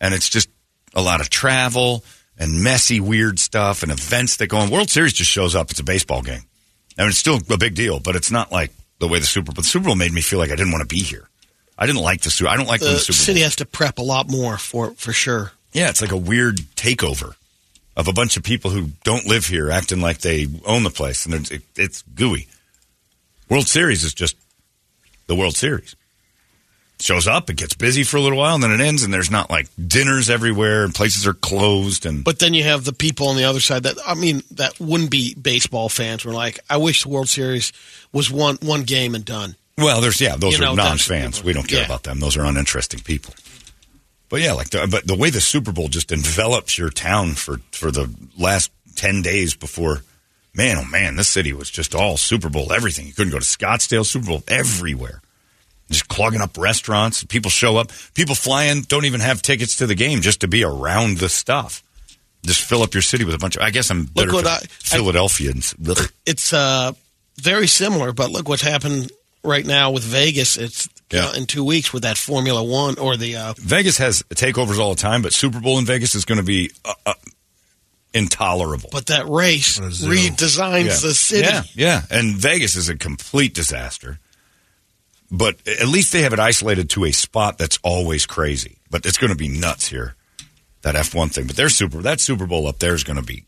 [0.00, 0.50] And it's just
[0.94, 2.04] a lot of travel
[2.38, 4.70] and messy, weird stuff and events that go on.
[4.70, 5.72] World Series just shows up.
[5.72, 6.42] It's a baseball game.
[6.96, 8.70] I mean, it's still a big deal, but it's not like
[9.02, 9.60] the way the Super Bowl.
[9.60, 11.28] The Super Bowl made me feel like I didn't want to be here.
[11.76, 12.48] I didn't like the Super.
[12.48, 13.24] I don't like the the Super Bowl.
[13.24, 15.50] city has to prep a lot more for for sure.
[15.72, 17.34] Yeah, it's like a weird takeover
[17.96, 21.26] of a bunch of people who don't live here acting like they own the place,
[21.26, 22.46] and it, it's gooey.
[23.50, 24.36] World Series is just
[25.26, 25.96] the World Series.
[27.02, 29.30] Shows up, it gets busy for a little while, and then it ends, and there's
[29.30, 33.26] not like dinners everywhere, and places are closed, and But then you have the people
[33.26, 36.24] on the other side that I mean that wouldn't be baseball fans.
[36.24, 37.72] Were like, I wish the World Series
[38.12, 39.56] was one one game and done.
[39.76, 41.42] well, there's yeah, those You are know, non-fans.
[41.42, 41.86] We don't care Yeah.
[41.86, 43.34] about them; those are uninteresting people.
[44.28, 47.60] But yeah, like the, but the way the Super Bowl just envelops your town for
[47.72, 50.02] for the last ten days before,
[50.54, 53.08] man, oh man, this city was just all Super Bowl everything.
[53.08, 55.20] You couldn't go to Scottsdale, Super Bowl everywhere,
[55.92, 57.22] just clogging up restaurants.
[57.24, 60.48] People show up, people fly in, don't even have tickets to the game just to
[60.48, 61.82] be around the stuff.
[62.44, 63.62] Just fill up your city with a bunch of.
[63.62, 65.74] I guess I'm Look bitter what for I- Philadelphians.
[65.88, 66.10] Ugh.
[66.26, 66.92] It's uh
[67.40, 69.12] very similar, but look what's happened
[69.44, 70.56] right now with Vegas.
[70.56, 71.22] It's Yeah.
[71.26, 74.90] know, in two weeks with that Formula One or the uh, Vegas has takeovers all
[74.94, 77.14] the time, but Super Bowl in Vegas is going to be uh, uh,
[78.14, 78.90] intolerable.
[78.92, 80.08] but that race What a zoo.
[80.10, 81.08] redesigns yeah.
[81.08, 81.46] the city.
[81.48, 82.02] Yeah, yeah.
[82.10, 84.18] And Vegas is a complete disaster.
[85.32, 88.76] But at least they have it isolated to a spot that's always crazy.
[88.90, 90.14] But it's going to be nuts here,
[90.82, 91.46] that F1 thing.
[91.46, 93.44] But their Super that Super Bowl up there is going to be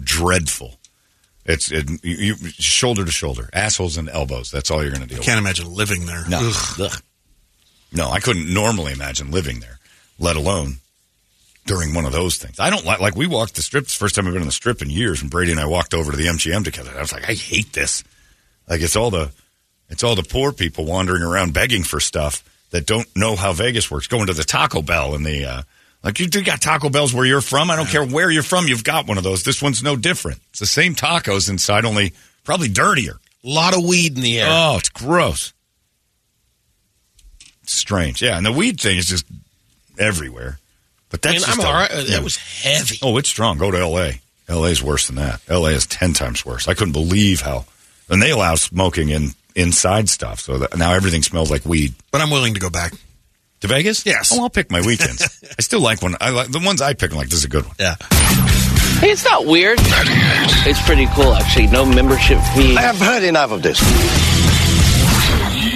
[0.00, 0.76] dreadful.
[1.44, 4.52] It's it, you, you, shoulder to shoulder, assholes and elbows.
[4.52, 5.26] That's all you're going to deal with.
[5.26, 6.24] Can't imagine living there.
[6.28, 6.38] No.
[6.40, 6.80] Ugh.
[6.80, 7.02] Ugh.
[7.92, 9.78] No, I couldn't normally imagine living there,
[10.18, 10.78] let alone
[11.66, 12.60] during one of those things.
[12.60, 13.84] I don't like, like we walked the strip.
[13.84, 15.20] It's the first time I've been on the strip in years.
[15.20, 16.92] And Brady and I walked over to the MGM together.
[16.96, 18.04] I was like, I hate this.
[18.68, 19.30] Like it's all the,
[19.94, 23.88] it's all the poor people wandering around begging for stuff that don't know how Vegas
[23.88, 24.08] works.
[24.08, 25.62] Going to the Taco Bell and the, uh,
[26.02, 27.70] like you do got Taco Bells where you're from.
[27.70, 28.66] I don't care where you're from.
[28.66, 29.44] You've got one of those.
[29.44, 30.40] This one's no different.
[30.50, 32.12] It's the same tacos inside, only
[32.42, 33.20] probably dirtier.
[33.44, 34.48] A lot of weed in the air.
[34.50, 35.52] Oh, it's gross.
[37.62, 38.20] Strange.
[38.20, 39.24] Yeah, and the weed thing is just
[39.96, 40.58] everywhere.
[41.10, 41.90] But that's just I'm all right.
[41.94, 42.16] yeah.
[42.16, 42.98] That was heavy.
[43.00, 43.58] Oh, it's strong.
[43.58, 44.20] Go to L.A.
[44.48, 44.70] L.A.
[44.70, 45.40] is worse than that.
[45.48, 45.70] L.A.
[45.70, 46.66] is ten times worse.
[46.66, 47.66] I couldn't believe how.
[48.10, 51.94] And they allow smoking in inside stuff, so that now everything smells like weed.
[52.10, 52.92] But I'm willing to go back.
[53.60, 54.04] To Vegas?
[54.04, 54.30] Yes.
[54.32, 55.22] Oh, I'll pick my weekends.
[55.58, 56.16] I still like one.
[56.20, 57.12] I like the ones I pick.
[57.12, 57.74] I'm like, this is a good one.
[57.78, 57.96] Yeah.
[59.00, 59.78] Hey, it's not weird.
[59.80, 61.68] It's pretty cool, actually.
[61.68, 62.76] No membership fee.
[62.76, 63.80] I have heard enough of this.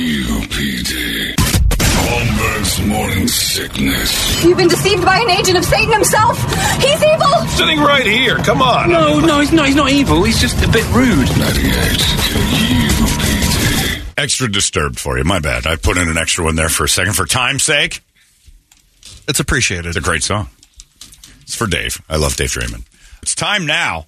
[0.09, 1.35] UPD.
[1.39, 4.45] Holmberg's morning sickness.
[4.45, 6.39] You've been deceived by an agent of Satan himself.
[6.83, 7.49] He's evil.
[7.49, 8.37] Sitting right here.
[8.39, 8.91] Come on.
[8.91, 9.67] No, no, he's not.
[9.67, 10.23] He's not evil.
[10.25, 11.29] He's just a bit rude.
[11.39, 13.28] 98 UPD.
[14.19, 15.23] Extra disturbed for you.
[15.23, 15.65] My bad.
[15.65, 18.03] I put in an extra one there for a second for time's sake.
[19.29, 19.87] It's appreciated.
[19.87, 20.49] It's a great song.
[21.43, 22.03] It's for Dave.
[22.09, 22.85] I love Dave Draiman.
[23.23, 24.07] It's time now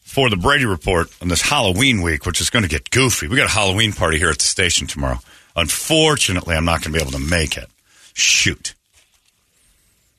[0.00, 3.28] for the Brady Report on this Halloween week, which is going to get goofy.
[3.28, 5.18] We got a Halloween party here at the station tomorrow.
[5.54, 7.68] Unfortunately, I'm not going to be able to make it.
[8.14, 8.72] Shoot.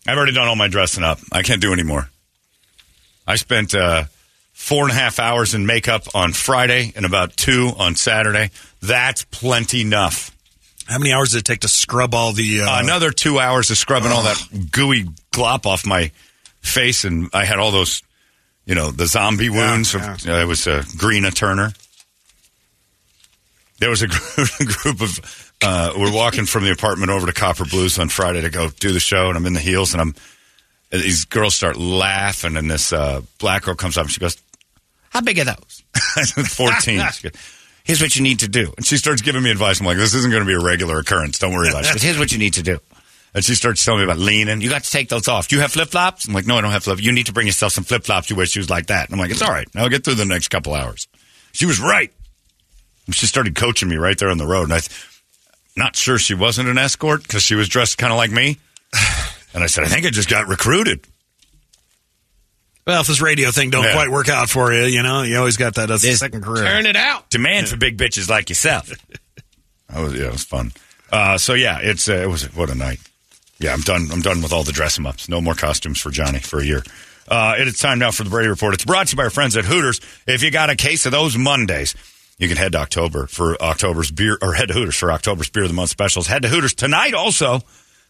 [0.06, 1.18] I've already done all my dressing up.
[1.32, 2.12] I can't do any more.
[3.26, 4.04] I spent uh,
[4.54, 8.52] four and a half hours in makeup on Friday and about two on Saturday.
[8.82, 10.36] That's plenty enough.
[10.88, 12.62] How many hours did it take to scrub all the?
[12.62, 16.12] Uh, Another two hours of scrubbing all that gooey glop off my
[16.62, 18.02] face, and I had all those,
[18.66, 19.94] you know, the zombie wounds.
[19.94, 20.14] yeah.
[20.14, 21.74] Of, uh, it was uh, Greena Turner.
[23.80, 24.08] There was a
[24.66, 25.46] group of.
[25.62, 28.92] Uh, we're walking from the apartment over to Copper Blues on Friday to go do
[28.92, 30.16] the show, and I'm in the heels, and I'm.
[30.92, 34.38] These girls start laughing, and this uh, black girl comes up, and she goes,
[35.12, 35.84] "How big are those?"
[36.16, 37.32] I
[37.96, 37.98] said, 14.
[37.98, 38.74] She goes, Here's what you need to do.
[38.78, 39.80] And she starts giving me advice.
[39.80, 41.40] I'm like, this isn't going to be a regular occurrence.
[41.40, 41.88] Don't worry about it.
[41.88, 42.80] She goes, Here's what you need to do.
[43.34, 44.62] And she starts telling me about leaning.
[44.62, 45.48] You got to take those off.
[45.48, 46.28] Do you have flip flops?
[46.28, 47.02] I'm like, no, I don't have flip.
[47.02, 48.30] You need to bring yourself some flip flops.
[48.30, 49.06] You wear shoes like that.
[49.06, 49.68] And I'm like, it's all right.
[49.76, 51.08] I'll get through the next couple hours.
[51.52, 52.12] She was right.
[53.06, 54.64] And she started coaching me right there on the road.
[54.64, 55.22] And I, th-
[55.76, 58.58] not sure she wasn't an escort because she was dressed kind of like me.
[59.52, 61.08] And I said, I think I just got recruited.
[62.90, 63.94] Well, if this radio thing don't Yeah.
[63.94, 66.64] quite work out for you, you know, you always got that as a second career.
[66.64, 67.30] Turn it out.
[67.30, 68.90] Demand for big bitches like yourself.
[69.90, 70.72] that was, yeah, it was fun.
[71.12, 73.00] Uh, so yeah, it's uh, it was what a night.
[73.60, 74.10] Yeah, I'm done.
[74.12, 75.30] I'm done with all the dress 'em ups.
[75.30, 76.84] No more costumes for Johnny for a year.
[77.28, 78.74] Uh, it is time now for the Brady Report.
[78.74, 80.02] It's brought to you by our friends at Hooters.
[80.26, 81.94] If you got a case of those Mondays,
[82.40, 85.64] you can head to October for October's beer, or head to Hooters for October's beer
[85.64, 86.26] of the month specials.
[86.26, 87.14] Head to Hooters tonight.
[87.14, 87.62] Also,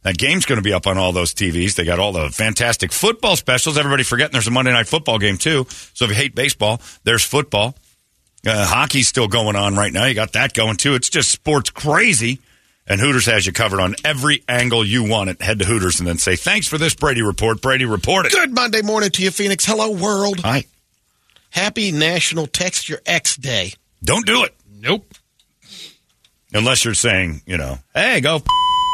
[0.03, 1.75] that game's going to be up on all those TVs.
[1.75, 3.77] They got all the fantastic football specials.
[3.77, 5.65] Everybody forgetting there's a Monday night football game too.
[5.93, 7.75] So if you hate baseball, there's football.
[8.47, 10.05] Uh, hockey's still going on right now.
[10.05, 10.95] You got that going too.
[10.95, 12.39] It's just sports crazy.
[12.87, 15.41] And Hooters has you covered on every angle you want it.
[15.41, 17.61] Head to Hooters and then say, thanks for this Brady report.
[17.61, 18.31] Brady report it.
[18.31, 19.63] Good Monday morning to you, Phoenix.
[19.63, 20.39] Hello, world.
[20.39, 20.63] Hi.
[21.51, 23.73] Happy National Text Your Ex Day.
[24.03, 24.55] Don't do it.
[24.79, 25.13] Nope.
[26.51, 28.43] Unless you're saying, you know, hey, go f-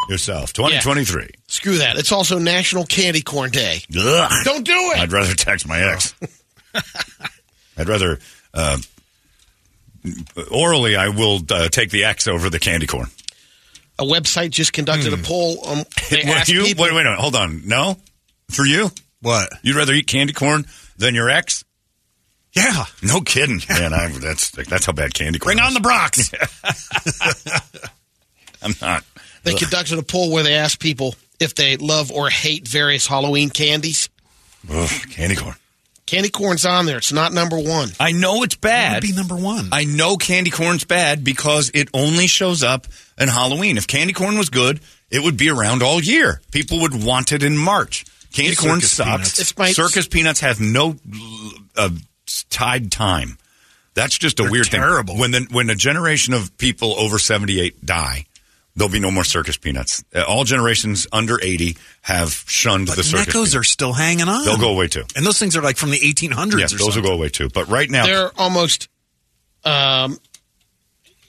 [0.09, 0.53] yourself.
[0.53, 1.29] 2023.
[1.47, 1.97] Screw that.
[1.97, 3.81] It's also National Candy Corn Day.
[3.97, 4.31] Ugh.
[4.43, 4.97] Don't do it.
[4.99, 6.13] I'd rather text my ex.
[7.77, 8.19] I'd rather,
[8.53, 8.77] uh,
[10.51, 13.07] orally, I will uh, take the X over the candy corn.
[13.97, 15.65] A website just conducted a poll.
[15.67, 15.77] Um,
[16.11, 16.63] you?
[16.63, 17.67] people, Wait, wait, no, hold on.
[17.67, 17.97] No?
[18.49, 18.91] For you?
[19.21, 19.49] What?
[19.63, 20.65] You'd rather eat candy corn
[20.97, 21.63] than your ex?
[22.53, 22.85] Yeah.
[23.03, 23.93] No kidding, man.
[23.93, 25.57] I, that's that's how bad candy corn.
[25.57, 26.31] Bring on the Bronx.
[28.61, 29.03] I'm not.
[29.45, 29.59] They Ugh.
[29.59, 34.09] conducted a poll where they asked people if they love or hate various Halloween candies.
[34.69, 35.55] Ugh, candy corn.
[36.05, 36.97] Candy corn's on there.
[36.97, 37.89] It's not number one.
[37.99, 39.03] I know it's bad.
[39.03, 39.69] It would be number one.
[39.71, 42.85] I know candy corn's bad because it only shows up
[43.17, 43.77] in Halloween.
[43.77, 46.41] If candy corn was good, it would be around all year.
[46.51, 48.05] People would want it in March.
[48.33, 49.09] Candy It's corn circus sucks.
[49.09, 49.39] peanuts.
[49.39, 50.95] It's my- circus peanuts have no
[51.75, 51.89] uh,
[52.49, 53.37] tied time.
[53.95, 55.13] That's just a They're weird terrible.
[55.13, 55.21] thing.
[55.21, 58.25] When the, when a generation of people over seventy eight die,
[58.75, 60.03] there'll be no more circus peanuts.
[60.13, 63.25] Uh, all generations under eighty have shunned But the circus.
[63.27, 63.55] Neccos peanuts.
[63.55, 64.45] are still hanging on.
[64.45, 65.03] They'll go away too.
[65.15, 67.01] And those things are like from the 1800s Yeah, or those something.
[67.03, 67.49] will go away too.
[67.49, 68.89] But right now, They're almost,
[69.63, 70.17] um,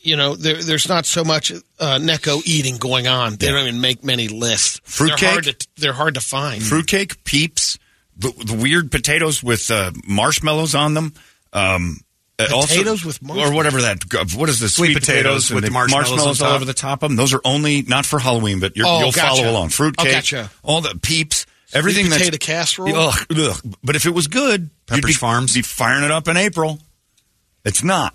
[0.03, 3.37] you know, there, there's not so much uh, Necco eating going on.
[3.37, 3.53] They Yeah.
[3.53, 4.81] don't even make many lists.
[4.85, 5.19] Fruitcake?
[5.21, 6.63] They're hard to, they're hard to find.
[6.63, 7.79] fruitcake, peeps,
[8.17, 11.13] the, the weird potatoes with uh, marshmallows on them.
[11.53, 12.01] Um,
[12.39, 13.51] uh, Potatoes also, with marshmallows?
[13.51, 14.05] or whatever that.
[14.37, 17.09] What is the Sweet sweet, potatoes with the marshmallows on all over the top of
[17.09, 17.17] them?
[17.17, 19.37] Those are only not for Halloween, but you're, Oh, you'll gotcha.
[19.43, 19.71] follow along.
[19.71, 20.51] Fruitcake, Oh, gotcha.
[20.63, 22.95] all the peeps, everything potato that's casserole?
[22.95, 23.75] Ugh, ugh.
[23.83, 25.55] But if it was good, you'd be, Farms?
[25.55, 26.79] be firing it up in April.
[27.65, 28.15] It's not.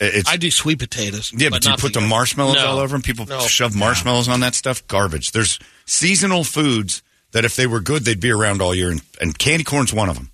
[0.00, 1.32] It's I do sweet potatoes.
[1.36, 2.66] yeah, but, you put the other- marshmallows No.
[2.66, 3.02] all over them.
[3.02, 3.40] People No.
[3.46, 4.86] shove marshmallows on that stuff.
[4.86, 5.32] Garbage.
[5.32, 7.02] There's seasonal foods
[7.32, 10.08] that if they were good, they'd be around all year, and, and candy corn's one
[10.08, 10.30] of them.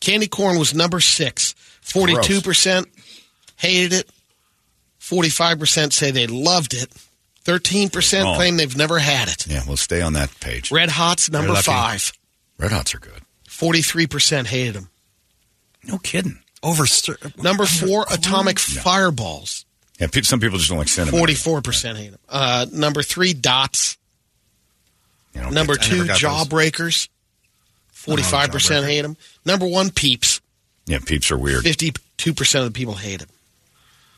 [0.00, 1.54] Candy corn was number six.
[1.92, 2.88] Forty-two percent
[3.56, 4.10] hated it.
[4.98, 6.90] Forty-five percent say they loved it.
[7.42, 8.34] Thirteen percent Oh.
[8.36, 9.46] claim they've never had it.
[9.46, 10.70] Yeah, we'll stay on that page.
[10.70, 12.12] Red Hot's number five.
[12.58, 13.22] Red Hots are good.
[13.48, 14.90] Forty-three percent hated them.
[15.84, 16.38] No kidding.
[16.62, 16.84] Over
[17.42, 19.64] Number four, Atomic Fireballs.
[19.98, 21.18] Yeah, pe- some people just don't like cinnamon.
[21.18, 22.20] Forty-four percent hate them.
[22.28, 23.96] Uh, number three, Dots.
[25.34, 26.48] You know, Number I two, never got those.
[26.48, 27.08] Jawbreakers.
[27.92, 29.16] Forty-five percent hate them.
[29.46, 30.40] Number one, Peeps.
[30.86, 31.62] Yeah, peeps are weird.
[31.64, 33.28] Fifty-two percent of the people hate them.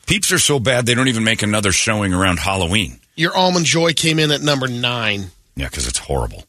[0.07, 2.99] Peeps are so bad they don't even make another showing around Halloween.
[3.15, 5.27] Your almond joy came in at number nine.
[5.55, 6.43] Yeah, because it's horrible.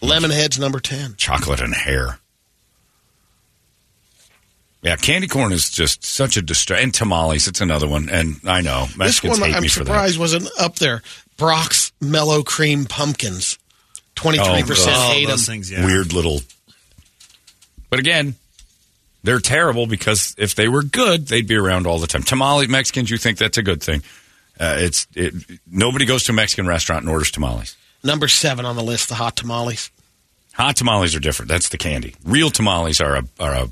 [0.00, 1.14] Lemonhead's number ten.
[1.16, 2.18] Chocolate and hair.
[4.82, 6.84] Yeah, candy corn is just such a distraction.
[6.84, 8.08] And tamales, it's another one.
[8.08, 9.86] And I know This one hate I'm me for that.
[9.86, 11.02] surprised wasn't up there.
[11.36, 13.58] Brach's Mellow Cream Pumpkins.
[13.60, 15.38] Oh, Twenty-three percent Oh, hate them.
[15.38, 15.84] things, yeah.
[15.86, 16.40] Weird little.
[17.90, 18.34] But again,
[19.22, 22.22] They're terrible because if they were good, they'd be around all the time.
[22.22, 24.02] Tamale Mexicans, you think that's a good thing?
[24.58, 25.32] Uh, it's it,
[25.70, 27.76] nobody goes to a Mexican restaurant and orders tamales.
[28.04, 29.90] Number seven on the list, the hot tamales.
[30.54, 31.48] Hot tamales are different.
[31.50, 32.14] That's the candy.
[32.24, 33.68] Real tamales are a are a,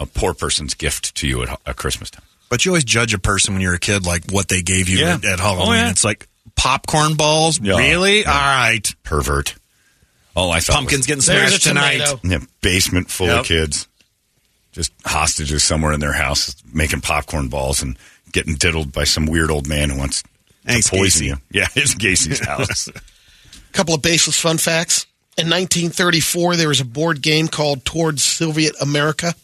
[0.00, 2.24] a poor person's gift to you at, at Christmas time.
[2.48, 4.98] But you always judge a person when you're a kid, like what they gave you
[5.00, 5.14] Yeah.
[5.16, 5.68] at, at Halloween.
[5.68, 5.90] Oh, yeah.
[5.90, 7.60] It's like popcorn balls.
[7.60, 7.76] Yeah.
[7.76, 8.20] Really?
[8.22, 8.32] Yeah.
[8.32, 8.94] All right.
[9.04, 9.54] Pervert.
[10.34, 11.98] All I thought Pumpkins was, getting smashed tonight.
[11.98, 12.20] tomato.
[12.24, 13.40] Yeah, basement full Yep.
[13.40, 13.86] of kids,
[14.78, 17.98] just hostages somewhere in their house, making popcorn balls and
[18.30, 20.22] getting diddled by some weird old man who wants
[20.64, 21.26] Thanks, to poison Gacy.
[21.26, 21.36] you.
[21.50, 22.86] Yeah, it's Gacy's house.
[22.86, 22.92] A
[23.72, 25.04] couple of baseless fun facts.
[25.36, 29.34] In 1934, there was a board game called Towards Soviet America,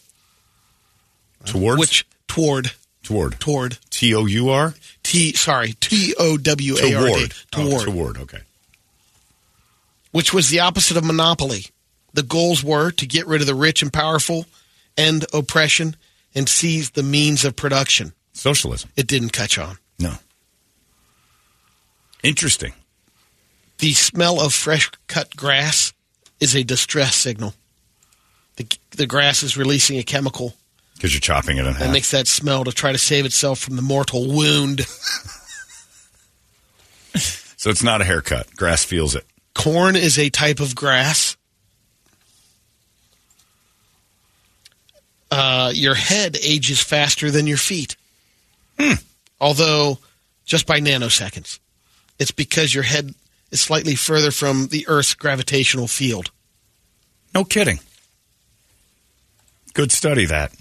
[1.45, 2.71] Towards which toward
[3.03, 7.73] toward toward T O U R T sorry T O W A R D toward
[7.81, 8.17] Oh, toward.
[8.19, 8.39] Okay.
[10.11, 11.65] which was the opposite of monopoly.
[12.13, 14.45] The goals were to get rid of the rich and powerful,
[14.97, 15.95] end oppression,
[16.33, 18.13] and seize the means of production.
[18.33, 18.89] Socialism.
[18.95, 19.77] It didn't catch on.
[19.99, 20.15] No.
[22.23, 22.73] Interesting.
[23.79, 25.93] The smell of fresh cut grass
[26.39, 27.53] is a distress signal.
[28.57, 30.53] The, the grass is releasing a chemical
[30.95, 31.79] Because you're chopping it in half.
[31.79, 34.81] that makes that smell to try to save itself from the mortal wound.
[37.57, 38.53] so it's not a haircut.
[38.55, 39.25] Grass feels it.
[39.53, 41.34] Corn is a type of grass.
[45.37, 47.97] Uh, your head ages faster than your feet.
[49.41, 49.99] Although
[50.45, 51.59] just by nanoseconds.
[52.19, 53.13] It's because your head
[53.51, 56.31] is slightly further from the Earth's gravitational field.
[57.33, 57.79] No kidding.
[59.73, 60.53] Good study that.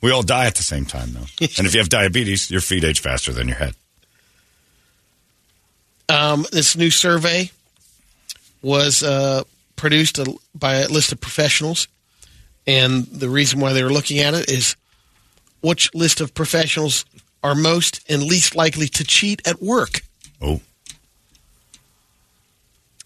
[0.00, 1.20] We all die at the same time, though.
[1.40, 3.74] and if you have diabetes, your feet age faster than your head.
[6.08, 7.50] Um, this new survey
[8.62, 9.44] was uh,
[9.76, 10.18] produced
[10.54, 11.88] by a list of professionals,
[12.66, 14.76] and the reason why they were looking at it is
[15.60, 17.04] which list of professionals
[17.42, 20.02] are most and least likely to cheat at work.
[20.42, 20.60] Oh,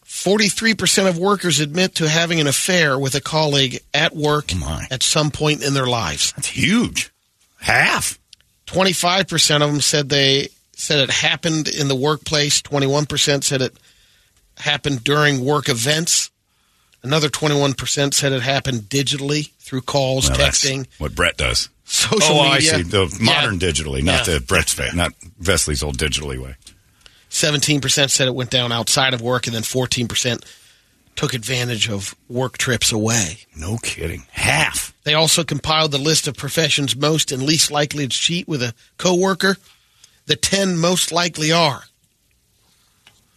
[0.05, 5.03] 43% of workers admit to having an affair with a colleague at work Oh, at
[5.03, 6.33] some point in their lives.
[6.33, 7.11] that's huge.
[7.61, 8.19] Half.
[8.67, 12.61] 25% of them said they said it happened in the workplace.
[12.63, 13.75] 21% said it
[14.59, 16.31] happened during work events.
[17.03, 21.71] Another 21% said it happened digitally through calls, Well, texting, what Brett does.
[21.85, 22.75] social oh, media.
[22.75, 22.83] I see.
[22.83, 23.69] The modern Yeah.
[23.69, 24.35] digitally, not Yeah.
[24.35, 25.13] the Brett's way, not
[25.43, 26.57] Vesley's old digitally way.
[27.31, 30.45] 17% said it went down outside of work, and then 14%
[31.17, 33.39] took advantage of work trips away.
[33.57, 34.27] No kidding.
[34.33, 34.93] Half.
[35.05, 38.75] They also compiled the list of professions most and least likely to cheat with a
[38.99, 39.57] coworker.
[40.27, 41.85] The 10 most likely are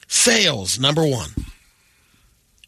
[0.07, 1.31] sales, number one,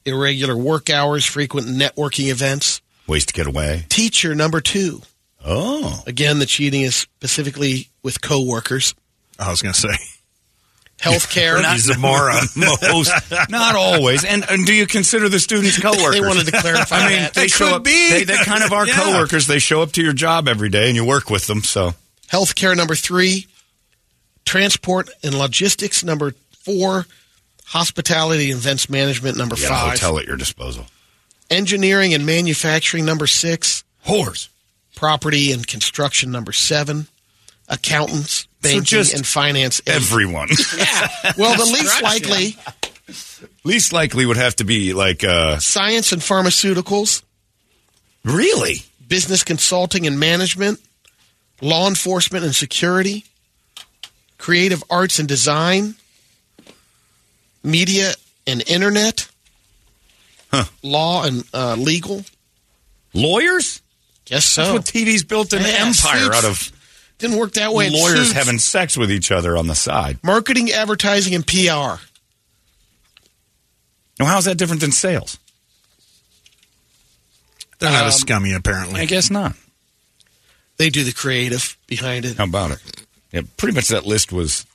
[0.05, 2.81] irregular work hours, frequent networking events.
[3.07, 3.85] Ways to get away.
[3.89, 5.01] Teacher, number two.
[5.45, 6.03] Oh.
[6.07, 8.95] Again, the cheating is specifically with coworkers.
[9.37, 9.95] I was going to say.
[10.99, 11.77] Healthcare.
[11.77, 12.39] Zamora.
[12.91, 13.11] Most,
[13.49, 14.23] not always.
[14.23, 16.13] And, and do you consider the students coworkers?
[16.19, 17.33] They wanted to clarify I mean, that.
[17.33, 17.83] they It show could up.
[17.83, 18.09] be.
[18.11, 18.93] They, they kind of are Yeah.
[18.95, 19.45] coworkers.
[19.45, 21.61] They show up to your job every day, and you work with them.
[21.63, 21.93] So
[22.31, 23.45] Healthcare, number three.
[24.45, 26.33] Transport and logistics, number
[26.63, 27.05] four.
[27.65, 29.91] Hospitality and events management, number you got a five.
[29.99, 30.85] hotel at your disposal.
[31.49, 33.83] Engineering and manufacturing, number six.
[34.05, 34.49] Whores.
[34.95, 37.07] Property and construction, number seven.
[37.67, 39.81] Accountants, banking, just and finance.
[39.87, 39.95] eight.
[39.95, 40.47] Everyone.
[41.37, 42.55] well, the least likely,
[43.63, 47.23] Least likely would have to be like, uh, science and pharmaceuticals,
[48.23, 48.77] really?
[49.07, 50.79] business consulting and management,
[51.61, 53.25] law enforcement and security,
[54.37, 55.95] creative arts and design,
[57.65, 58.13] media
[58.47, 59.27] and internet,
[60.51, 60.65] Huh.
[60.83, 62.23] law and uh, legal.
[63.13, 63.81] Lawyers?
[64.25, 64.61] Guess so.
[64.63, 66.35] That's what TV's built an Yeah, empire suits.
[66.37, 66.71] out of
[67.17, 67.89] Didn't work that way.
[67.89, 68.31] lawyers suits.
[68.33, 70.19] having sex with each other on the side.
[70.23, 72.01] marketing, advertising, and PR.
[74.19, 75.37] Now, how's that different than sales?
[77.79, 79.01] They're not Um, as scummy, apparently.
[79.01, 79.55] I guess not.
[80.77, 82.37] They do the creative behind it.
[82.37, 82.79] How about it?
[83.31, 84.65] Yeah, pretty much that list was.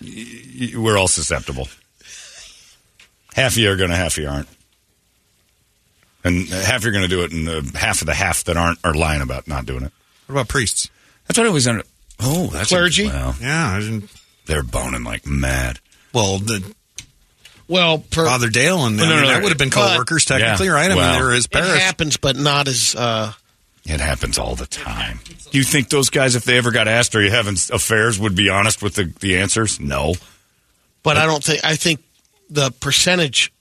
[0.00, 0.26] y-
[0.60, 1.68] y- We're all susceptible.
[3.34, 4.48] Half of you are going to, half of you aren't.
[6.22, 8.78] And half you're going to do it, and uh, half of the half that aren't
[8.84, 9.92] are lying about not doing it.
[10.26, 10.90] What about priests?
[11.26, 11.82] That's what I always under.
[12.18, 13.06] Oh, that's a- Clergy?
[13.06, 13.68] well, Yeah.
[13.76, 14.10] I didn't,
[14.46, 15.78] they're boning like mad.
[16.12, 16.62] well, the
[17.68, 20.26] Well, per, Father Dale and No, I mean, no, that would have been but- co-workers
[20.26, 20.72] technically, Yeah.
[20.72, 20.90] right?
[20.90, 22.94] I Well, mean, they're his it happens, but not as.
[22.94, 23.32] Uh,
[23.86, 25.20] It happens all the time.
[25.50, 28.34] Do you think those guys, if they ever got asked, "Are you having affairs?" would
[28.34, 29.80] be honest with the, the answers?
[29.80, 30.14] No.
[31.02, 31.64] but I don't think.
[31.64, 32.00] I think
[32.50, 33.52] the percentage.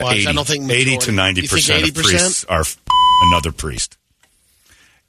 [0.00, 2.76] Was, I don't think eighty to ninety percent of priests are f-
[3.30, 3.96] another priest.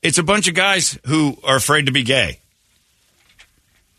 [0.02, 2.40] It's a bunch of guys who are afraid to be gay.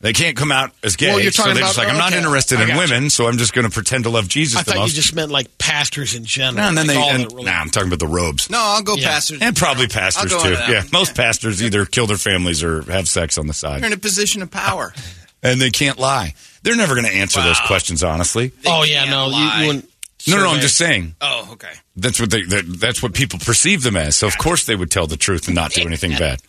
[0.01, 2.61] They can't come out as gay, Well, you're so they're just like, I'm not interested
[2.61, 2.79] in got you.
[2.79, 4.95] women, so I'm just going to pretend to love Jesus I the thought you most.
[4.95, 6.63] just meant like pastors in general.
[6.63, 8.49] no, and then like they, and, the nah, I'm talking about the robes.
[8.49, 9.09] No, I'll go Yeah.
[9.09, 9.41] pastors.
[9.43, 10.37] And probably pastors too.
[10.39, 13.81] into that Yeah, most pastors either kill their families or have sex on the side,
[13.83, 14.95] They're in a position of power.
[15.43, 16.35] and they can't lie.
[16.63, 18.49] They're never going to answer those questions honestly.
[18.49, 19.61] They oh yeah, no, lie.
[19.63, 19.91] you wouldn't.
[20.27, 21.73] No, no, no, I'm just saying Oh, okay.
[21.97, 24.17] that's what they that's what people perceive them as.
[24.17, 26.41] So of course they would tell the truth and not do anything bad.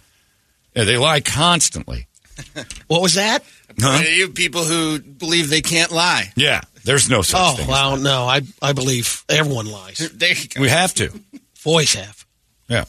[0.76, 2.08] Yeah, they lie constantly.
[2.88, 3.44] What was that?
[3.80, 4.02] Huh?
[4.02, 6.32] You people who believe they can't lie.
[6.38, 7.54] Yeah, there's no such thing.
[7.54, 7.68] Oh thing.
[7.68, 10.00] well, no, I I believe everyone lies.
[10.18, 10.62] There you go.
[10.62, 11.12] We have to.
[11.64, 12.26] Boys have.
[12.70, 12.86] Yeah,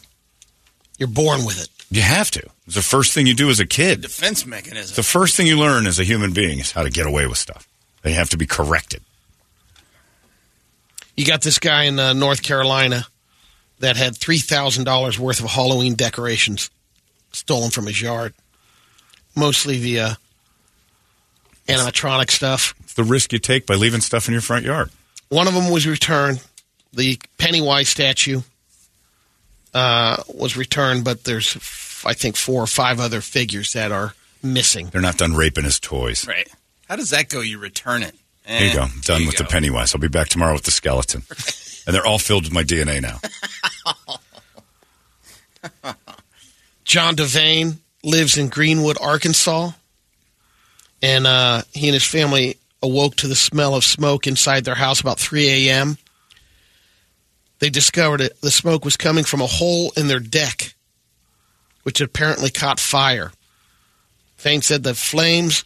[0.99, 1.69] You're born with it.
[1.91, 2.43] you have to.
[2.71, 4.03] It's the first thing you do as a kid.
[4.03, 4.95] Defense mechanism.
[4.95, 7.37] The first thing you learn as a human being is how to get away with
[7.37, 7.67] stuff.
[8.03, 9.03] They have to be corrected.
[11.17, 13.07] You got this guy in uh, North Carolina
[13.81, 16.71] that had three thousand dollars worth of Halloween decorations
[17.33, 18.35] stolen from his yard.
[19.35, 20.15] Mostly the uh,
[21.67, 22.77] animatronic stuff.
[22.85, 24.91] It's the risk you take by leaving stuff in your front yard.
[25.29, 26.41] One of them was returned.
[26.93, 28.43] The Pennywise statue
[29.75, 31.57] uh, was returned, but there's,
[32.05, 34.89] I think, four or five other figures that are missing.
[34.89, 36.27] They're not done raping his toys.
[36.27, 36.49] Right.
[36.89, 37.41] How does that go?
[37.41, 38.15] You return it.
[38.47, 38.87] Here you Eh, go.
[38.87, 39.45] there Done you with go.
[39.45, 39.95] the Pennywise.
[39.95, 41.23] I'll be back tomorrow with the skeleton.
[41.87, 43.21] and they're all filled with my DNA now.
[46.85, 49.71] John Devane lives in Greenwood, Arkansas,
[51.03, 55.01] and uh, he and his family awoke to the smell of smoke inside their house
[55.01, 55.99] about 3 a.m.
[57.61, 58.41] They discovered it.
[58.41, 60.75] The smoke was coming from a hole in their deck,
[61.83, 63.33] which apparently caught fire.
[64.39, 65.65] Thane said the flames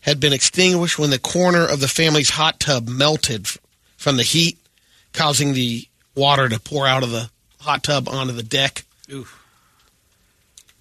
[0.00, 3.46] had been extinguished when the corner of the family's hot tub melted
[3.96, 4.58] from the heat,
[5.12, 7.30] causing the water to pour out of the
[7.60, 8.84] hot tub onto the deck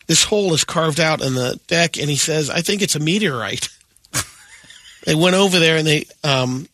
[0.07, 2.99] this hole is carved out in the deck, and he says, "I think it's a
[2.99, 3.69] meteorite."
[5.05, 6.67] they went over there, and they um,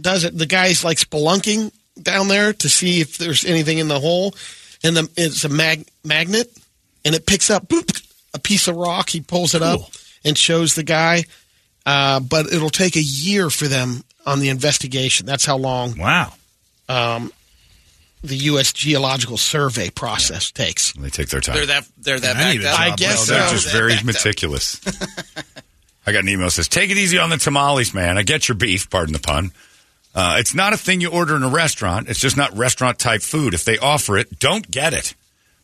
[0.00, 0.38] does it.
[0.38, 4.34] The guy's like spelunking down there to see if there's anything in the hole,
[4.82, 6.50] and the, it's a mag- magnet,
[7.06, 8.02] and it picks up boop,
[8.34, 9.08] a piece of rock.
[9.08, 9.80] He pulls it up
[10.24, 11.24] and shows the guy,
[11.86, 15.24] uh, but it'll take a year for them on the investigation.
[15.24, 16.34] That's how long Wow.
[16.90, 17.32] um,
[18.24, 18.72] the U.S.
[18.72, 20.92] Geological Survey process takes.
[20.94, 21.54] They take their time.
[21.56, 21.86] They're that.
[21.96, 22.80] They're that I backed up.
[22.80, 23.52] I job guess They're so.
[23.54, 24.80] just They're very meticulous.
[26.06, 28.18] I got an email that says, "Take it easy on the tamales, man.
[28.18, 28.90] I get your beef.
[28.90, 29.52] Pardon the pun.
[30.14, 32.08] Uh, it's not a thing you order in a restaurant.
[32.08, 33.54] It's just not restaurant type food.
[33.54, 35.14] If they offer it, don't get it.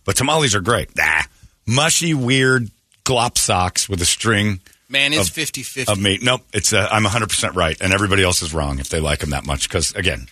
[0.05, 0.97] But tamales are great.
[0.97, 1.23] Nah,
[1.67, 2.71] mushy, weird
[3.05, 4.61] glop socks with a string
[4.93, 5.91] Man, it's Of- 50 50.
[5.91, 6.23] of meat.
[6.23, 9.21] Nope, it's uh, I'm 100 percent right, and everybody else is wrong if they like
[9.21, 9.67] them that much.
[9.67, 10.27] Because again,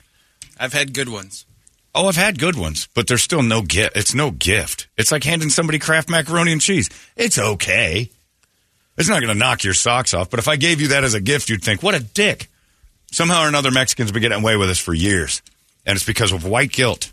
[0.59, 1.47] I've had good ones.
[1.95, 3.97] Oh, I've had good ones, but there's still no gift.
[3.97, 4.87] It's no gift.
[4.99, 6.91] It's like handing somebody Kraft macaroni and cheese.
[7.17, 8.11] It's okay.
[8.99, 10.29] It's not going to knock your socks off.
[10.29, 12.49] But if I gave you that as a gift, you'd think, what a dick.
[13.11, 15.41] Somehow or another, Mexicans have been getting away with this for years.
[15.87, 17.11] And it's because of white guilt.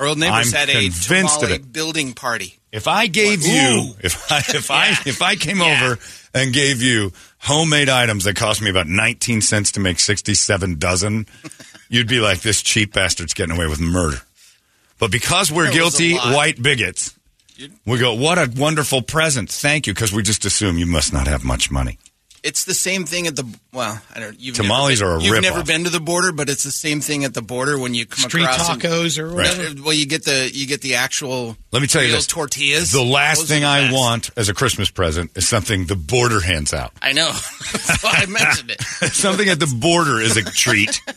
[0.00, 1.72] Our old neighbors I'm had a convinced of tamale it.
[1.72, 2.58] building party.
[2.72, 3.48] If I gave What?
[3.48, 3.94] you, Ooh.
[4.02, 5.98] if I, if I, if I came over
[6.34, 11.26] and gave you homemade items that cost me about 19 cents to make 67 dozen,
[11.90, 14.18] you'd be like, this cheap bastard's getting away with murder.
[14.98, 17.14] But because we're That was a guilty white bigots,
[17.84, 19.50] we go, what a wonderful present.
[19.50, 19.92] Thank you.
[19.92, 21.98] Because we just assume you must not have much money.
[22.42, 24.00] It's the same thing at the well.
[24.14, 24.40] I don't.
[24.40, 25.52] You've Tamales never are been, a You've rip-off.
[25.52, 28.06] never been to the border, but it's the same thing at the border when you
[28.06, 28.80] come Street across them.
[28.80, 29.48] tacos or Right.
[29.56, 29.82] whatever.
[29.82, 31.56] Well, you get the you get the actual.
[31.70, 32.26] Let me tell you real this.
[32.26, 32.92] tortillas.
[32.92, 33.94] The last Those thing the I best.
[33.94, 36.92] want as a Christmas present is something the border hands out.
[37.02, 37.30] I know.
[37.72, 38.80] That's why I mentioned it.
[39.12, 41.00] something at the border is a treat.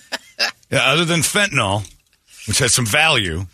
[0.71, 1.87] Yeah, other than fentanyl,
[2.47, 3.45] which has some value,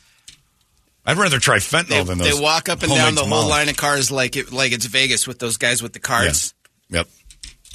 [1.06, 3.50] I'd rather try fentanyl They, than they walk up and down the whole tamales.
[3.50, 6.54] line of cars like it like it's Vegas with those guys with the cards.
[6.90, 7.08] Yep.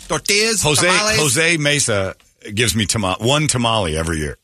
[0.09, 1.19] Tortillas, Jose tamales.
[1.19, 2.15] Jose Mesa
[2.55, 4.39] gives me tama- one tamale every year.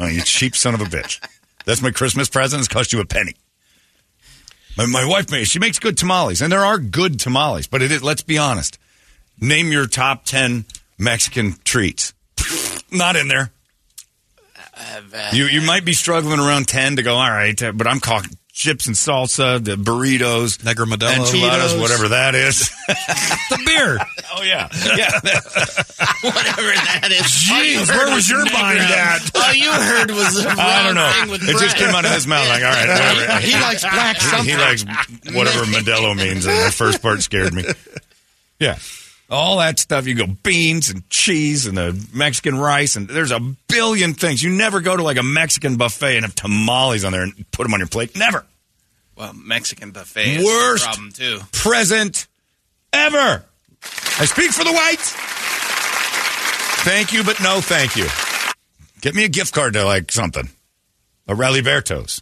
[0.00, 1.20] Oh, you cheap son of a bitch.
[1.64, 2.60] That's my Christmas present.
[2.60, 3.34] It's cost you a penny.
[4.76, 7.66] My, my wife makes she makes good tamales, and there are good tamales.
[7.66, 8.78] But it is, let's be honest.
[9.40, 10.64] Name your top ten
[10.98, 12.14] Mexican treats.
[12.90, 13.50] Not in there.
[15.32, 17.14] You you might be struggling around ten to go.
[17.14, 21.16] All right, uh, but I'm talking chips and salsa, the burritos, Negra Modelo.
[21.16, 21.80] enchiladas, Cheetos.
[21.80, 22.68] whatever that is.
[22.86, 23.98] the beer.
[24.36, 25.10] oh yeah, yeah.
[26.22, 27.22] whatever that is.
[27.48, 29.30] Jeez, where was your mind at?
[29.34, 31.10] All you heard was the I don't know.
[31.20, 33.40] thing with It just came out of his mouth like, all right, whatever.
[33.46, 34.48] He likes black He- something.
[34.48, 34.84] He likes
[35.32, 37.64] whatever Modelo means, and the first part scared me.
[38.60, 38.78] Yeah.
[39.32, 40.06] All that stuff.
[40.06, 44.42] You go beans and cheese and the Mexican rice, and there's a billion things.
[44.42, 47.62] You never go to like a Mexican buffet and have tamales on there and put
[47.62, 48.14] them on your plate.
[48.14, 48.44] Never.
[49.16, 51.40] Well, Mexican buffet is Worst problem too.
[51.52, 52.26] present
[52.92, 53.44] ever.
[54.18, 55.12] I speak for the whites.
[56.84, 58.06] Thank you, but no thank you.
[59.00, 60.48] Get me a gift card to like something.
[61.26, 62.20] A Rally Bertos.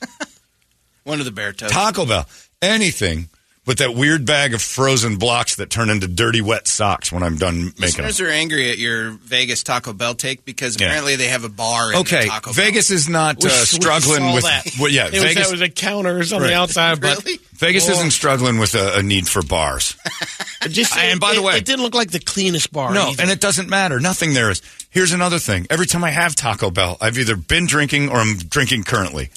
[1.04, 1.70] One of the bear toes.
[1.70, 2.26] Taco Bell.
[2.62, 3.28] Anything
[3.66, 7.36] but that weird bag of frozen blocks that turn into dirty, wet socks when I'm
[7.36, 8.06] done making them.
[8.06, 10.86] Listeners are angry at your Vegas Taco Bell take because Yeah.
[10.86, 11.92] apparently they have a bar.
[11.92, 14.44] In Okay, the Taco Vegas is not uh, We- we struggling saw with.
[14.44, 14.66] that.
[14.80, 15.46] Well, yeah, It was, Vegas.
[15.46, 16.48] that was a counters on Right.
[16.48, 17.38] the outside, but Really?
[17.54, 17.92] Vegas Oh.
[17.92, 19.94] isn't struggling with a, a need for bars.
[20.64, 22.92] it just And by the way- it didn't look like the cleanest bar.
[22.94, 23.22] No, either.
[23.22, 24.00] and it doesn't matter.
[24.00, 24.62] Nothing there is.
[24.88, 25.66] Here's another thing.
[25.70, 29.30] Every time I have Taco Bell, I've either been drinking or I'm drinking currently.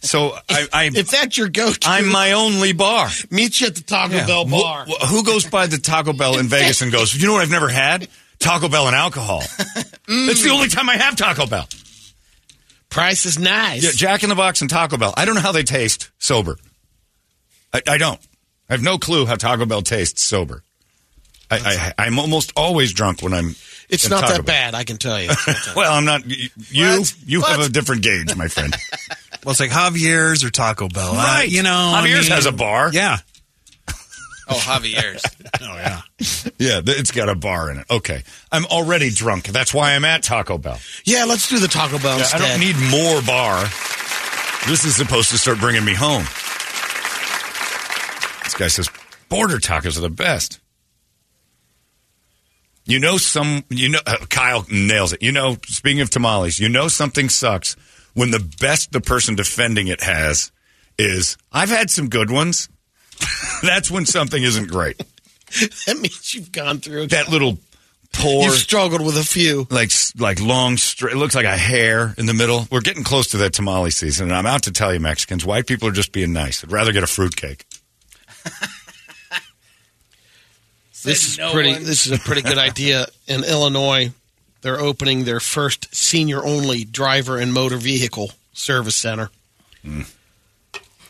[0.00, 3.08] So I, I if that's your go-to, I'm my only bar.
[3.30, 4.26] meet you at the Taco Yeah.
[4.26, 4.86] Bell bar.
[4.88, 7.50] wh- who goes by the Taco Bell in Vegas and goes, you know what I've
[7.50, 8.08] never had?
[8.38, 9.40] Taco Bell and alcohol.
[9.40, 10.28] Mm.
[10.28, 11.68] It's the only time I have Taco Bell.
[12.90, 13.82] Price is nice.
[13.84, 15.14] Yeah, Jack in the Box and Taco Bell.
[15.16, 16.58] I don't know how they taste sober.
[17.72, 18.20] I, I don't.
[18.68, 20.62] I have no clue how Taco Bell tastes sober.
[21.50, 23.54] I, I, I'm almost always drunk when I'm.
[23.90, 25.28] it's not that bad, I can tell you.
[25.30, 26.26] It's not that Well, I'm not.
[26.26, 28.74] You you have a different gauge, my friend.
[29.44, 31.12] Well, it's like Javier's or Taco Bell.
[31.12, 31.48] Uh, Right.
[31.48, 32.90] you know, I Javier's mean- has a bar.
[32.92, 33.18] Yeah.
[34.48, 35.22] Oh, Javier's.
[35.60, 36.00] Oh, yeah.
[36.58, 37.86] Yeah, it's got a bar in it.
[37.90, 39.46] Okay, I'm already drunk.
[39.48, 40.78] That's why I'm at Taco Bell.
[41.04, 43.62] yeah, let's do the Taco Bell Yeah, I don't need more bar.
[44.66, 46.24] This is supposed to start bringing me home.
[48.44, 48.88] This guy says
[49.28, 50.58] border tacos are the best.
[52.84, 53.64] You know some.
[53.70, 55.22] You know uh, Kyle nails it.
[55.22, 57.76] You know, speaking of tamales, you know something sucks
[58.14, 60.50] when the best the person defending it has
[60.98, 61.36] is.
[61.52, 62.68] I've had some good ones.
[63.62, 64.98] That's when something isn't great.
[65.86, 67.58] that means you've gone through That little
[68.12, 69.66] pour You've struggled with a few.
[69.70, 71.14] like like long straight.
[71.14, 72.66] It looks like a hair in the middle.
[72.70, 75.66] We're getting close to that tamale season, and I'm out to tell you, Mexicans, white
[75.66, 76.62] people are just being nice.
[76.64, 77.64] I'd rather get a fruitcake.
[81.04, 81.72] This is no pretty.
[81.72, 81.82] one.
[81.84, 83.06] This is a pretty good idea.
[83.26, 84.12] In Illinois,
[84.62, 89.30] they're opening their first senior-only driver and motor vehicle service center.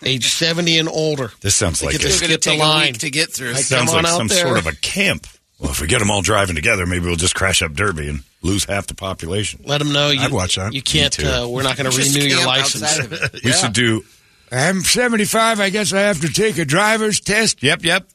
[0.04, 1.30] Age seventy and older.
[1.42, 2.10] This sounds like get to it.
[2.10, 2.86] It's going to skip the take a line.
[2.88, 3.52] week to get through.
[3.52, 4.44] Like, sounds like some there.
[4.46, 5.26] sort of a camp.
[5.60, 8.24] Well, if we get them all driving together, maybe we'll just crash up Derby and
[8.42, 9.60] lose half the population.
[9.64, 10.20] Let them know you.
[10.20, 10.72] I'd watch that.
[10.72, 11.16] You can't.
[11.22, 12.82] Uh, we're not going to renew your license.
[12.82, 13.40] outside of it.
[13.44, 14.04] We should do.
[14.50, 15.60] I'm 75.
[15.60, 17.62] I guess I have to take a driver's test.
[17.62, 18.08] Yep, yep.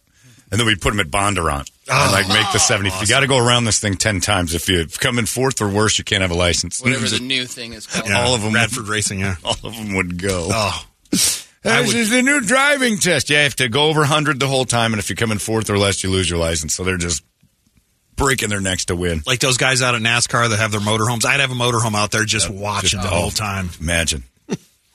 [0.52, 2.06] And then we put them at Bondurant Ah.
[2.06, 2.92] and like make the 70.
[3.00, 4.54] You got to go around this thing 10 times.
[4.54, 6.82] If you come in fourth or worse, you can't have a license.
[6.82, 7.18] Whatever mm-hmm.
[7.18, 8.08] the new thing is called.
[8.08, 8.22] Yeah.
[8.22, 8.54] All of them.
[8.54, 9.36] Radford Racing, yeah.
[9.44, 10.50] All of them would go.
[10.52, 10.86] Oh.
[11.12, 13.30] this is the new driving test.
[13.30, 15.38] Yeah, you have to go over 100 the whole time, and if you come in
[15.38, 16.76] fourth or less, you lose your license.
[16.76, 17.24] So they're just
[18.16, 19.22] breaking their necks to win.
[19.26, 21.26] Like those guys out at NASCAR that have their motorhomes.
[21.26, 23.70] I'd have a motorhome out there just watching the oh, whole time.
[23.80, 24.24] Imagine.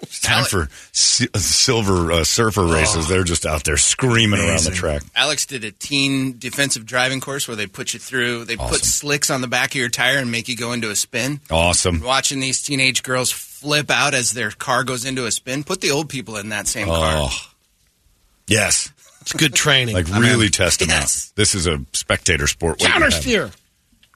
[0.02, 3.08] It's time for si- silver uh, surfer races.
[3.08, 5.02] They're just out there screaming around the track.
[5.14, 8.44] Alex did a teen defensive driving course where they put you through.
[8.44, 8.68] They Awesome.
[8.70, 11.40] put slicks on the back of your tire and make you go into a spin.
[11.50, 12.00] Awesome.
[12.02, 15.64] Watching these teenage girls flip out as their car goes into a spin.
[15.64, 17.28] Put the old people in that same car.
[17.30, 17.52] Oh,
[18.46, 18.92] yes.
[19.22, 19.94] It's good training.
[19.94, 21.30] Like really test them Yes.
[21.30, 21.36] out.
[21.36, 22.78] This is a spectator sport.
[22.80, 23.50] waiting counter steer.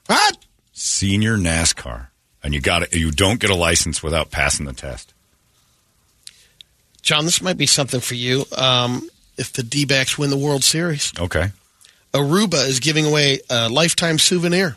[0.07, 0.37] What?
[0.73, 2.07] Senior NASCAR,
[2.43, 2.93] and you got it.
[2.95, 5.13] You don't get a license without passing the test.
[7.07, 8.43] John, this might be something for you.
[8.57, 11.51] Um, if the D-backs win the World Series, Okay.
[12.13, 14.75] Aruba is giving away a lifetime souvenir,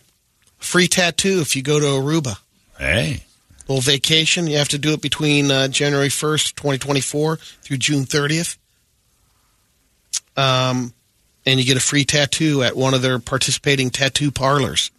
[0.59, 2.39] free tattoo if you go to Aruba.
[2.78, 3.24] Hey.
[3.66, 4.47] little vacation.
[4.47, 8.59] You have to do it between uh, January 1st, 2024 through June 30th.
[10.36, 10.94] Um,
[11.44, 14.93] and you get a free tattoo at one of their participating tattoo parlors.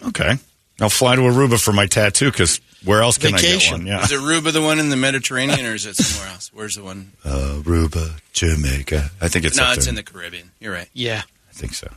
[0.00, 0.34] Okay.
[0.80, 3.86] I'll fly to Aruba for my tattoo because where else can I get one?
[3.86, 4.02] Yeah.
[4.02, 6.50] Is Aruba the one in the Mediterranean or is it somewhere else?
[6.54, 7.12] Where's the one?
[7.24, 9.10] Uh, Aruba, Jamaica.
[9.20, 9.92] I think it's no, up it's there.
[9.92, 10.52] in the Caribbean.
[10.60, 10.88] You're right.
[10.94, 11.22] Yeah.
[11.50, 11.88] I think so.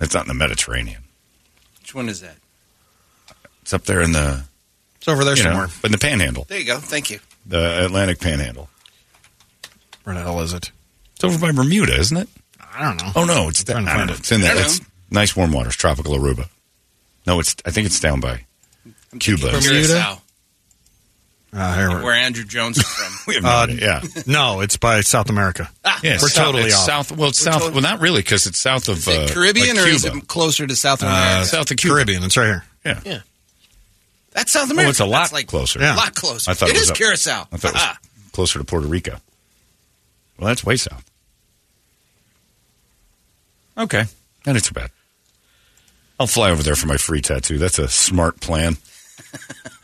[0.00, 1.02] It's not in the Mediterranean.
[1.80, 2.36] Which one is that?
[3.62, 4.44] It's up there in the
[4.96, 5.68] It's over there you know, somewhere.
[5.84, 6.78] in the Panhandle, There you go.
[6.78, 7.18] Thank you.
[7.46, 8.68] the Atlantic Panhandle.
[10.04, 10.70] Where the hell is it?
[11.16, 12.28] It's over by Bermuda, isn't it?
[12.60, 13.12] I don't know.
[13.16, 13.94] Oh no, it's Trying down.
[13.94, 14.12] I don't know.
[14.12, 14.18] it.
[14.20, 14.56] It's in there.
[14.56, 14.80] It's
[15.10, 16.48] nice warm waters, tropical Aruba.
[17.26, 17.56] No, it's.
[17.64, 18.44] I think it's down by
[19.18, 19.50] Cuba.
[19.50, 20.18] Bermuda?
[21.56, 23.12] Curacao, Uh, here where Andruw Jones is from.
[23.26, 23.66] We have no Uh.
[23.68, 25.68] Yeah, no, it's by South America.
[25.84, 26.18] yeah.
[26.20, 26.86] We're south- totally it's off.
[27.08, 27.12] south.
[27.12, 27.72] Well, it's south.
[27.72, 30.28] Well, not really, because it's south of Is it uh, Caribbean like or is it
[30.28, 31.46] closer to South Uh, America?
[31.46, 31.94] south of Cuba.
[31.96, 32.22] Caribbean.
[32.24, 32.64] It's right here.
[32.84, 33.00] Yeah.
[33.04, 33.18] Yeah.
[34.32, 34.88] That's South America.
[34.88, 35.80] Oh, it's a lot That's like closer.
[35.80, 35.94] Yeah.
[35.94, 36.50] A lot closer.
[36.50, 37.48] I thought it it was is up- Curacao.
[37.52, 37.98] I thought it was Ah.
[38.32, 39.16] closer to Puerto Rico.
[40.38, 41.04] Well, that's way south.
[43.78, 44.04] Okay,
[44.44, 44.90] that ain't too bad.
[46.18, 47.58] I'll fly over there for my free tattoo.
[47.58, 48.76] That's a smart plan.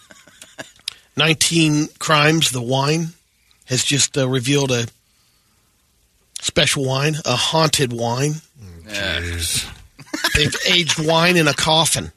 [1.17, 3.09] 19 Crimes, the wine,
[3.67, 4.87] has just uh, revealed a
[6.41, 8.35] special wine, a haunted wine.
[10.37, 12.13] They've aged wine in a coffin.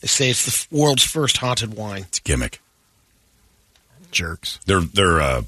[0.00, 2.02] They say it's the world's first haunted wine.
[2.02, 2.60] It's a gimmick.
[4.10, 4.58] Jerks.
[4.66, 5.42] Their their uh,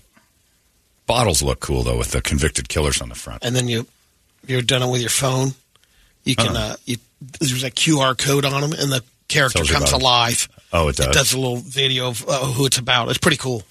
[1.06, 3.44] bottles look cool though with the convicted killers on the front.
[3.44, 3.86] And then you
[4.46, 5.52] you're done it with your phone,
[6.24, 6.56] you can.
[6.56, 6.72] Uh-huh.
[6.72, 6.96] Uh, you,
[7.40, 10.02] there's a QR code on them, and the character Tells you comes about it.
[10.02, 10.48] alive.
[10.72, 11.06] Oh, it does.
[11.06, 13.08] It does a little video of uh, who it's about.
[13.08, 13.62] It's pretty cool.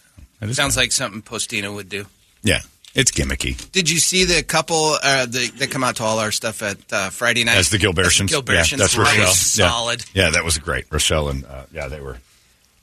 [0.51, 2.05] Sounds like something Postino would do.
[2.43, 2.61] Yeah,
[2.95, 3.69] it's gimmicky.
[3.71, 6.77] Did you see the couple uh, the, that come out to all our stuff at
[6.91, 7.57] uh, Friday night?
[7.57, 8.29] As the Gilbertians.
[8.29, 8.71] Gilbertians.
[8.71, 9.25] Yeah, that's That was Rochelle.
[9.25, 9.31] Yeah.
[9.69, 10.05] Solid.
[10.13, 10.29] Yeah.
[10.31, 10.85] that was great.
[10.91, 12.17] Rochelle and uh, yeah, they were.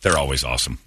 [0.02, 0.78] They're always awesome.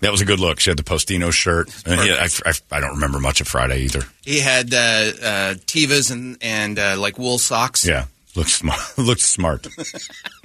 [0.00, 0.58] That was a good look.
[0.60, 1.68] She had the Postino shirt.
[1.86, 4.02] And yeah, I, I, I don't remember much of Friday either.
[4.22, 7.86] He had uh, uh, Tevas and and uh, like wool socks.
[7.86, 8.80] Yeah, looked smart.
[8.98, 9.66] looked smart.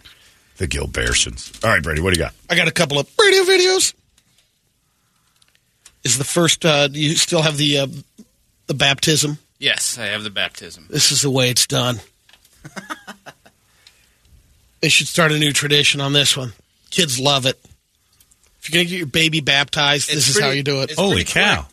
[0.57, 1.63] the Gilbertsons.
[1.63, 2.33] All right, Brady, what do you got?
[2.49, 3.93] I got a couple of radio videos.
[6.03, 6.65] Is the first?
[6.65, 7.87] Uh, do you still have the uh,
[8.67, 9.39] the baptism?
[9.57, 10.85] Yes, I have the baptism.
[10.89, 11.99] This is the way it's done.
[14.81, 16.53] they should start a new tradition on this one.
[16.91, 17.59] Kids love it.
[18.59, 20.91] If you're gonna get your baby baptized, this It's is how you do it.
[20.91, 21.65] Holy cow.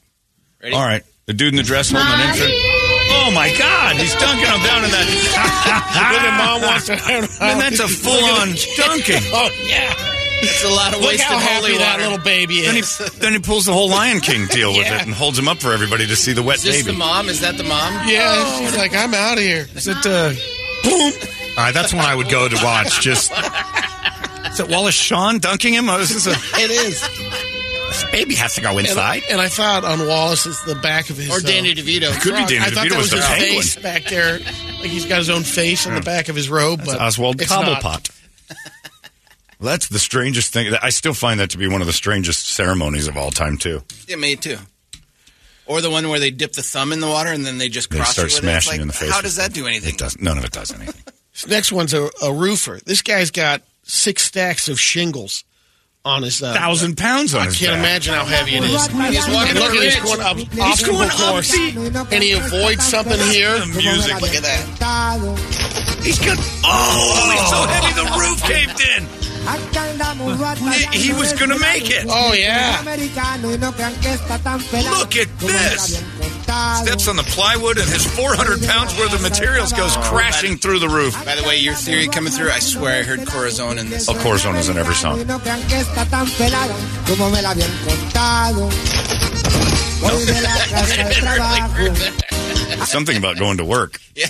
[0.62, 0.74] Ready?
[0.74, 2.81] All right, the dude in the dress holding an infant.
[3.14, 5.06] Oh my God, he's dunking him down in that.
[6.12, 6.96] Look at mom wants to.
[7.40, 9.22] Man, that's a full-on dunking.
[9.34, 9.92] Oh yeah,
[10.42, 12.02] It's a lot of look wasted how holy happy that water.
[12.10, 12.98] little baby Then he, is.
[13.18, 14.96] then he pulls the whole Lion King deal with Yeah.
[15.00, 16.92] it and holds him up for everybody to see the wet Is this baby.
[16.92, 17.28] the mom?
[17.28, 18.08] Is that the mom?
[18.08, 19.66] Yeah, she's like, I'm out of here.
[19.74, 20.32] Is it, uh,
[20.82, 21.12] Boom.
[21.56, 23.00] All right, that's when I would go to watch.
[23.00, 23.30] Just
[24.50, 25.88] is it Wallace Shawn dunking him?
[25.88, 27.00] Oh, this is a, It is.
[27.92, 29.22] This baby has to go inside.
[29.30, 31.30] and I thought on Wallace is the back of his.
[31.30, 32.12] Or uh, Danny DeVito.
[32.20, 32.48] Could be frog.
[32.48, 33.62] Danny I thought DeVito that was was the his penguin.
[33.62, 34.38] face back there.
[34.38, 36.80] Like he's got his own face on the back of his robe.
[36.80, 37.64] That's but Oswald it's not.
[37.82, 38.10] Cobblepot.
[39.60, 40.74] Well, that's the strangest thing.
[40.82, 43.82] I still find that to be one of the strangest ceremonies of all time, too.
[44.08, 44.58] Yeah, me too.
[45.66, 47.88] Or the one where they dip the thumb in the water and then they just
[47.88, 48.56] They cross start you with it.
[48.56, 49.10] It's smashing like, you in the face.
[49.10, 49.54] How with does that it.
[49.54, 49.94] do anything?
[49.94, 50.20] It does.
[50.20, 51.00] None of it does anything.
[51.32, 52.80] This next one's a, a roofer.
[52.84, 55.44] This guy's got six stacks of shingles
[56.04, 56.42] on his.
[56.42, 57.78] Uh, Thousand pounds on I his can't back.
[57.80, 58.70] imagine how heavy it is.
[58.70, 62.12] He's walking And look at a he's going up He's obstacle going course, upbeat.
[62.12, 63.58] and he avoids something here.
[63.58, 64.20] The music.
[64.20, 64.62] Look at that.
[66.02, 66.38] He's got.
[66.64, 69.21] Oh, he's so heavy the roof caved in.
[70.92, 72.06] He, was going to make it.
[72.08, 72.78] Oh yeah,
[74.98, 75.98] Look at this.
[76.82, 80.88] Steps on the plywood and his 400 pounds worth of materials goes crashing through the
[80.88, 81.14] roof.
[81.24, 84.08] By the way, your theory coming through, I swear I heard Corazon in this.
[84.08, 85.18] Of course, one is in every song.
[92.86, 94.00] Something about going to work.
[94.14, 94.26] Yeah.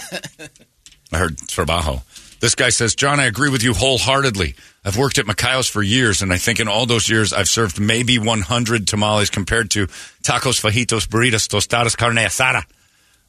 [1.12, 2.02] I heard trabajo.
[2.42, 4.56] This guy says, John, I agree with you wholeheartedly.
[4.84, 7.80] I've worked at Macayo's for years, and I think in all those years I've served
[7.80, 9.86] maybe 100 tamales compared to
[10.24, 12.64] tacos, fajitos, burritos, tostadas, carne asada.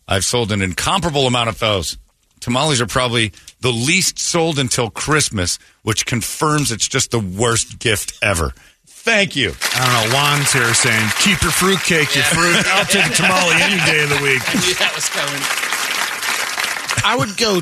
[0.08, 2.00] I've sold an incomparable amount of those.
[2.40, 3.32] Tamales are probably
[3.62, 8.56] the least sold until Christmas, which confirms it's just the worst gift ever.
[8.88, 9.54] Thank you.
[9.76, 10.16] I don't know.
[10.16, 12.66] Juan's here saying, "Keep your fruitcake, your fruit.
[12.66, 15.42] I'll take a tamale any day of the week." Yeah, that was coming.
[17.06, 17.62] I would go.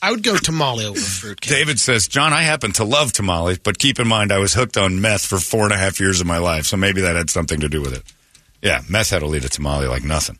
[0.00, 1.50] I would go tamale over fruitcake.
[1.50, 4.76] David says, John, I happen to love tamales, but keep in mind I was hooked
[4.76, 7.30] on meth for four and a half years of my life, so maybe that had
[7.30, 8.02] something to do with it.
[8.62, 10.38] Yeah, meth had to lead a tamale like nothing.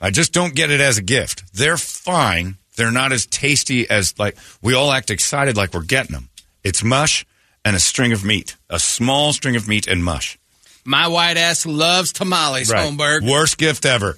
[0.00, 1.52] I just don't get it as a gift.
[1.52, 2.56] They're fine.
[2.76, 6.28] They're not as tasty as like we all act excited like we're getting them.
[6.62, 7.26] It's mush
[7.64, 10.38] and a string of meat, a small string of meat and mush.
[10.84, 12.88] My white ass loves tamales, Right.
[12.90, 13.28] Holmberg.
[13.30, 14.16] Worst gift ever.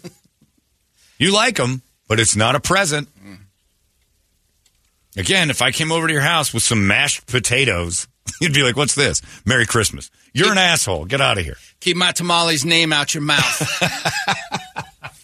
[1.18, 3.08] you like them, but it's not a present.
[3.24, 3.38] Mm.
[5.20, 8.08] Again, if I came over to your house with some mashed potatoes,
[8.40, 9.20] you'd be like, "What's this?
[9.44, 11.04] Merry Christmas." You're an asshole.
[11.04, 11.56] Get out of here.
[11.80, 13.82] Keep my tamales name out your mouth.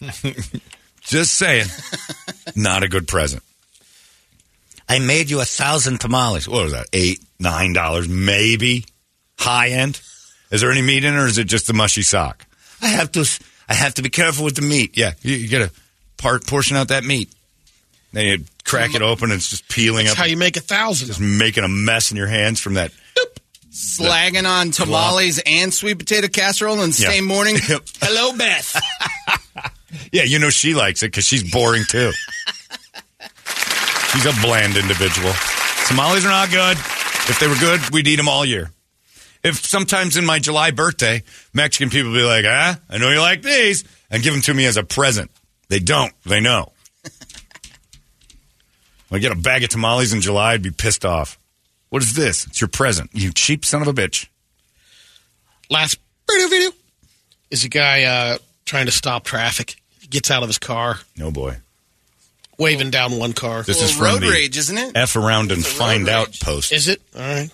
[1.01, 1.67] Just saying.
[2.55, 3.41] not a good present.
[4.89, 6.47] I made you a thousand tamales.
[6.47, 6.87] What was that?
[6.93, 8.85] Eight, nine dollars, maybe.
[9.39, 10.01] High end.
[10.51, 12.45] Is there any meat in it, or is it just the mushy sock?
[12.81, 13.25] I have to.
[13.69, 14.95] I have to be careful with the meat.
[14.97, 15.71] Yeah, you, you got to
[16.17, 17.29] part portion out that meat.
[18.13, 20.61] Then you crack it open, and it's just peeling That's up, how you make a
[20.61, 21.07] thousand.
[21.07, 22.91] just making a mess in your hands from that.
[23.71, 27.09] Slagging on tamales and sweet potato casserole in the Yeah.
[27.09, 27.57] same morning.
[27.69, 27.81] Yep.
[28.01, 28.75] Hello, Beth.
[30.11, 32.11] Yeah, you know she likes it because she's boring too.
[34.11, 35.31] she's a bland individual.
[35.87, 36.77] Tamales are not good.
[37.29, 38.71] If they were good, we'd eat them all year.
[39.43, 41.23] If sometimes in my July birthday,
[41.53, 44.65] Mexican people be like, ah, I know you like these, and give them to me
[44.65, 45.31] as a present.
[45.69, 46.11] They don't.
[46.25, 46.71] They know.
[49.09, 51.37] When I get a bag of tamales in July, I'd be pissed off.
[51.89, 52.45] What is this?
[52.47, 53.11] It's your present.
[53.13, 54.27] You cheap son of a bitch.
[55.69, 55.97] Last
[56.29, 56.69] radio video.
[57.49, 59.75] is a guy uh, trying to stop traffic.
[60.01, 61.57] He gets out of his car, No boy.
[62.57, 63.63] waving down one car.
[63.63, 64.91] This is from road the rage, isn't it?
[64.95, 66.39] F around and It's a road find out rage.
[66.41, 66.71] post.
[66.73, 67.01] Is it?
[67.15, 67.49] All right.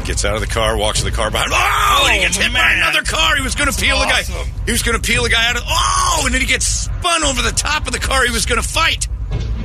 [0.00, 1.50] He gets out of the car, walks to the car behind.
[1.52, 3.36] Oh, and he gets hit by another car.
[3.36, 4.22] He was going to peel the guy.
[4.64, 5.62] He was going to peel the guy out of.
[5.66, 8.24] Oh, and then he gets spun over the top of the car.
[8.24, 9.06] He was going to fight.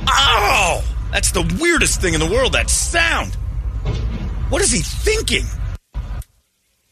[0.08, 2.52] Oh, that's the weirdest thing in the world.
[2.52, 3.34] That sound.
[4.48, 5.44] What is he thinking?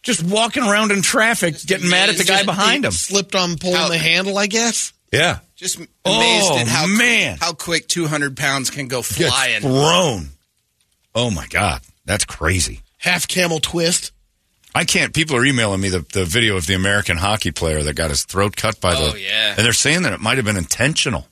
[0.03, 2.93] Just walking around in traffic, getting mad at the guy Just- behind him.
[2.93, 4.93] Slipped on pulling How- the handle, I guess.
[5.13, 7.39] Yeah, Just amazed Oh, at how man.
[7.41, 9.61] how quick 200 pounds can go gets flying.
[9.61, 10.31] thrown.
[11.15, 12.81] Oh my god, that's crazy.
[12.99, 14.11] Half camel twist.
[14.75, 15.15] I can't.
[15.15, 18.25] People are emailing me the, the video of the American hockey player that got his
[18.25, 19.01] throat cut by the.
[19.07, 19.21] Oh, the.
[19.21, 19.55] yeah.
[19.57, 21.29] And they're saying that it might have been intentional.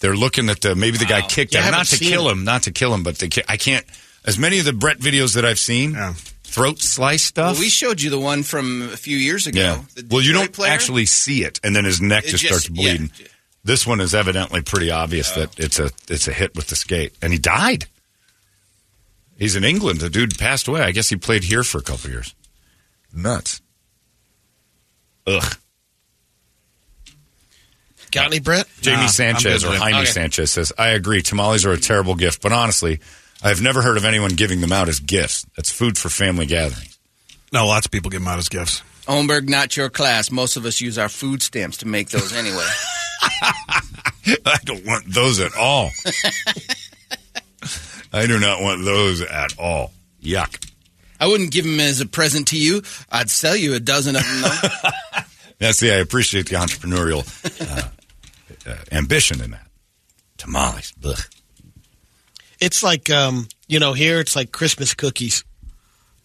[0.00, 2.32] They're looking at the maybe the guy kicked Yeah, I him, not to kill it.
[2.32, 3.84] him, not to kill him, but they, ki- I can't.
[4.24, 6.12] As many of the Brett videos that I've seen, Yeah.
[6.44, 7.52] throat slice stuff.
[7.54, 9.60] Well, we showed you the one from a few years ago.
[9.60, 9.82] yeah.
[9.94, 10.70] The Well, you don't player.
[10.72, 13.10] actually see it, and then his neck just, just- starts bleeding.
[13.18, 13.26] yeah.
[13.64, 17.14] This one is evidently pretty obvious that it's a it's a hit with the skate,
[17.20, 17.86] and he died.
[19.38, 20.00] He's in England.
[20.00, 20.82] The dude passed away.
[20.82, 22.34] I guess he played here for a couple years.
[23.12, 23.60] Nuts.
[25.26, 25.56] Ugh.
[28.16, 28.66] Got any, Brett?
[28.80, 29.78] Jamie Nah, Sanchez or with.
[29.78, 30.06] Jaime Okay.
[30.06, 31.22] Sanchez says, I agree.
[31.22, 33.00] Tamales are a terrible gift, but honestly,
[33.42, 35.46] I've never heard of anyone giving them out as gifts.
[35.56, 36.98] That's food for family gatherings.
[37.52, 38.82] No, lots of people give them out as gifts.
[39.06, 40.30] Holmberg, not your class.
[40.30, 42.66] Most of us use our food stamps to make those anyway.
[44.44, 45.90] I don't want those at all.
[48.12, 49.92] I do not want those at all.
[50.22, 50.70] Yuck.
[51.20, 52.82] I wouldn't give them as a present to you.
[53.10, 54.40] I'd sell you a dozen of them.
[54.42, 55.20] Though.
[55.58, 57.24] That's the, I appreciate the entrepreneurial
[57.60, 57.88] uh,
[58.66, 59.66] uh, ambition in that.
[60.38, 60.92] Tamales.
[61.04, 61.18] Ugh.
[62.60, 65.44] It's like, um, you know, here it's like Christmas cookies.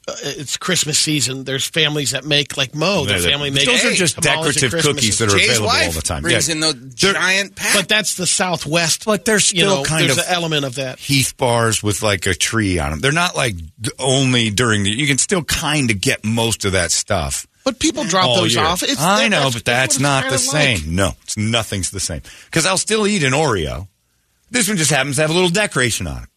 [0.08, 1.44] Uh, it's Christmas season.
[1.44, 3.66] There's families that make, like Mo, the They're- family makes.
[3.68, 6.24] those are just tamales decorative cookies that are Jay's available wife all the time.
[6.24, 6.54] brings Yeah.
[6.56, 7.76] in the They're- giant pack.
[7.76, 9.06] But that's the Southwest.
[9.06, 10.98] But they're you still know, kind there's of an element of that.
[11.00, 13.00] Heath bars with like a tree on them.
[13.02, 13.56] They're not like
[14.00, 14.90] only during the.
[14.90, 17.46] You can still kind of get most of that stuff.
[17.64, 18.64] But people drop all those year.
[18.64, 18.82] off.
[18.84, 20.78] It's, I know, that's- but that's that's not the same.
[20.80, 20.88] like.
[20.88, 22.22] No, it's nothing's the same.
[22.46, 23.88] Because I'll still eat an Oreo.
[24.50, 26.30] This one just happens to have a little decoration on it.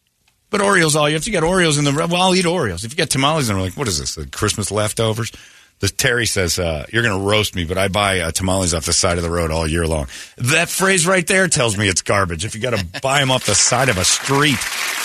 [0.51, 1.91] But Oreos, all you have to get Oreos in the.
[1.91, 2.85] Well, I'll eat Oreos.
[2.85, 4.15] If you get tamales, and we're like, what is this?
[4.15, 5.31] The Christmas leftovers.
[5.79, 8.85] The Terry says uh, you're going to roast me, but I buy uh, tamales off
[8.85, 10.07] the side of the road all year long.
[10.37, 12.45] That phrase right there tells me it's garbage.
[12.45, 14.55] If you got to buy them off the side of a street,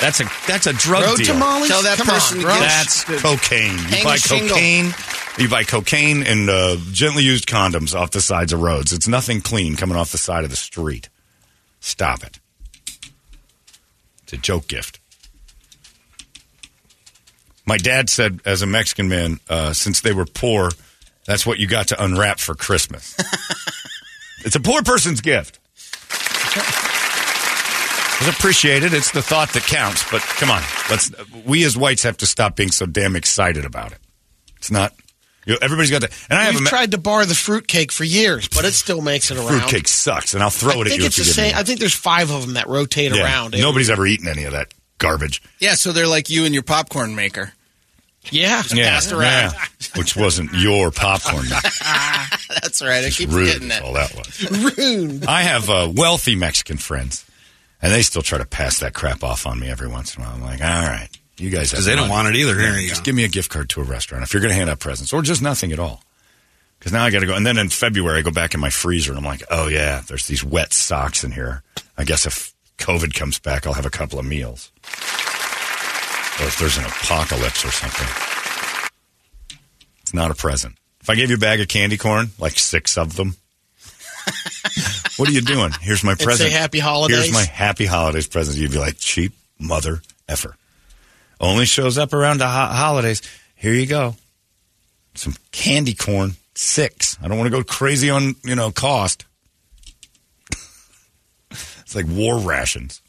[0.00, 1.26] that's a that's a drug Road deal.
[1.34, 1.68] tamales?
[1.68, 2.54] Tell that Come person on, to bro.
[2.54, 3.78] get- That's cocaine.
[3.90, 4.48] You buy a shingle.
[4.50, 4.94] cocaine.
[5.38, 8.92] You buy cocaine and uh, gently used condoms off the sides of roads.
[8.92, 11.08] It's nothing clean coming off the side of the street.
[11.80, 12.38] Stop it.
[14.22, 14.99] It's a joke gift.
[17.66, 20.70] My dad said, as a Mexican man, uh, since they were poor,
[21.26, 23.14] that's what you got to unwrap for Christmas.
[24.44, 25.58] it's a poor person's gift.
[28.22, 28.92] It's appreciated.
[28.92, 30.04] It's the thought that counts.
[30.10, 31.10] But come on, let's.
[31.46, 33.98] We as whites have to stop being so damn excited about it.
[34.56, 34.92] It's not.
[35.46, 36.10] You know, everybody's got to.
[36.28, 38.72] And I have We've a me- tried to bar the fruitcake for years, but it
[38.72, 39.48] still makes it around.
[39.60, 41.54] fruitcake sucks, and I'll throw I it at you it's if the same.
[41.56, 43.22] I think there's five of them that rotate Yeah.
[43.22, 43.54] around.
[43.58, 44.68] Nobody's ever eaten any of that
[45.00, 45.42] garbage.
[45.58, 47.52] yeah, so they're like you and your popcorn maker.
[48.30, 49.52] Yeah, Yeah, passed around.
[49.54, 49.64] yeah.
[49.96, 51.44] which wasn't your popcorn.
[51.48, 51.68] Maker.
[52.62, 53.02] That's right.
[53.04, 53.82] I keep Rude forgetting is that.
[53.82, 54.76] all that was.
[54.78, 55.24] ruined.
[55.26, 57.24] I have uh, wealthy Mexican friends,
[57.80, 60.26] and they still try to pass that crap off on me every once in a
[60.26, 60.34] while.
[60.34, 61.08] I'm like, all right,
[61.38, 62.54] you guys Because they don't want it either.
[62.60, 63.06] Here you Just go.
[63.06, 65.14] give me a gift card to a restaurant if you're going to hand out presents,
[65.14, 66.02] or just nothing at all.
[66.78, 68.70] Because now I got to go, and then in February I go back in my
[68.70, 71.62] freezer, and I'm like, oh yeah, there's these wet socks in here.
[71.96, 74.72] I guess if COVID comes back, I'll have a couple of meals,
[76.40, 78.08] or if there's an apocalypse or something.
[80.02, 80.76] It's not a present.
[81.00, 83.36] If I gave you a bag of candy corn, like six of them,
[85.16, 85.72] what are you doing?
[85.80, 86.52] Here's my say present.
[86.52, 87.18] happy holidays?
[87.18, 88.58] Here's my happy holidays present.
[88.58, 90.56] You'd be like, cheap mother effer.
[91.40, 93.22] Only shows up around the ho- holidays.
[93.54, 94.16] Here you go.
[95.14, 96.32] Some candy corn.
[96.54, 97.16] Six.
[97.22, 99.24] I don't want to go crazy on, you know, cost.
[101.90, 103.02] It's like war rations.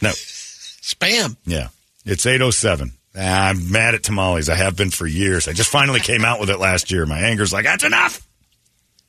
[0.00, 0.10] No.
[0.10, 1.36] Spam.
[1.44, 1.68] Yeah.
[2.04, 2.92] It's 807.
[3.16, 4.48] Ah, I'm mad at tamales.
[4.48, 5.48] I have been for years.
[5.48, 7.06] I just finally came out with it last year.
[7.06, 8.24] My anger's like, that's enough.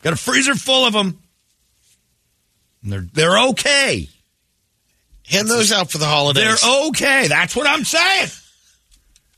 [0.01, 1.21] Got a freezer full of them.
[2.81, 4.09] And they're, they're okay.
[5.27, 6.61] Hand those out for the holidays.
[6.61, 7.27] They're okay.
[7.27, 8.29] That's what I'm saying.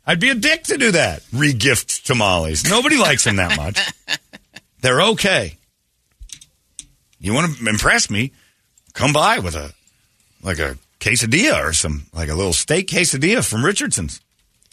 [0.07, 1.23] I'd be a dick to do that.
[1.23, 2.69] Regift tamales.
[2.69, 3.85] Nobody likes them that much.
[4.81, 5.57] They're okay.
[7.19, 8.31] You want to impress me?
[8.93, 9.73] Come by with a
[10.43, 14.22] like a quesadilla or some like a little steak quesadilla from Richardson's.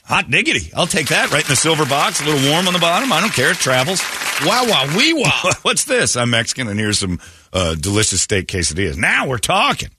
[0.04, 0.72] Hot diggity.
[0.74, 3.12] I'll take that right in the silver box, a little warm on the bottom.
[3.12, 3.50] I don't care.
[3.50, 4.00] It travels.
[4.42, 5.50] Wow, wow, wee wow.
[5.62, 6.16] What's this?
[6.16, 7.20] I'm Mexican, and here's some
[7.52, 8.96] uh, delicious steak quesadillas.
[8.96, 9.90] Now we're talking.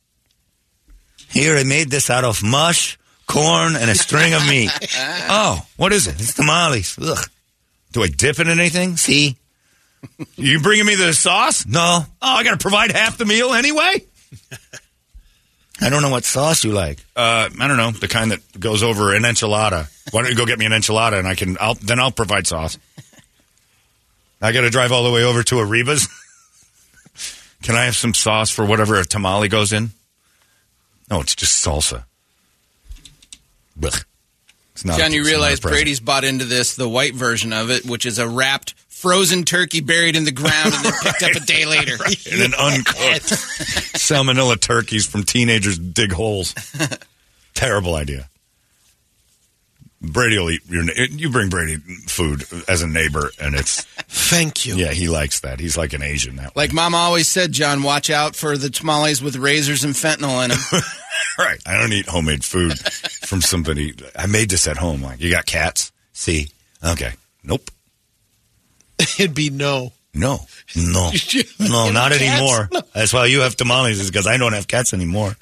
[1.30, 2.98] Here, I made this out of mush,
[3.28, 4.72] corn, and a string of meat.
[4.98, 6.16] oh, what is it?
[6.16, 6.98] It's tamales.
[7.00, 7.24] Ugh.
[7.92, 8.98] Do I dip it in anything?
[8.98, 9.38] See?
[10.36, 11.66] You bringing me the sauce?
[11.66, 12.00] No.
[12.04, 14.04] Oh, I got to provide half the meal anyway?
[15.82, 17.00] I don't know what sauce you like.
[17.16, 19.90] Uh, I don't know the kind that goes over an enchilada.
[20.12, 21.58] Why don't you go get me an enchilada and I can?
[21.60, 22.78] I'll then I'll provide sauce.
[24.42, 26.08] I got to drive all the way over to Ariba's.
[27.64, 29.92] can I have some sauce for whatever a tamale goes in?
[31.10, 32.04] No, it's just salsa.
[33.80, 34.06] Blech.
[34.74, 34.98] It's not.
[34.98, 35.60] John, you it's not a realize.
[35.60, 39.82] Brady's bought into this, the white version of it, which is a wrapped frozen turkey
[39.82, 41.94] buried in the ground and then picked up a day later.
[42.32, 43.30] and an uncooked
[43.98, 46.54] salmonella turkeys from teenagers dig holes.
[47.54, 48.30] Terrible idea.
[50.02, 50.84] Brady will eat your.
[51.10, 51.76] You bring Brady
[52.08, 54.76] food as a neighbor, and it's Thank you.
[54.76, 55.60] yeah, he likes that.
[55.60, 56.64] He's like an Asian that way.
[56.64, 60.52] Like Mama always said, John, watch out for the tamales with razors and fentanyl in
[60.52, 60.82] them.
[61.38, 61.60] right.
[61.66, 62.80] I don't eat homemade food
[63.28, 63.94] from somebody.
[64.16, 65.02] I made this at home.
[65.02, 65.92] Like you got cats?
[66.14, 66.48] See?
[66.82, 67.12] Okay.
[67.44, 67.70] Nope.
[69.20, 69.94] It'd be no.
[70.14, 70.40] No.
[70.76, 71.12] No.
[71.60, 72.22] No, not Cats?
[72.22, 72.70] anymore.
[72.94, 75.36] That's why you have tamales is because I don't have cats anymore.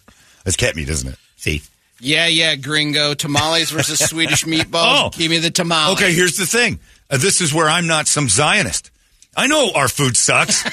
[0.45, 1.17] It's cat meat, isn't it?
[1.37, 1.61] See?
[1.99, 3.13] yeah, yeah, gringo.
[3.13, 5.05] Tamales versus Swedish meatballs.
[5.05, 5.09] Oh.
[5.13, 5.93] Give me the tamale.
[5.93, 6.79] Okay, here's the thing.
[7.09, 8.91] Uh, this is where I'm not some Zionist.
[9.35, 10.63] I know our food sucks.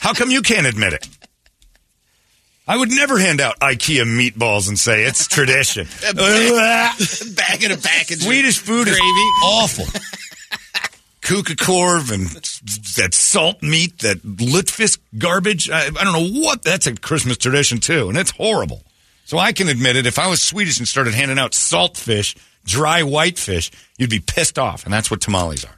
[0.00, 1.08] How come you can't admit it?
[2.68, 5.86] I would never hand out IKEA meatballs and say it's tradition.
[6.02, 8.22] Bag in a package.
[8.24, 9.28] Swedish food is Gravy.
[9.44, 9.84] awful.
[11.26, 12.28] Kukakorv and
[12.94, 15.68] that salt meat, that Lutfisk garbage.
[15.68, 16.62] I, I don't know what.
[16.62, 18.84] That's a Christmas tradition too, and it's horrible.
[19.24, 20.06] So I can admit it.
[20.06, 24.20] If I was Swedish and started handing out salt fish, dry white fish, you'd be
[24.20, 25.76] pissed off, and that's what tamales are.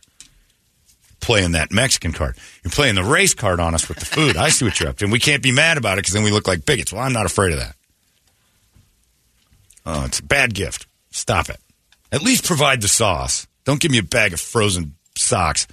[1.20, 2.36] Playing that Mexican card.
[2.62, 4.36] You're playing the race card on us with the food.
[4.36, 6.24] I see what you're up to, and we can't be mad about it because then
[6.24, 6.92] we look like bigots.
[6.92, 7.74] Well, I'm not afraid of that.
[9.86, 10.86] Oh, it's a bad gift.
[11.10, 11.58] Stop it.
[12.12, 13.46] At least provide the sauce.
[13.64, 15.66] Don't give me a bag of frozen socks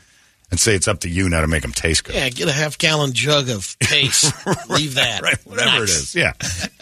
[0.52, 2.16] and say it's up to you now to make them taste good.
[2.16, 4.34] Yeah, get a half gallon jug of paste.
[4.70, 5.22] Leave that.
[5.22, 5.92] Right, whatever it Nuts.
[5.92, 6.16] is.
[6.16, 6.34] Yeah.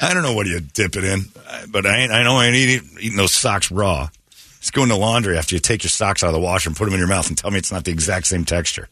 [0.01, 2.47] I don't know what you dip it in, uh, but I ain't, I know I
[2.47, 4.09] ain't eating, eating those socks raw.
[4.57, 6.75] It's go in the laundry after you take your socks out of the washer and
[6.77, 8.87] put them in your mouth and tell me it's not the exact same texture.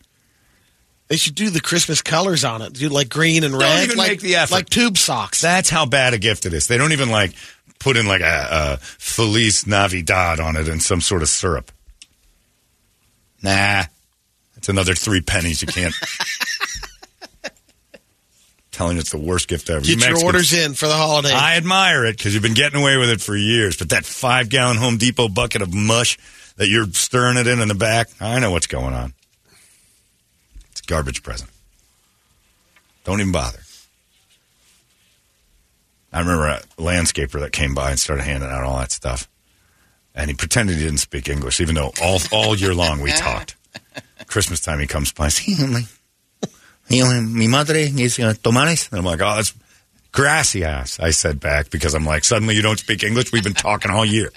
[1.07, 2.71] They should do the Christmas colors on it.
[2.73, 3.83] Do like green and Don't red.
[3.83, 4.53] even like, make the effort.
[4.53, 5.41] Like tube socks.
[5.41, 6.67] That's how bad a gift it is.
[6.67, 7.33] They don't even like
[7.79, 11.71] put in like a, a Feliz Navidad on it and some sort of syrup.
[13.43, 13.83] Nah,
[14.57, 15.93] it's another three pennies you can't.
[18.71, 19.85] Telling you it's the worst gift ever.
[19.85, 21.31] You Get your Mexicans- orders in for the holiday.
[21.33, 23.75] I admire it because you've been getting away with it for years.
[23.77, 26.17] But that five gallon Home Depot bucket of mush
[26.55, 29.13] that you're stirring it in in the back, I know what's going on.
[30.71, 31.49] It's a garbage present.
[33.03, 33.59] Don't even bother.
[36.13, 39.27] I remember a landscaper that came by and started handing out all that stuff.
[40.13, 43.55] And he pretended he didn't speak English, even though all, all year long we talked.
[44.27, 45.27] Christmas time he comes by.
[45.27, 45.55] "Sí.
[46.89, 48.33] Sí, Mi madre is uh.
[48.43, 49.53] And I'm like, oh, that's
[50.11, 50.99] grassy ass.
[50.99, 53.31] I said back because I'm like, suddenly you don't speak English.
[53.31, 54.31] We've been talking all year.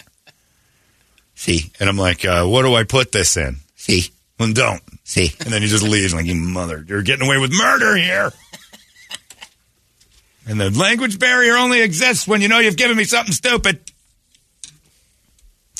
[1.35, 3.57] See, and I'm like, uh, what do I put this in?
[3.75, 4.05] See,
[4.39, 6.15] well, don't see, and then he just leaves.
[6.15, 8.33] like, you mother, you're getting away with murder here.
[10.47, 13.81] And the language barrier only exists when you know you've given me something stupid.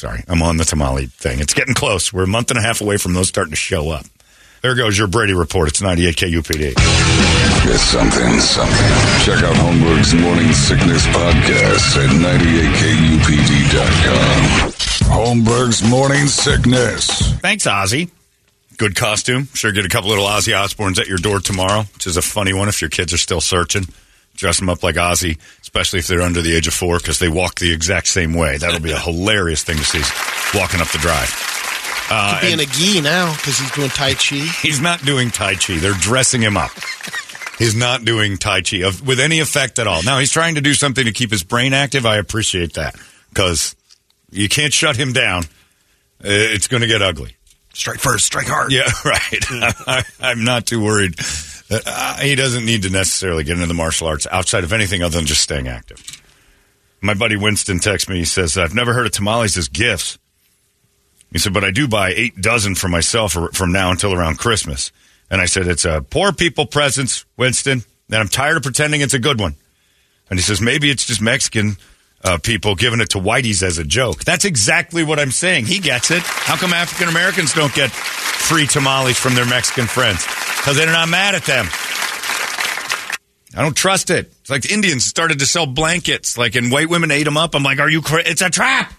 [0.05, 1.41] Sorry, I'm on the tamale thing.
[1.41, 2.13] It's getting close.
[2.13, 4.05] We're a month and a half away from those starting to show up.
[4.61, 5.69] There goes your Brady report.
[5.69, 6.75] It's 98 KUPD.
[6.75, 8.93] Get something, something.
[9.25, 12.11] Check out Holmberg's Morning Sickness Podcast at
[13.31, 14.73] 98kupd.com.
[15.09, 17.33] Holmberg's Morning Sickness.
[17.41, 18.11] Thanks, Ozzy.
[18.77, 19.49] Good costume.
[19.55, 22.53] Sure, get a couple little Ozzy Osbournes at your door tomorrow, which is a funny
[22.53, 23.85] one if your kids are still searching.
[24.37, 25.39] Dress them up like Ozzy,
[25.75, 28.59] especially if they're under the age of four, because they walk the exact same way.
[28.59, 30.03] That'll be a hilarious thing to see
[30.57, 31.29] walking up the drive.
[32.09, 34.37] Uh, Could be and in a gi now because he's doing Tai Chi.
[34.63, 35.79] he's not doing Tai Chi.
[35.79, 36.71] They're dressing him up.
[37.59, 40.03] He's not doing Tai Chi of, with any effect at all.
[40.05, 42.07] Now, he's trying to do something to keep his brain active.
[42.07, 42.95] I appreciate that
[43.31, 43.75] because
[44.31, 45.43] you can't shut him down.
[46.23, 47.35] Uh, It's going to get ugly.
[47.73, 48.71] Strike first, strike hard.
[48.71, 49.45] Yeah, right.
[49.89, 51.15] I, I'm not too worried.
[51.71, 55.17] Uh, he doesn't need to necessarily get into the martial arts outside of anything other
[55.17, 56.03] than just staying active.
[57.01, 58.17] My buddy Winston texts me.
[58.17, 60.19] He says, I've never heard of tamales as gifts.
[61.33, 64.93] He said, but I do buy eight dozen for myself from now until around Christmas.
[65.31, 69.15] And I said, it's a poor people presents, Winston, and I'm tired of pretending it's
[69.15, 69.57] a good one.
[70.31, 71.77] And he says, maybe it's just Mexican
[72.25, 74.25] uh, people giving it to whiteys as a joke.
[74.25, 75.67] That's exactly what I'm saying.
[75.67, 76.23] He gets it.
[76.23, 80.25] How come African Americans don't get free tamales from their Mexican friends?
[80.57, 81.67] Because they're not mad at them.
[83.57, 84.33] I don't trust it.
[84.41, 87.55] It's like the Indians started to sell blankets, like, and white women ate them up.
[87.55, 88.03] I'm like, are you?
[88.03, 88.93] Cra- it's a trap.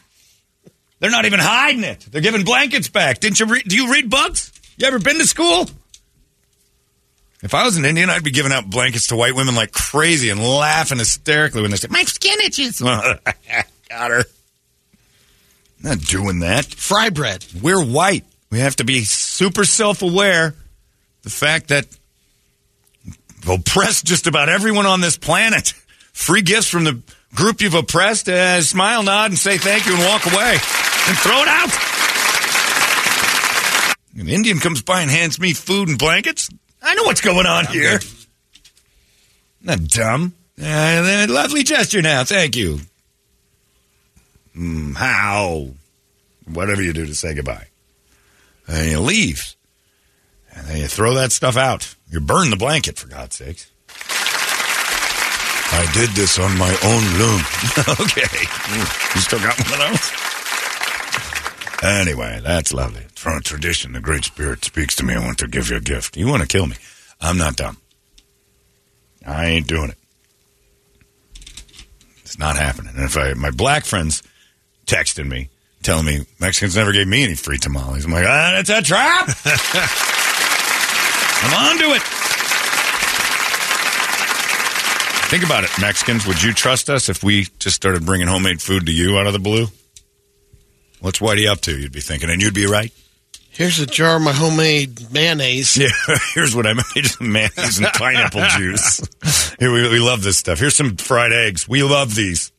[1.00, 2.08] They're not even hiding it.
[2.10, 3.20] They're giving blankets back.
[3.20, 3.62] Didn't you?
[3.64, 4.52] Do you read books?
[4.78, 5.68] You ever been to school?
[7.46, 10.32] If I was an Indian, I'd be giving out blankets to white women like crazy
[10.32, 12.80] and laughing hysterically when they say, "My skin itches."
[13.90, 14.24] Got her.
[15.84, 16.66] Not doing that.
[16.66, 17.46] Fry bread.
[17.62, 18.26] We're white.
[18.50, 20.56] We have to be super self-aware.
[21.22, 21.86] The fact that
[23.06, 25.76] we've oppressed just about everyone on this planet.
[26.14, 27.00] Free gifts from the
[27.36, 28.28] group you've oppressed.
[28.28, 31.70] Uh, smile, nod, and say thank you, and walk away, and throw it out.
[34.20, 36.50] An Indian comes by and hands me food and blankets.
[36.86, 37.99] I know what's going on here.
[39.60, 40.34] Not dumb.
[40.62, 42.24] Uh, lovely gesture now.
[42.24, 42.80] Thank you.
[44.56, 45.70] Mm, how?
[46.45, 47.68] Whatever you do to say goodbye.
[48.68, 49.56] And you leave.
[50.53, 51.95] And then you throw that stuff out.
[52.10, 53.72] You burn the blanket, for God's sakes.
[55.72, 57.41] I did this on my own loom.
[58.06, 58.45] okay.
[59.16, 60.35] You still got one of those?
[61.84, 63.04] Anyway, that's lovely.
[63.16, 65.14] From a tradition, the Great Spirit speaks to me.
[65.14, 66.18] I want to give you a gift.
[66.18, 66.76] You want to kill me.
[67.22, 67.78] I'm not dumb.
[69.26, 69.98] I ain't doing it.
[72.20, 72.94] It's not happening.
[72.96, 74.24] And if I, my black friends
[74.86, 75.50] texting me,
[75.84, 79.28] telling me Mexicans never gave me any free tamales, I'm like, ah, that's a trap.
[81.44, 82.02] I'm on to it.
[85.30, 86.26] Think about it, Mexicans.
[86.28, 89.34] Would you trust us if we just started bringing homemade food to you out of
[89.34, 89.68] the blue?
[91.06, 91.77] What's Whitey up to?
[91.77, 92.91] You'd be thinking, and you'd be right.
[93.52, 95.77] Here's a jar of my homemade mayonnaise.
[95.80, 95.90] Yeah,
[96.34, 99.02] here's what I made: some mayonnaise and pineapple juice.
[99.60, 100.57] Here, we, we love this stuff.
[100.57, 101.69] Here's some fried eggs.
[101.69, 102.52] We love these.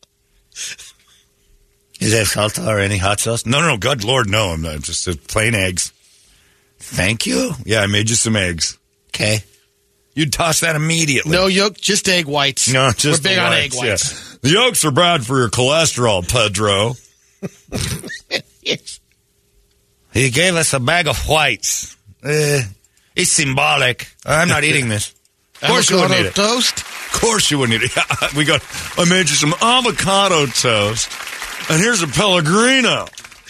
[1.99, 3.45] Is that salt or any hot sauce?
[3.47, 3.77] No, no, no.
[3.79, 4.51] God, Lord, no.
[4.51, 4.81] I'm not.
[4.83, 5.93] Just uh, plain eggs.
[6.79, 7.51] Thank you.
[7.65, 8.79] Yeah, I made you some eggs.
[9.09, 9.39] Okay.
[10.15, 11.33] You'd toss that immediately.
[11.33, 12.73] No yolk, just egg whites.
[12.73, 14.31] No, just We're big the on whites, egg whites.
[14.35, 14.39] yeah.
[14.43, 16.95] The yolks are bad for your cholesterol, Pedro.
[20.13, 21.95] He gave us a bag of whites.
[22.25, 22.63] Uh,
[23.15, 24.09] it's symbolic.
[24.25, 25.13] I'm not eating this.
[25.63, 26.35] Of course you wouldn't eat it.
[26.35, 26.81] toast.
[26.81, 28.35] Of course you wouldn't eat it.
[28.37, 28.63] we got.
[28.99, 31.11] I made you some avocado toast,
[31.71, 33.07] and here's a Pellegrino.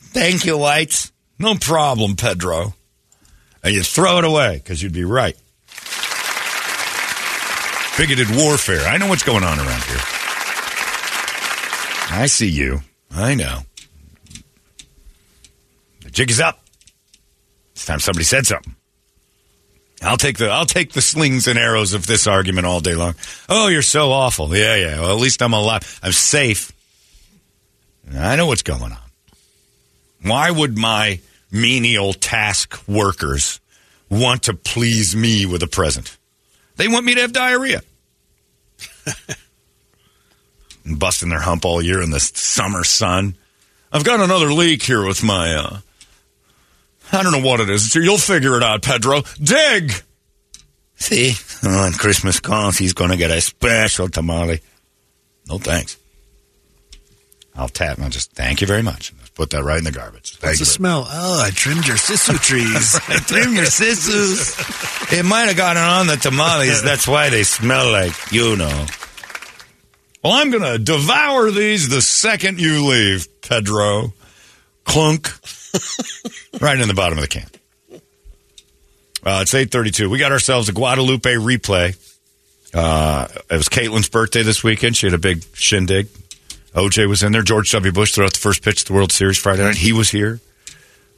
[0.00, 1.12] Thank you, whites.
[1.38, 2.74] No problem, Pedro.
[3.62, 5.36] And you throw it away because you'd be right.
[7.96, 8.84] Bigoted warfare.
[8.88, 10.19] I know what's going on around here.
[12.10, 12.80] I see you.
[13.10, 13.60] I know.
[16.02, 16.60] The jig is up.
[17.72, 18.74] It's time somebody said something.
[20.02, 23.14] I'll take the I'll take the slings and arrows of this argument all day long.
[23.48, 24.54] Oh, you're so awful.
[24.56, 25.00] Yeah, yeah.
[25.00, 26.00] Well, at least I'm alive.
[26.02, 26.72] I'm safe.
[28.12, 28.98] I know what's going on.
[30.22, 31.20] Why would my
[31.52, 33.60] menial task workers
[34.08, 36.16] want to please me with a present?
[36.76, 37.82] They want me to have diarrhea.
[40.84, 43.36] and busting their hump all year in the summer sun.
[43.92, 45.78] I've got another leak here with my uh
[47.12, 47.94] I don't know what it is.
[47.94, 49.22] You'll figure it out, Pedro.
[49.42, 49.92] Dig!
[50.94, 51.32] See?
[51.64, 54.60] On Christmas comes, he's going to get a special tamale.
[55.48, 55.96] No thanks.
[57.56, 59.12] I'll tap and I'll just thank you very much.
[59.18, 60.36] Just put that right in the garbage.
[60.36, 60.70] Thank What's the you.
[60.70, 61.06] smell?
[61.10, 62.94] Oh, I trimmed your sissoo trees.
[63.08, 65.12] I trimmed your sissoos.
[65.18, 66.82] It might have gotten on the tamales.
[66.82, 68.86] That's why they smell like, you know.
[70.22, 74.12] Well, I'm going to devour these the second you leave, Pedro.
[74.84, 75.30] Clunk.
[76.60, 77.46] right in the bottom of the can.
[79.24, 80.10] Uh, it's 832.
[80.10, 81.96] We got ourselves a Guadalupe replay.
[82.74, 84.96] Uh, it was Caitlin's birthday this weekend.
[84.96, 86.08] She had a big shindig.
[86.74, 87.42] OJ was in there.
[87.42, 87.92] George W.
[87.92, 89.76] Bush threw out the first pitch of the World Series Friday night.
[89.76, 90.40] He was here.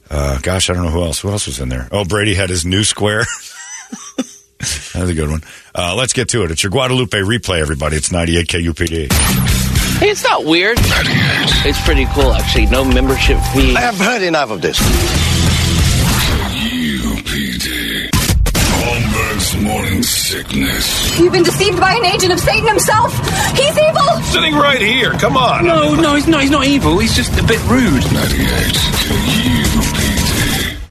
[0.09, 1.19] Uh, gosh, I don't know who else.
[1.19, 1.87] Who else was in there?
[1.91, 3.25] Oh, Brady had his new square.
[4.93, 5.41] That's a good one.
[5.75, 6.51] Uh, let's get to it.
[6.51, 7.97] It's your Guadalupe replay, everybody.
[7.97, 9.11] It's 98 KUPD.
[9.99, 10.77] Hey, it's not weird.
[10.81, 12.65] It's pretty cool, actually.
[12.67, 13.75] No membership fee.
[13.75, 14.79] I have heard enough of this.
[16.63, 18.09] UPD.
[18.83, 21.19] Holmberg's morning sickness.
[21.19, 23.13] You've been deceived by an agent of Satan himself.
[23.57, 24.21] He's evil.
[24.23, 25.11] Sitting right here.
[25.13, 25.65] Come on.
[25.65, 26.41] No, no, he's not.
[26.41, 26.97] He's not evil.
[26.99, 28.03] He's just a bit rude.
[28.13, 29.42] 98 KUPD.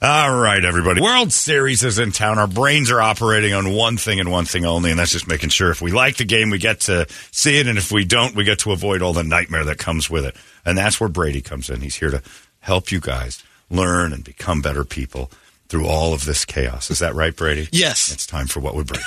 [0.02, 1.00] All right, everybody.
[1.00, 2.40] World Series is in town.
[2.40, 5.50] Our brains are operating on one thing and one thing only, and that's just making
[5.50, 8.34] sure if we like the game, we get to see it, and if we don't,
[8.34, 10.34] we get to avoid all the nightmare that comes with it.
[10.64, 11.82] And that's where Brady comes in.
[11.82, 12.20] He's here to
[12.58, 15.30] help you guys learn and become better people
[15.68, 16.90] through all of this chaos.
[16.90, 17.68] Is that right, Brady?
[17.70, 18.12] Yes.
[18.12, 19.04] It's time for what would Brady?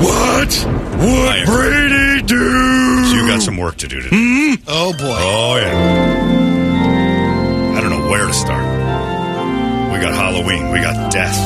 [0.00, 0.66] What
[1.00, 3.04] would Brady do?
[3.04, 4.16] So you got some work to do today.
[4.16, 4.54] Hmm?
[4.66, 5.18] Oh boy.
[5.20, 6.83] Oh yeah.
[8.04, 8.64] I don't know where to start.
[9.92, 10.70] We got Halloween.
[10.70, 11.36] We got death.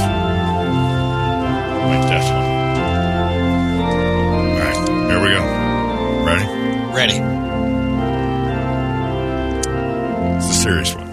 [1.87, 2.45] My death one.
[4.41, 5.43] All right, here we go.
[6.25, 6.47] Ready?
[6.95, 7.19] Ready.
[10.37, 11.09] It's a serious one.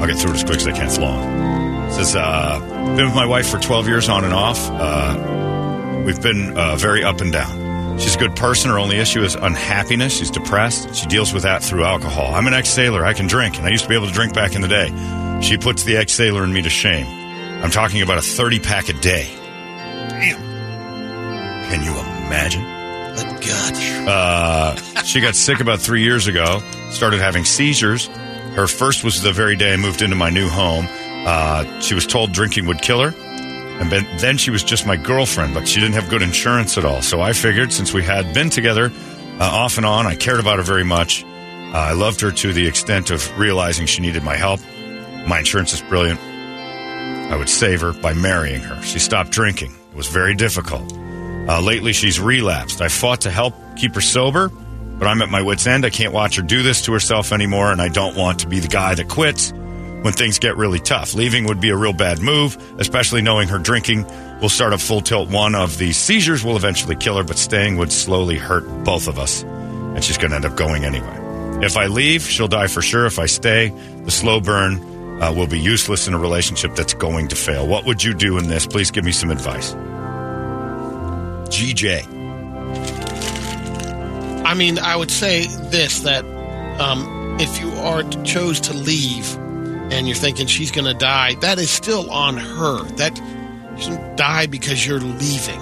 [0.00, 0.86] I'll get through it as quick as I can.
[0.86, 1.88] It's long.
[1.88, 2.60] It says, uh,
[2.96, 4.70] been with my wife for 12 years on and off.
[4.70, 7.65] Uh, we've been uh, very up and down.
[7.98, 8.70] She's a good person.
[8.70, 10.16] Her only issue is unhappiness.
[10.16, 10.94] She's depressed.
[10.94, 12.34] She deals with that through alcohol.
[12.34, 13.04] I'm an ex sailor.
[13.04, 15.40] I can drink, and I used to be able to drink back in the day.
[15.40, 17.06] She puts the ex sailor in me to shame.
[17.62, 19.28] I'm talking about a 30 pack a day.
[20.10, 20.36] Damn.
[21.70, 21.92] Can you
[22.26, 22.76] imagine?
[23.46, 24.08] God.
[24.08, 26.60] Uh, she got sick about three years ago,
[26.90, 28.06] started having seizures.
[28.54, 30.86] Her first was the very day I moved into my new home.
[30.90, 33.25] Uh, she was told drinking would kill her.
[33.78, 37.02] And then she was just my girlfriend, but she didn't have good insurance at all.
[37.02, 38.90] So I figured since we had been together
[39.38, 41.24] uh, off and on, I cared about her very much.
[41.24, 44.60] Uh, I loved her to the extent of realizing she needed my help.
[45.26, 46.18] My insurance is brilliant.
[46.20, 48.80] I would save her by marrying her.
[48.82, 49.74] She stopped drinking.
[49.90, 50.92] It was very difficult.
[50.92, 52.80] Uh, lately, she's relapsed.
[52.80, 55.84] I fought to help keep her sober, but I'm at my wits' end.
[55.84, 58.58] I can't watch her do this to herself anymore, and I don't want to be
[58.58, 59.52] the guy that quits
[60.06, 61.14] when things get really tough.
[61.14, 64.06] Leaving would be a real bad move, especially knowing her drinking
[64.40, 65.28] will start a full tilt.
[65.28, 69.18] One of the seizures will eventually kill her, but staying would slowly hurt both of
[69.18, 71.64] us, and she's going to end up going anyway.
[71.64, 73.04] If I leave, she'll die for sure.
[73.06, 73.70] If I stay,
[74.04, 77.66] the slow burn uh, will be useless in a relationship that's going to fail.
[77.66, 78.64] What would you do in this?
[78.64, 79.72] Please give me some advice.
[81.50, 82.06] GJ.
[84.46, 86.24] I mean, I would say this that
[86.78, 89.36] um, if you are chose to leave
[89.92, 92.82] and you're thinking she's going to die, that is still on her.
[92.96, 93.16] That
[93.78, 95.60] shouldn't die because you're leaving.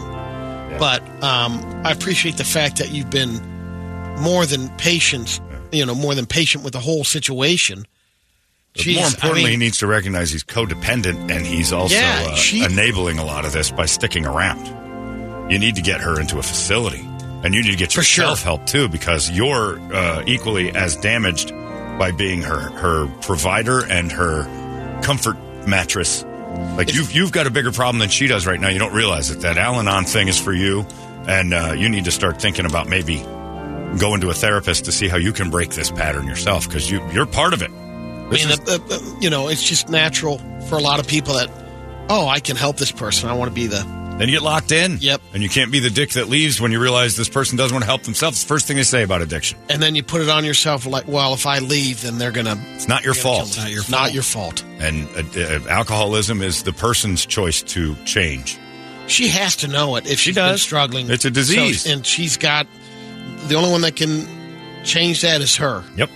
[0.79, 3.35] But um, I appreciate the fact that you've been
[4.21, 5.41] more than patient.
[5.73, 7.85] You know, more than patient with the whole situation.
[8.75, 12.27] Jeez, more I importantly, mean- he needs to recognize he's codependent and he's also Yeah,
[12.31, 14.67] uh, she- enabling a lot of this by sticking around.
[15.51, 17.07] You need to get her into a facility.
[17.45, 21.53] And you need to get yourself help too because you're uh, equally as damaged
[21.99, 26.25] by being her, her provider and her comfort mattress.
[26.77, 28.69] Like you've, you've got a bigger problem than she does right now.
[28.69, 29.41] You don't realize it.
[29.41, 30.87] That Al Anon thing is for you.
[31.27, 33.19] And uh, you need to start thinking about maybe
[33.99, 37.07] going to a therapist to see how you can break this pattern yourself because you,
[37.13, 37.71] you're part of it.
[37.71, 40.39] I mean, uh, uh, you know, it's just natural
[40.69, 41.51] for a lot of people that,
[42.09, 43.29] oh, I can help this person.
[43.29, 44.04] I want to be the.
[44.19, 44.99] Then you get locked in.
[45.01, 45.21] Yep.
[45.33, 47.83] And you can't be the dick that leaves when you realize this person doesn't want
[47.83, 48.37] to help themselves.
[48.37, 49.59] It's the first thing they say about addiction.
[49.69, 52.47] And then you put it on yourself like, well, if I leave, then they're going
[52.47, 52.57] to.
[52.75, 53.49] It's not your fault.
[53.49, 53.91] It's not your fault.
[53.91, 54.65] Not your fault.
[54.79, 58.57] And uh, uh, alcoholism is the person's choice to change.
[59.09, 61.11] She has to know it if she's been struggling.
[61.11, 61.83] It's a disease.
[61.83, 62.67] So- and she's got.
[63.49, 64.27] The only one that can
[64.85, 65.83] change that is her.
[65.97, 66.09] Yep.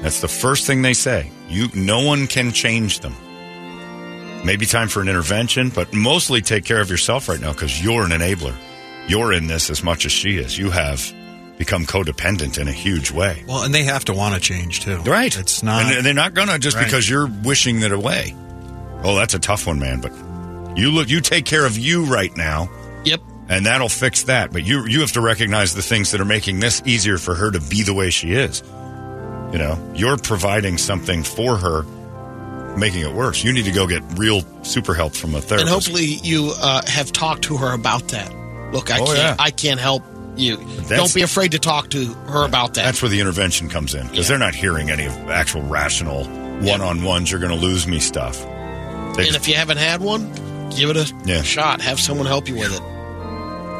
[0.00, 1.30] That's the first thing they say.
[1.48, 3.14] You, no one can change them.
[4.46, 8.04] Maybe time for an intervention, but mostly take care of yourself right now because you're
[8.04, 8.54] an enabler.
[9.08, 10.56] You're in this as much as she is.
[10.56, 11.12] You have
[11.58, 13.42] become codependent in a huge way.
[13.48, 14.98] Well, and they have to want to change too.
[14.98, 15.36] Right.
[15.36, 15.92] It's not.
[15.92, 16.84] And they're not gonna just Right.
[16.84, 18.36] because you're wishing it away.
[19.02, 20.00] Oh, that's a tough one, man.
[20.00, 20.12] But
[20.78, 22.70] you look, you take care of you right now.
[23.04, 23.20] Yep.
[23.48, 24.52] And that'll fix that.
[24.52, 27.50] But you you have to recognize the things that are making this easier for her
[27.50, 28.62] to be the way she is.
[29.52, 31.84] You know, you're providing something for her,
[32.76, 33.42] making it worse.
[33.44, 35.60] You need to go get real super help from a therapist.
[35.62, 38.32] And hopefully you uh, have talked to her about that.
[38.72, 39.16] Look, I Oh, can't.
[39.18, 39.36] yeah.
[39.38, 40.02] I can't help
[40.36, 40.56] you.
[40.88, 42.84] Don't be afraid to talk to her about that.
[42.84, 46.24] That's where the intervention comes in because they're not hearing any of actual rational
[46.62, 47.30] one on ones.
[47.30, 48.38] You're going to lose me stuff.
[48.42, 50.30] They and just- if you haven't had one,
[50.76, 51.42] give it a Yeah.
[51.42, 51.80] shot.
[51.80, 52.82] Have someone help you with it.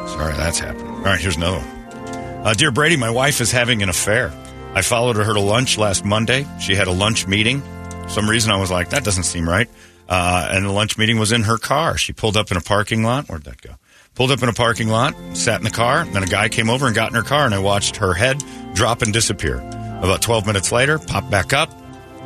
[0.09, 0.87] Sorry, that's happening.
[0.87, 2.45] All right, here's another one.
[2.45, 4.31] Uh, Dear Brady, my wife is having an affair.
[4.73, 6.47] I followed her to lunch last Monday.
[6.59, 7.61] She had a lunch meeting.
[8.07, 9.69] Some reason, I was like, that doesn't seem right.
[10.09, 11.97] Uh, and the lunch meeting was in her car.
[11.97, 13.27] She pulled up in a parking lot.
[13.27, 13.71] Where'd that go?
[14.15, 16.05] Pulled up in a parking lot, sat in the car.
[16.05, 18.41] Then a guy came over and got in her car, and I watched her head
[18.73, 19.57] drop and disappear.
[19.57, 21.69] About 12 minutes later, popped back up.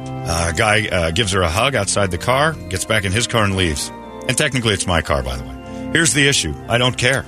[0.05, 3.43] Uh, guy uh, gives her a hug outside the car, gets back in his car,
[3.43, 3.89] and leaves.
[4.27, 5.89] And technically, it's my car, by the way.
[5.91, 7.25] Here's the issue I don't care.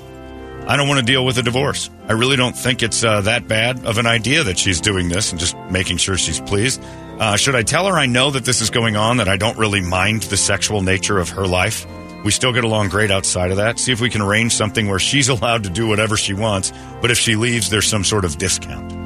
[0.68, 1.90] I don't want to deal with a divorce.
[2.08, 5.32] I really don't think it's uh, that bad of an idea that she's doing this
[5.32, 6.82] and just making sure she's pleased.
[7.20, 9.58] Uh, should I tell her I know that this is going on, that I don't
[9.58, 11.86] really mind the sexual nature of her life?
[12.26, 13.80] We still get along great outside of that.
[13.80, 16.72] See if we can arrange something where she's allowed to do whatever she wants,
[17.02, 19.02] but if she leaves, there's some sort of discount.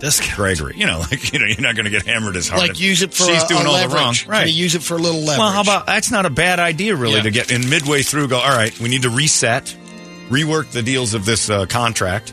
[0.00, 0.36] Discount.
[0.36, 0.74] Gregory.
[0.76, 2.62] You know, like you know, you're not going to get hammered as hard.
[2.68, 3.90] Like use it for she's a, doing a all leverage.
[3.90, 4.14] the wrong.
[4.14, 4.46] Can Right.
[4.48, 5.38] you use it for a little leverage?
[5.38, 7.22] Well, how about that's not a bad idea, really, Yeah.
[7.22, 8.28] to get in midway through.
[8.28, 9.74] Go, all right, we need to reset,
[10.28, 12.32] rework the deals of this uh, contract.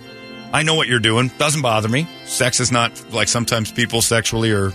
[0.54, 1.30] I know what you're doing.
[1.40, 2.08] Doesn't bother me.
[2.26, 4.72] Sex is not like sometimes people sexually are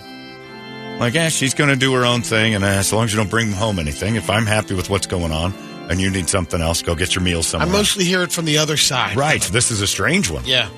[1.01, 3.17] like, yeah, she's going to do her own thing, and uh, as long as you
[3.17, 5.53] don't bring home anything, if I'm happy with what's going on
[5.91, 7.69] and you need something else, go get your meal somewhere.
[7.69, 9.17] I mostly hear it from the other side.
[9.17, 9.43] right.
[9.43, 10.45] This is a strange one.
[10.45, 10.69] Yeah.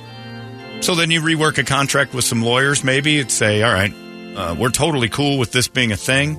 [0.81, 3.93] So then you rework a contract with some lawyers, maybe, and say, all right,
[4.37, 6.37] uh, we're totally cool with this being a thing.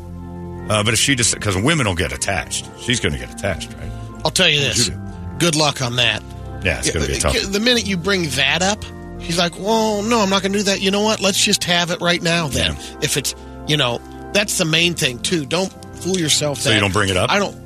[0.70, 3.74] Uh, but if she just, because women will get attached, she's going to get attached,
[3.74, 3.92] right?
[4.26, 4.88] I'll tell you this.
[4.88, 5.00] you
[5.40, 6.24] Good luck on that.
[6.64, 7.36] Yeah, it's going to be tough.
[7.52, 8.84] The minute you bring that up,
[9.20, 11.20] she's like, "Well, no, I'm not going to do that." You know what?
[11.20, 12.48] Let's just have it right now.
[12.48, 13.36] Then, if it's,
[13.68, 14.00] you know,
[14.34, 15.46] that's the main thing too.
[15.46, 16.60] Don't fool yourself.
[16.60, 17.30] So that you don't bring it up?
[17.30, 17.62] I don't.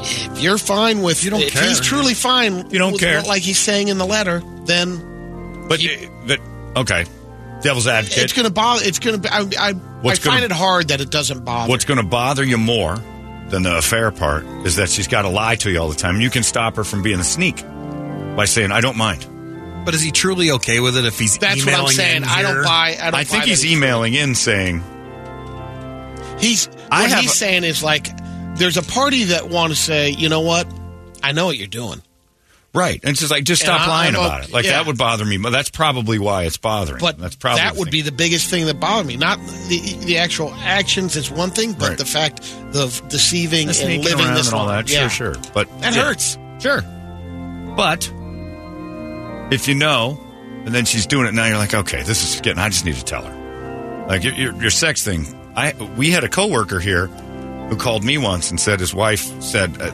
[0.00, 1.64] If you're fine with, You don't if care.
[1.68, 3.20] he's truly fine, You don't with care.
[3.22, 5.88] like he's saying in the letter, then But, uh,
[6.26, 6.40] but
[6.76, 7.04] okay,
[7.62, 8.22] devil's advocate.
[8.24, 8.82] it's going to bother.
[8.84, 9.34] It's going to.
[9.34, 11.68] I, I, I What's find gonna- it hard that it doesn't bother.
[11.68, 12.96] What's going to bother you more
[13.48, 16.20] than the affair part is that she's got to lie to you all the time.
[16.20, 17.62] You can stop her from being a sneak
[18.36, 19.26] by saying, "I don't mind."
[19.88, 22.18] But is he truly okay with it if he's That's what I'm saying.
[22.18, 22.62] in I don't here?
[22.62, 22.94] buy.
[23.00, 23.14] I don't.
[23.14, 24.82] I think buy he's that emailing in saying,
[26.38, 28.08] He's I what have he's a- saying is like
[28.56, 30.68] there's a party that want to say, you know what,
[31.22, 32.02] I know what you're doing.
[32.74, 33.00] Right.
[33.02, 34.52] And it's just like, just And stop I- lying I'm about o- it.
[34.52, 34.72] Like, yeah.
[34.72, 35.38] that would bother me.
[35.38, 37.00] But that's probably why it's bothering.
[37.00, 37.92] But that's probably that the would thing.
[37.92, 39.16] be the biggest thing that bothered me.
[39.16, 39.38] Not
[39.68, 41.98] the the actual actions is one thing, but Right.
[41.98, 42.40] the fact
[42.74, 44.76] of deceiving and sneaking living around this and all long.
[44.76, 44.90] that.
[44.90, 45.08] Yeah.
[45.08, 45.42] Sure, sure.
[45.54, 46.02] But That yeah.
[46.04, 46.36] hurts.
[46.60, 46.82] Sure.
[47.74, 48.12] But
[49.50, 50.18] if you know,
[50.64, 52.58] and then she's doing it now, you're like, okay, this is getting.
[52.58, 54.06] I just need to tell her.
[54.08, 55.26] Like your your, sex thing.
[55.54, 59.80] I we had a coworker here who called me once and said his wife said
[59.80, 59.92] uh,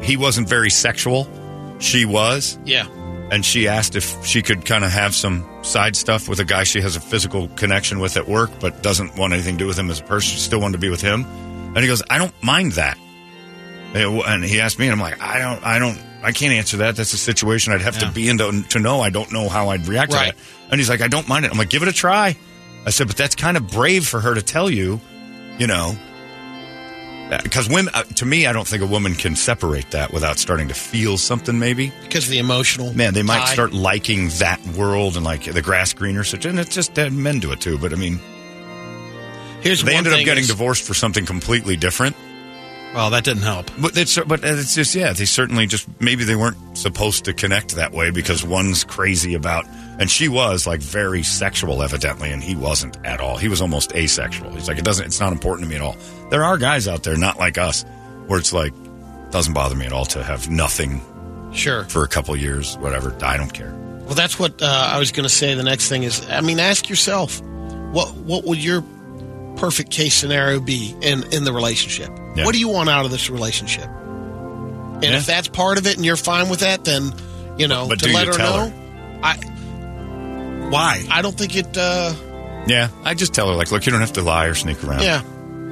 [0.00, 1.26] he wasn't very sexual.
[1.78, 2.58] She was.
[2.64, 2.86] Yeah.
[3.30, 6.64] and she asked if she could kind of have some side stuff with a guy
[6.64, 9.78] she has a physical connection with at work, but doesn't want anything to do with
[9.78, 10.34] him as a person.
[10.34, 11.24] She still wanted to be with him,
[11.74, 12.98] and he goes, "I don't mind that."
[13.94, 16.96] And he asked me, and I'm like, "I don't, I don't, I can't answer that.
[16.96, 19.00] That's a situation I'd have to be in to, to know.
[19.00, 20.30] I don't know how I'd react Right.
[20.32, 22.36] to that." And he's like, "I don't mind it." I'm like, "Give it a try."
[22.86, 25.00] I said, "But that's kind of brave for her to tell you,
[25.58, 25.96] you know."
[27.42, 30.68] Because women, uh, to me, I don't think a woman can separate that without starting
[30.68, 31.58] to feel something.
[31.58, 32.92] Maybe because of the emotional.
[32.94, 33.52] Man, they might tie.
[33.54, 37.40] start liking that world and like the grass greener such, and it's just that men
[37.40, 37.78] do it too.
[37.78, 38.20] But I mean,
[39.62, 42.14] Here's they one ended up getting is- divorced for something completely different.
[42.94, 43.70] Well, that didn't help.
[43.78, 47.74] But it's but it's just yeah, they certainly just maybe they weren't supposed to connect
[47.74, 49.66] that way because one's crazy about,
[49.98, 53.36] and she was like very sexual evidently, and he wasn't at all.
[53.36, 54.52] He was almost asexual.
[54.52, 55.96] He's like it doesn't, it's not important to me at all.
[56.30, 57.84] There are guys out there not like us
[58.28, 58.72] where it's like
[59.30, 61.00] doesn't bother me at all to have nothing
[61.52, 61.84] Sure.
[61.84, 63.16] for a couple years, whatever.
[63.24, 63.72] I don't care.
[64.06, 65.54] Well, that's what uh, I was going to say.
[65.54, 68.84] The next thing is, I mean, ask yourself, what what would your
[69.56, 72.10] perfect case scenario be in in the relationship?
[72.36, 72.44] Yeah.
[72.44, 73.84] What do you want out of this relationship?
[73.86, 75.16] And Yeah.
[75.18, 77.12] if that's part of it, and you're fine with that, then
[77.58, 78.68] you know But to do let her tell know.
[78.68, 79.20] her?
[79.22, 79.36] I
[80.70, 81.04] Why?
[81.10, 81.76] I don't think it.
[81.76, 82.12] Uh,
[82.66, 85.02] Yeah, I just tell her like, look, you don't have to lie or sneak around.
[85.02, 85.22] yeah,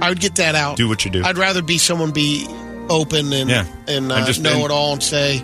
[0.03, 0.77] I would get that out.
[0.77, 1.25] Do what you do.
[1.25, 2.47] I'd rather be someone be
[2.91, 3.65] open and Yeah.
[3.89, 5.43] and, uh, just- know and- it all and say,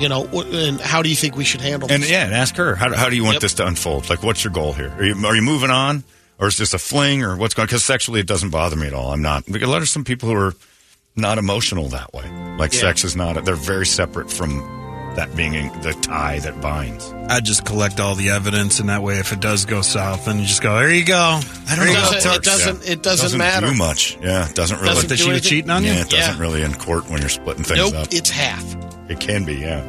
[0.00, 2.10] you know, and how do you think we should handle And this?
[2.10, 3.42] yeah, and ask her how, how do you want Yep.
[3.42, 4.10] this to unfold?
[4.10, 4.92] Like, what's your goal here?
[4.98, 6.02] Are you, are you moving on,
[6.38, 7.66] or is this a fling, or what's going?
[7.66, 9.12] Because sexually, it doesn't bother me at all.
[9.12, 9.44] I'm not.
[9.46, 10.54] Because a lot of some people who are
[11.16, 12.28] not emotional that way.
[12.58, 12.80] Like, Yeah.
[12.80, 13.44] sex is not.
[13.44, 14.58] They're very separate from
[15.16, 15.52] that being
[15.82, 17.12] the tie that binds.
[17.28, 20.38] I'd just collect all the evidence, and that way, if it does go south, then
[20.40, 21.38] you just go, there you go.
[21.68, 22.88] I It doesn't, it doesn't.
[22.88, 23.66] It doesn't, matter.
[23.68, 24.16] do much.
[24.22, 24.88] Yeah, it doesn't really.
[24.88, 25.90] Doesn't That do she was cheating on you?
[25.92, 26.40] yeah, it doesn't Yeah.
[26.40, 28.08] really in court when you're splitting things Nope, up.
[28.10, 28.64] it's half.
[29.10, 29.82] It can be, yeah.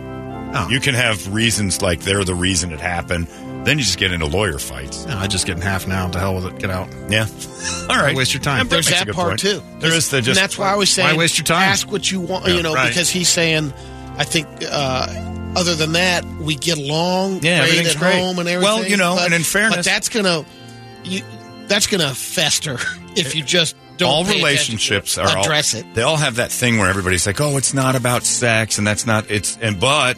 [0.56, 0.70] Oh.
[0.70, 3.28] You can have reasons like they're the reason it happened.
[3.66, 5.06] Then you just get into lawyer fights.
[5.06, 6.08] No, I just get in half now.
[6.10, 6.60] To hell with it.
[6.60, 6.90] Get out.
[7.10, 7.28] Yeah.
[7.90, 8.16] All right.
[8.16, 8.68] waste your time.
[8.68, 9.40] There's makes that part point.
[9.40, 9.62] too.
[9.80, 11.62] There is the And that's why I was saying, Why waste your time?
[11.70, 12.90] Ask what you want, Yeah, you know, right.
[12.90, 13.74] because he's saying,
[14.18, 14.48] I think.
[14.70, 18.16] uh other than that, we get along Yeah, great everything's at great.
[18.16, 18.64] home and everything.
[18.64, 20.44] Well, you know, but, and in fairness- but that's gonna,
[21.04, 21.22] you,
[21.68, 22.78] that's gonna fester
[23.16, 24.10] if you just don't.
[24.10, 25.22] all pay relationships it.
[25.22, 25.86] are all, address it.
[25.94, 29.06] They all have that thing where everybody's like, "Oh, it's not about sex," and that's
[29.06, 30.18] not it's and but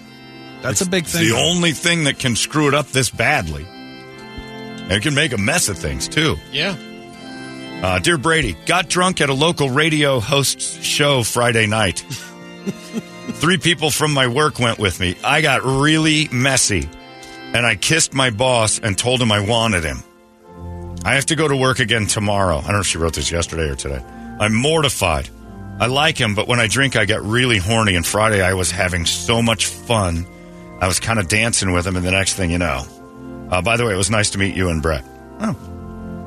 [0.61, 1.27] That's a big it's thing.
[1.29, 3.65] the only thing that can screw it up this badly.
[3.65, 6.37] And it can make a mess of things too.
[6.51, 6.75] Yeah.
[7.83, 11.99] Uh, dear Brady, got drunk at a local radio host's show Friday night.
[13.35, 15.15] Three people from my work went with me.
[15.23, 16.89] I got really messy,
[17.53, 19.97] and I kissed my boss and told him I wanted him.
[21.03, 22.57] I have to go to work again tomorrow.
[22.57, 24.03] I don't know if she wrote this yesterday or today.
[24.39, 25.29] I'm mortified.
[25.79, 27.95] I like him, but when I drink, I get really horny.
[27.95, 30.25] And Friday, I was having so much fun.
[30.81, 32.85] I was kind of dancing with him, and the next thing you know,
[33.51, 35.03] Uh, by the way, it was nice to meet you and Brett.
[35.39, 35.55] Oh,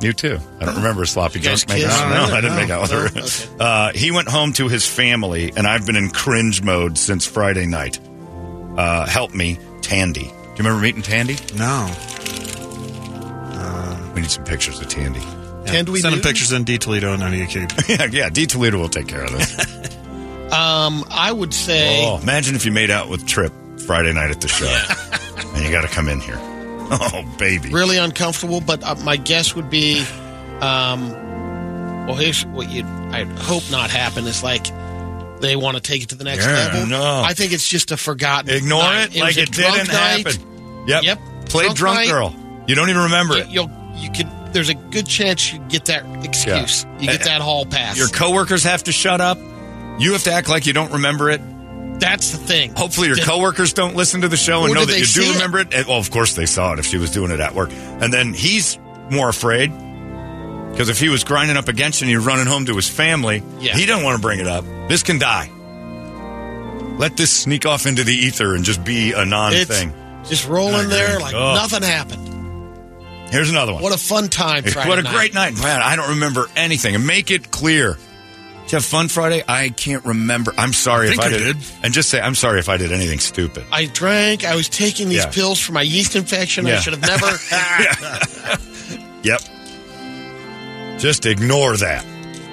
[0.01, 0.39] you too.
[0.61, 2.09] I don't remember a sloppy You guys making out.
[2.11, 2.99] No, No, I didn't no, make out with no?
[3.01, 3.07] her.
[3.07, 3.29] Okay.
[3.61, 7.67] Uh, he went home to his family, and I've been in cringe mode since Friday
[7.67, 7.99] night.
[8.77, 10.23] Uh, help me, Tandy.
[10.23, 11.37] Do you remember meeting Tandy?
[11.57, 11.91] No.
[14.15, 15.21] We need some pictures of Tandy.
[15.67, 17.89] Can we Send him pictures in D Toledo and 98K.
[17.99, 18.29] yeah, yeah.
[18.31, 19.89] D Toledo will take care of this.
[20.49, 23.53] Um, I would say oh, imagine if you made out with Trip
[23.89, 24.67] Friday night at the show,
[25.57, 26.39] and you got to come in here.
[26.91, 27.69] Oh, baby.
[27.71, 30.01] really uncomfortable, but uh, my guess would be,
[30.63, 31.11] um,
[32.07, 32.83] well, here's what you
[33.13, 34.67] I hope not happen is like
[35.41, 36.87] they want to take it to the next Yeah, level.
[36.87, 37.23] no.
[37.25, 38.49] I think it's just a forgotten.
[38.55, 39.15] Ignore night.
[39.15, 40.27] it like was a it drunk didn't night.
[40.27, 40.87] happen.
[40.89, 41.03] Yep.
[41.03, 41.19] Yep.
[41.51, 42.09] Play Drunk drunk, night.
[42.09, 42.35] girl.
[42.67, 43.49] You don't even remember You, it.
[43.49, 44.29] you'll you could.
[44.55, 46.85] There's a good chance you get that excuse.
[46.85, 46.99] Yeah.
[47.01, 47.99] You get Uh, that hall pass.
[47.99, 49.37] Your coworkers have to shut up.
[49.99, 51.43] You have to act like you don't remember it.
[51.99, 52.75] That's the thing.
[52.77, 55.75] Hopefully, your coworkers don't listen to the show and know that you do remember it.
[55.75, 57.71] And- well, of course they saw it if she was doing it at work.
[57.73, 58.79] And then he's
[59.11, 59.73] more afraid
[60.71, 63.43] because if he was grinding up against you and you're running home to his family,
[63.59, 63.77] Yeah.
[63.77, 64.65] he doesn't want to bring it up.
[64.89, 65.51] This can die.
[66.99, 69.93] Let this sneak off into the ether and just be a non thing.
[70.29, 71.55] just rolling there like Oh.
[71.55, 72.27] nothing happened.
[73.31, 73.83] Here's another one.
[73.83, 74.65] What a fun time!
[74.65, 75.15] Friday what a night.
[75.15, 75.83] great night, man!
[75.83, 76.95] I don't remember anything.
[76.95, 77.97] And make it clear.
[78.69, 79.43] Did you have fun Friday?
[79.49, 80.53] I can't remember.
[80.59, 81.57] I'm sorry I if I did.
[81.57, 81.57] did.
[81.83, 83.65] And just say I'm sorry if I did anything stupid.
[83.73, 84.45] I drank.
[84.45, 85.31] I was taking these Yeah.
[85.31, 86.67] pills for my yeast infection.
[86.67, 88.59] I should have never.
[89.23, 89.41] Yep.
[90.99, 92.05] Just ignore that.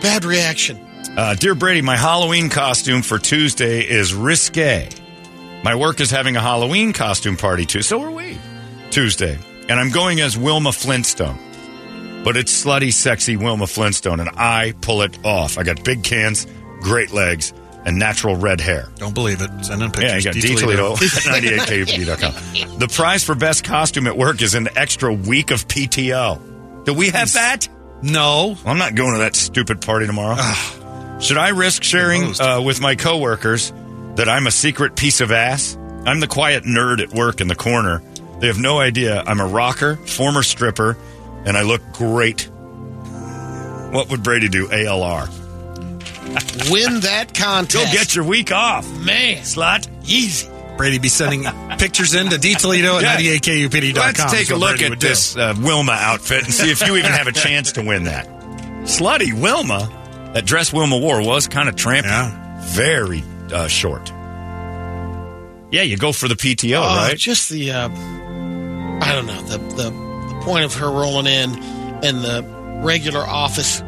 [0.02, 0.80] Bad reaction.
[1.18, 4.88] Uh, Dear Brady, my Halloween costume for Tuesday is risque.
[5.64, 7.82] My work is having a Halloween costume party too.
[7.82, 8.38] So are we.
[8.90, 9.38] Tuesday.
[9.68, 11.38] And I'm going as Wilma Flintstone.
[12.26, 15.58] But it's slutty, sexy Wilma Flintstone, and I pull it off.
[15.58, 16.48] I got big cans,
[16.82, 17.54] great legs,
[17.86, 18.90] and natural red hair.
[18.96, 19.50] Don't believe it.
[19.64, 20.12] Send in pictures.
[20.12, 20.96] Yeah, you got D D Toledo.
[20.96, 22.80] Toledo at 98kupd.com.
[22.80, 26.84] The prize for best costume at work is an extra week of PTO.
[26.84, 27.70] Do we have that?
[28.02, 28.58] No.
[28.66, 30.36] I'm not going to that stupid party tomorrow.
[31.20, 33.72] Should I risk sharing uh, with my coworkers
[34.16, 35.78] that I'm a secret piece of ass?
[36.06, 38.02] I'm the quiet nerd at work in the corner.
[38.40, 40.98] They have no idea I'm a rocker, former stripper,
[41.46, 42.50] and I look great.
[43.92, 44.68] What would Brady do?
[44.68, 45.30] ALR.
[46.72, 47.86] Win that contest.
[47.86, 49.38] Go get your week off, man.
[49.44, 49.88] slut.
[50.10, 50.50] Easy.
[50.78, 51.44] Brady be sending
[51.78, 53.32] pictures in to D Toledo at Yeah.
[53.38, 54.04] 98kupd.com.
[54.04, 57.12] Let's take a look Brady at this uh, Wilma outfit and see if you even
[57.12, 58.28] have a chance to win that.
[58.84, 59.90] Slutty Wilma,
[60.34, 62.04] that dress Wilma wore was kind of trampy.
[62.04, 62.62] Yeah.
[62.66, 63.24] Very
[63.54, 64.10] uh, short.
[65.72, 67.18] Yeah, you go for the PTO, Oh, right?
[67.18, 70.05] Just the, uh, I don't know, the, the the
[70.46, 71.58] point of her rolling in
[72.04, 72.44] and the
[72.84, 73.82] regular office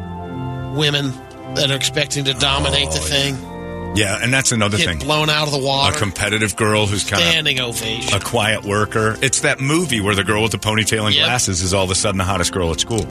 [0.74, 1.12] women
[1.54, 4.98] that are expecting to dominate the oh, thing Yeah, and that's another get thing.
[4.98, 5.96] blown out of the water.
[5.96, 8.14] A competitive girl who's kind of Standing ovation.
[8.14, 9.16] a quiet worker.
[9.22, 11.24] It's that movie where the girl with the ponytail and Yep.
[11.24, 13.06] glasses is all of a sudden the hottest girl at school.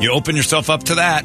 [0.00, 1.24] You open yourself up to that.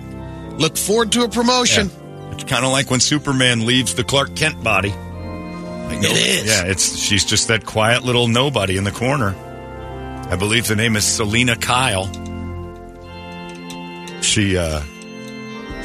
[0.60, 1.90] Look forward to a promotion.
[2.34, 4.90] It's kind of like when Superman leaves the Clark Kent body.
[4.90, 6.46] Like, It is.
[6.46, 9.34] Yeah, it's she's just that quiet little nobody in the corner.
[10.28, 12.06] I believe the name is Selina Kyle.
[14.22, 14.82] She uh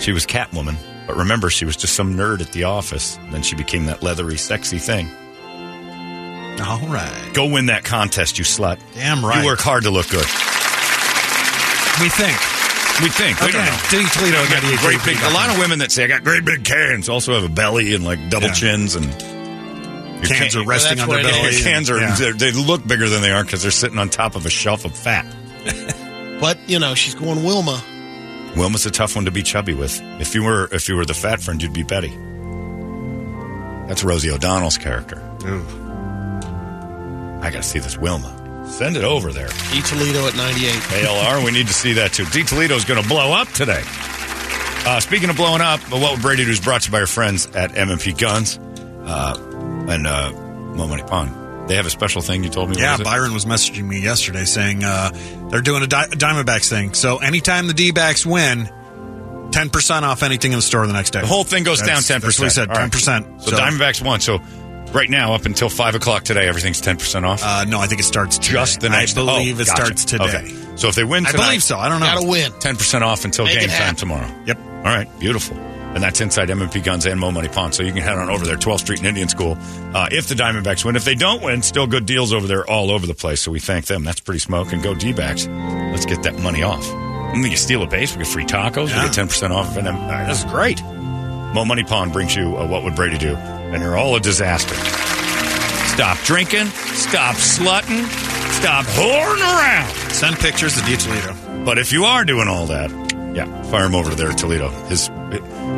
[0.01, 0.77] she was Catwoman,
[1.07, 3.19] but remember she was just some nerd at the office.
[3.31, 5.09] Then she became that leathery, sexy thing.
[6.61, 7.31] All right.
[7.35, 8.79] Go win that contest, you slut.
[8.95, 9.41] Damn right.
[9.41, 10.27] You work hard to look good.
[12.01, 12.37] We think.
[13.03, 13.41] We think.
[13.41, 13.79] We don't know.
[13.91, 15.17] Toledo got great big.
[15.23, 17.95] A lot of women that say I got great big cans also have a belly
[17.95, 18.53] and like double Yeah.
[18.55, 19.07] chins and
[20.29, 21.51] your Cans are resting that's on their belly.
[21.55, 22.15] Your cans are Yeah.
[22.33, 24.97] they're- look bigger than they are because they're sitting on top of a shelf of
[24.97, 25.27] fat.
[26.41, 27.83] But, you know, she's going Wilma.
[28.57, 30.01] Wilma's a tough one to be chubby with.
[30.21, 32.17] If you were if you were the fat friend, you'd be Betty.
[33.89, 35.19] That's Rosie O'Donnell's character.
[35.45, 35.63] Ooh.
[37.43, 38.67] I got to see this Wilma.
[38.71, 39.49] Send it over there.
[39.71, 40.73] D Toledo at 98.
[41.05, 42.25] ALR, we need to see that too.
[42.27, 43.83] D Toledo's going to blow up today.
[44.87, 47.01] Uh, speaking of blowing up, well, what would Brady do is brought to you by
[47.01, 48.59] our friends at M&P Guns
[49.05, 49.35] uh,
[49.91, 51.67] and uh, Mo Money Pawn.
[51.67, 52.77] They have a special thing you told me.
[52.79, 53.03] Yeah, is?
[53.03, 55.11] Byron was messaging me yesterday saying uh,
[55.51, 56.95] they're doing a di- Diamondbacks thing.
[56.95, 58.69] So anytime the D backs win,
[59.51, 61.21] 10% off anything in the store the next day.
[61.21, 62.23] The whole thing goes That's- down 10%.
[62.23, 62.91] That's what he said, All right.
[62.91, 63.43] 10%.
[63.43, 64.21] So, Diamondbacks won.
[64.21, 64.39] So
[64.93, 67.43] right now, up until 5 o'clock today, everything's 10% off.
[67.45, 68.53] Uh, no, I think it starts today.
[68.53, 69.83] Just the next I believe oh, it gotcha.
[69.85, 70.25] starts today.
[70.25, 70.77] Okay.
[70.77, 71.79] So if they win I believe so.
[71.79, 72.07] I don't know.
[72.07, 72.53] Gotta win.
[72.53, 74.29] 10% off until Make game time tomorrow.
[74.47, 74.59] Yep.
[74.59, 75.57] All right, beautiful.
[75.95, 77.73] And that's inside M&P Guns and Mo Money Pawn.
[77.73, 79.59] So you can head on over there, 12th Street and Indian School.
[79.93, 82.91] Uh, if the Diamondbacks win, if they don't win, still good deals over there all
[82.93, 83.41] over the place.
[83.41, 84.05] So we thank them.
[84.05, 84.73] That's pretty smoke.
[84.73, 85.47] And go D-backs.
[85.49, 86.89] Let's get that money off.
[87.33, 89.03] And then you steal a base, we get free tacos, Yeah.
[89.03, 89.77] we get 10% off.
[89.77, 90.81] And uh, this is great.
[90.83, 93.35] Mo Money Pawn brings you uh, What Would Brady Do?
[93.37, 94.75] And you're all a disaster.
[95.95, 96.67] Stop drinking.
[96.95, 98.05] Stop slutting.
[98.61, 99.89] stop whoring around.
[100.13, 101.65] Send pictures to D Toledo.
[101.65, 102.91] But if you are doing all that,
[103.35, 104.71] yeah, fire him over to there, Toledo.
[104.87, 105.09] His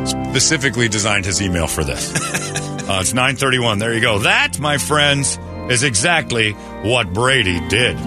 [0.05, 2.13] specifically designed his email for this.
[2.89, 3.79] uh, it's nine thirty-one.
[3.79, 4.19] There you go.
[4.19, 5.37] That, my friends,
[5.69, 6.51] is exactly
[6.83, 7.97] what Brady did.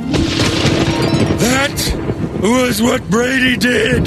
[1.39, 4.07] That was what Brady did.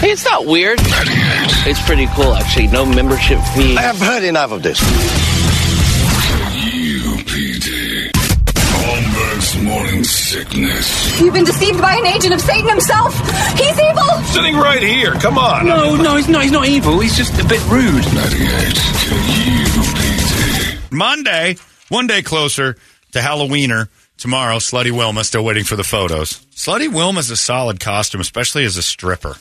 [0.00, 0.78] Hey, it's not weird.
[0.80, 2.68] It's pretty cool, actually.
[2.68, 3.76] No membership fee.
[3.76, 4.78] I have heard enough of this.
[10.28, 11.20] Sickness.
[11.20, 13.14] You've been deceived by an agent of Satan himself.
[13.56, 14.22] He's evil.
[14.24, 15.14] Sitting right here.
[15.14, 15.64] Come on.
[15.64, 16.42] No, no, he's not.
[16.42, 17.00] He's not evil.
[17.00, 18.04] He's just a bit rude.
[18.14, 18.76] 98
[19.08, 20.92] UPD.
[20.92, 21.56] Monday,
[21.88, 22.76] one day closer
[23.12, 23.88] to Halloweener.
[24.18, 26.44] Tomorrow, Slutty Wilma still waiting for the photos.
[26.54, 29.36] Slutty Wilma's a solid costume, especially as a stripper.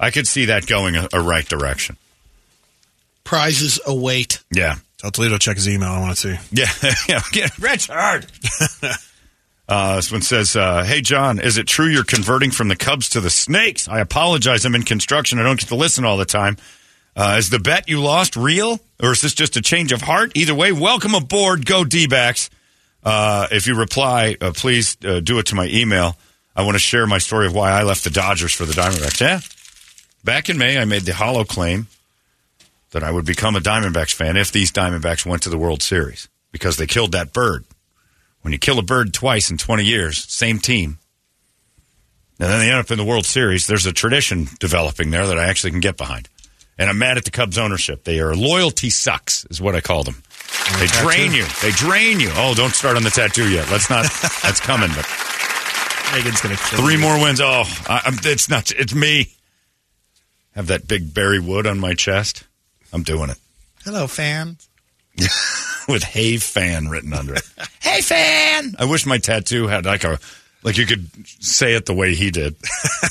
[0.00, 1.96] I could see that going a, a right direction.
[3.22, 4.42] Prizes await.
[4.50, 4.76] Yeah.
[4.98, 5.90] Tell Toledo check his email.
[5.90, 6.36] I want to see.
[6.50, 6.66] Yeah,
[7.08, 7.20] yeah.
[7.30, 8.26] Get Richard.
[9.72, 13.08] uh, this one says, uh, "Hey John, is it true you're converting from the Cubs
[13.10, 13.88] to the Snakes?
[13.88, 14.66] I apologize.
[14.66, 15.38] I'm in construction.
[15.38, 16.58] I don't get to listen all the time.
[17.16, 20.32] Uh, is the bet you lost real, or is this just a change of heart?
[20.34, 21.64] Either way, welcome aboard.
[21.64, 22.50] Go D-backs.
[23.02, 26.16] Uh, if you reply, uh, please uh, do it to my email.
[26.54, 29.20] I want to share my story of why I left the Dodgers for the Diamondbacks.
[29.22, 29.40] Yeah,
[30.22, 31.88] back in May, I made the hollow claim."
[32.92, 36.28] that I would become a Diamondbacks fan if these Diamondbacks went to the World Series
[36.52, 37.64] because they killed that bird.
[38.42, 40.98] When you kill a bird twice in 20 years, same team,
[42.38, 45.38] and then they end up in the World Series, there's a tradition developing there that
[45.38, 46.28] I actually can get behind.
[46.76, 48.02] And I'm mad at the Cubs ownership.
[48.02, 50.22] They are loyalty sucks, is what I call them.
[50.78, 51.44] They drain you.
[51.62, 52.30] They drain you.
[52.34, 53.70] Oh, don't start on the tattoo yet.
[53.70, 54.04] Let's not.
[54.42, 54.88] that's coming.
[54.88, 55.06] But
[56.12, 57.00] Megan's gonna kill three you.
[57.00, 57.40] more wins.
[57.40, 58.72] Oh, I, I'm, it's not.
[58.72, 59.28] It's me.
[60.54, 62.44] Have that big Barry Wood on my chest.
[62.92, 63.38] I'm doing it
[63.84, 64.56] Hello, fan.
[65.88, 67.42] with "Hey fan" written under it.
[67.80, 68.74] hey fan.
[68.78, 70.18] I wish my tattoo had like a
[70.62, 71.08] like you could
[71.42, 72.56] say it the way he did,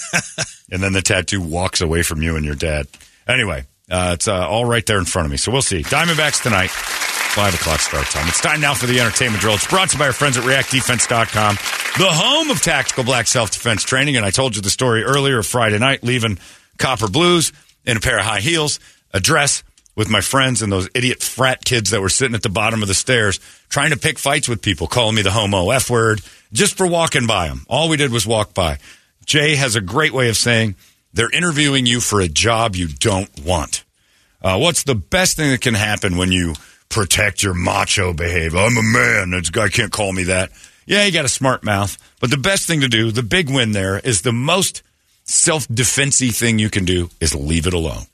[0.72, 2.88] and then the tattoo walks away from you and your dad.
[3.28, 5.38] Anyway, uh, it's uh, all right there in front of me.
[5.38, 5.84] So we'll see.
[5.84, 8.28] Diamondbacks tonight, five o'clock start time.
[8.28, 9.56] It's time now for the entertainment drill.
[9.56, 11.56] It's brought to you by our friends at ReactDefense.com,
[11.98, 14.16] the home of tactical black self defense training.
[14.16, 16.40] And I told you the story earlier Friday night, leaving
[16.78, 17.52] Copper Blues
[17.86, 18.80] in a pair of high heels,
[19.14, 19.64] a dress
[19.96, 22.88] with my friends and those idiot frat kids that were sitting at the bottom of
[22.88, 23.40] the stairs
[23.70, 26.22] trying to pick fights with people, calling me the homo F word
[26.54, 27.66] just for walking by them.
[27.70, 28.80] All we did was walk by.
[29.26, 30.76] Jay has a great way of saying
[31.14, 33.84] they're interviewing you for a job you don't want.
[34.42, 36.56] Uh, what's the best thing that can happen when you
[36.90, 38.60] protect your macho behavior?
[38.60, 39.32] I'm a man.
[39.32, 40.52] This guy can't call me that.
[40.86, 41.98] Yeah, you got a smart mouth.
[42.20, 44.82] But the best thing to do, the big win there, is the most
[45.24, 48.06] self defensy thing you can do is leave it alone.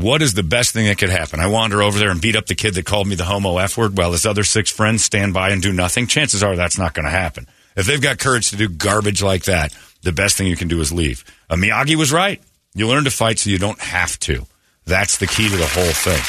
[0.00, 1.40] What is the best thing that could happen?
[1.40, 3.76] I wander over there and beat up the kid that called me the homo F
[3.76, 6.06] word while his other six friends stand by and do nothing?
[6.06, 7.46] Chances are that's not going to happen.
[7.76, 10.80] If they've got courage to do garbage like that, the best thing you can do
[10.80, 11.22] is leave.
[11.50, 12.40] Uh, Miyagi was right.
[12.74, 14.46] You learn to fight so you don't have to.
[14.86, 16.22] That's the key to the whole thing.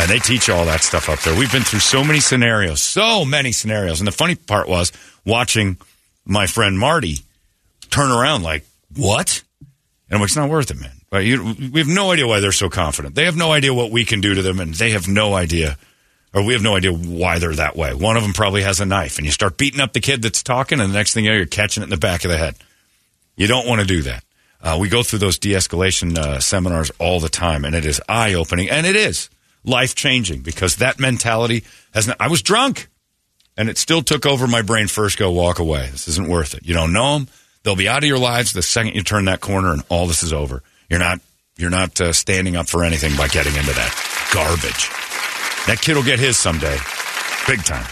[0.00, 1.38] And they teach all that stuff up there.
[1.38, 4.00] We've been through so many scenarios, so many scenarios.
[4.00, 4.90] And the funny part was
[5.26, 5.76] watching
[6.24, 7.18] my friend Marty
[7.90, 8.64] turn around like,
[8.96, 9.42] what?
[10.08, 10.97] And I'm like, it's not worth it, man.
[11.10, 13.14] But you, we have no idea why they're so confident.
[13.14, 15.78] They have no idea what we can do to them, and they have no idea,
[16.34, 17.94] or we have no idea why they're that way.
[17.94, 20.42] One of them probably has a knife, and you start beating up the kid that's
[20.42, 22.36] talking, and the next thing you know, you're catching it in the back of the
[22.36, 22.56] head.
[23.36, 24.24] You don't want to do that.
[24.60, 28.02] Uh, we go through those de escalation uh, seminars all the time, and it is
[28.08, 29.30] eye opening, and it is
[29.64, 31.64] life changing because that mentality
[31.94, 32.08] has.
[32.08, 32.88] Not, I was drunk,
[33.56, 34.88] and it still took over my brain.
[34.88, 35.88] First, go walk away.
[35.90, 36.66] This isn't worth it.
[36.66, 37.28] You don't know them;
[37.62, 40.22] they'll be out of your lives the second you turn that corner, and all this
[40.24, 40.62] is over.
[40.88, 41.20] You're not.
[41.56, 44.88] You're not uh, standing up for anything by getting into that garbage.
[45.66, 46.76] That kid will get his someday,
[47.48, 47.84] big time.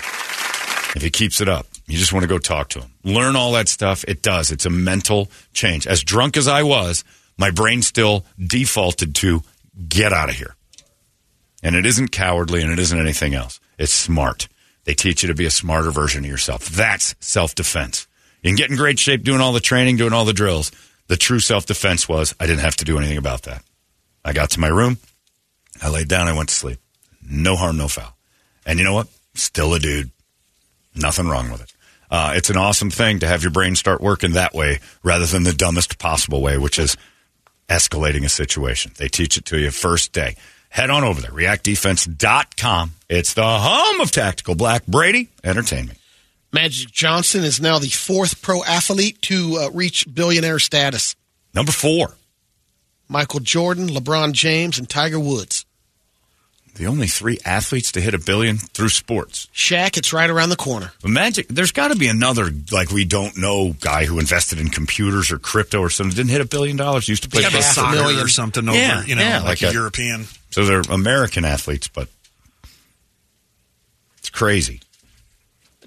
[0.94, 2.93] If he keeps it up, you just want to go talk to him.
[3.05, 4.05] Learn all that stuff.
[4.06, 4.52] It does.
[4.52, 5.86] It's a mental change.
[5.86, 7.05] As drunk as I was,
[7.36, 9.43] my brain still defaulted to
[9.89, 10.55] get out of here.
[11.62, 13.60] And it isn't cowardly and it isn't anything else.
[13.78, 14.48] It's smart.
[14.85, 16.66] They teach you to be a smarter version of yourself.
[16.68, 18.06] That's self defense.
[18.43, 20.70] You can get in great shape doing all the training, doing all the drills.
[21.09, 23.62] The true self defense was I didn't have to do anything about that.
[24.24, 24.99] I got to my room,
[25.83, 26.78] I laid down, I went to sleep.
[27.28, 28.16] No harm, no foul.
[28.65, 29.09] And you know what?
[29.35, 30.11] Still a dude.
[30.95, 31.73] Nothing wrong with it.
[32.11, 35.43] Uh, it's an awesome thing to have your brain start working that way rather than
[35.43, 36.97] the dumbest possible way, which is
[37.69, 38.93] escalating a situation.
[38.97, 40.37] They teach it to you first day.
[40.69, 42.93] Head on over there, reactdefense.com.
[43.09, 45.99] It's the home of tactical black Brady entertainment.
[46.57, 51.15] Magic Johnson is now the fourth pro athlete to uh, reach billionaire status.
[51.55, 52.15] Number four.
[53.09, 55.66] Michael Jordan, LeBron James, and Tiger Woods.
[56.77, 59.49] The only three athletes to hit a billion through sports.
[59.55, 60.93] Shaq, it's right around the corner.
[61.05, 65.31] Magic, there's got to be another like we don't know guy who invested in computers
[65.31, 67.07] or crypto or something didn't hit a billion dollars.
[67.07, 68.20] Used to play Like a a soccer million.
[68.24, 70.24] or something over, Yeah, you know, yeah, like, like a, a- European.
[70.51, 72.09] So they're American athletes, but
[74.19, 74.81] it's crazy.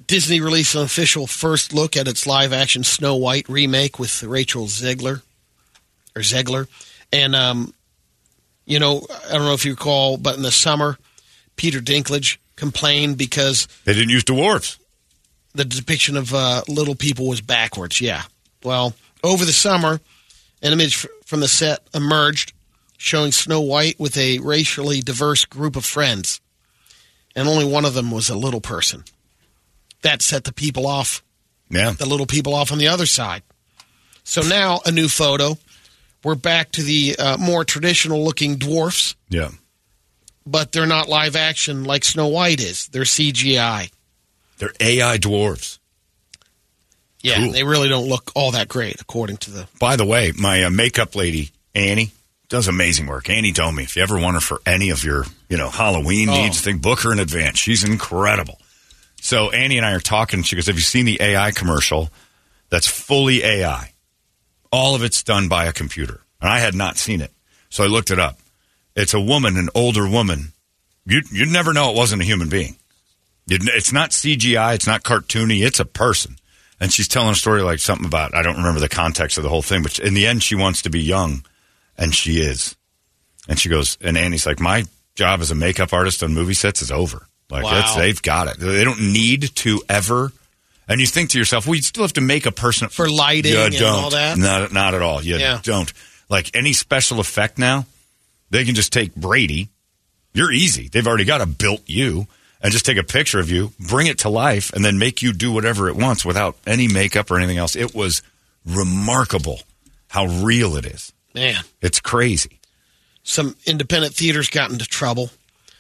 [0.10, 4.66] Disney released an official first look at its live action Snow White remake with Rachel
[4.66, 5.22] Zegler
[6.16, 6.68] or Zegler.
[7.14, 7.76] And, um,
[8.66, 10.98] you know, I don't know if you recall, but in the summer,
[11.58, 14.80] Peter Dinklage complained because They didn't use dwarves.
[15.54, 18.02] the depiction of uh, little people was backwards.
[18.02, 18.24] Yeah.
[18.64, 20.02] Well, over the summer,
[20.64, 22.54] an image from the set emerged
[22.98, 26.42] showing Snow White with a racially diverse group of friends,
[27.36, 29.04] and only one of them was a little person.
[30.02, 31.24] That set the people off,
[31.70, 31.92] Yeah.
[31.92, 33.44] the little people off on the other side.
[34.24, 35.58] So now a new photo.
[36.24, 39.50] We're back to the uh, more traditional looking dwarfs, Yeah.
[40.46, 42.88] but they're not live action like Snow White is.
[42.88, 43.90] They're CGI.
[44.58, 45.80] They're AI dwarves.
[47.22, 47.52] Yeah, Cool.
[47.52, 50.70] they really don't look all that great, according to the By the way, my uh,
[50.70, 52.12] makeup lady, Annie,
[52.48, 53.30] does amazing work.
[53.30, 56.34] Annie Domi, if you ever want her for any of your, you know, Halloween Oh.
[56.42, 57.60] needs, think book her in advance.
[57.60, 58.60] She's incredible.
[59.22, 60.44] So Annie and I are talking.
[60.44, 62.10] She goes, "Have you seen the AI commercial?
[62.70, 63.94] That's fully AI.
[64.72, 67.34] All of it's done by a computer." And I had not seen it,
[67.70, 68.40] so I looked it up.
[68.96, 70.54] It's a woman, an older woman.
[71.06, 72.78] You you'd never know it wasn't a human being.
[73.48, 74.76] You'd, it's not CGI.
[74.76, 75.66] It's not cartoony.
[75.66, 76.38] It's a person.
[76.80, 79.50] And she's telling a story like something about I don't remember the context of the
[79.50, 81.46] whole thing, but in the end, she wants to be young,
[81.98, 82.76] and she is.
[83.48, 84.86] And she goes, and Annie's like, my
[85.16, 87.28] job as a makeup artist on movie sets is over.
[87.50, 87.80] Like Wow.
[87.80, 88.60] it's, they've got it.
[88.60, 90.32] They don't need to ever.
[90.88, 93.54] And you think to yourself, well, you still have to make a person For lighting
[93.54, 94.04] You and don't.
[94.04, 94.38] all that?
[94.38, 95.24] Not, not at all.
[95.24, 95.60] You Yeah.
[95.64, 95.92] don't.
[96.30, 97.86] Like any special effect now,
[98.52, 99.70] they can just take Brady.
[100.34, 100.88] You're easy.
[100.90, 102.28] They've already got a built you
[102.62, 105.32] and just take a picture of you, bring it to life, and then make you
[105.34, 107.76] do whatever it wants without any makeup or anything else.
[107.76, 108.22] It was
[108.66, 109.62] remarkable
[110.08, 111.14] how real it is.
[111.36, 111.64] man.
[111.82, 112.60] It's crazy.
[113.24, 115.30] some independent theaters got into trouble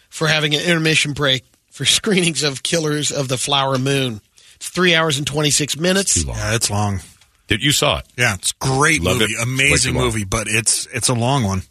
[0.09, 1.43] for having an intermission break
[1.79, 4.19] for screenings of Killers of the Flower Moon.
[4.55, 6.25] It's three hours and 26 minutes.
[6.25, 6.99] Yeah, it's long.
[7.47, 8.05] Did you saw it?
[8.17, 9.41] Yeah, it's great Love movie, it.
[9.41, 11.61] amazing Way too movie, but it's it's a long one.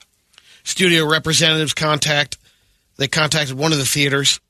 [0.65, 2.39] Studio representatives contact
[2.97, 4.41] they contacted one of the theaters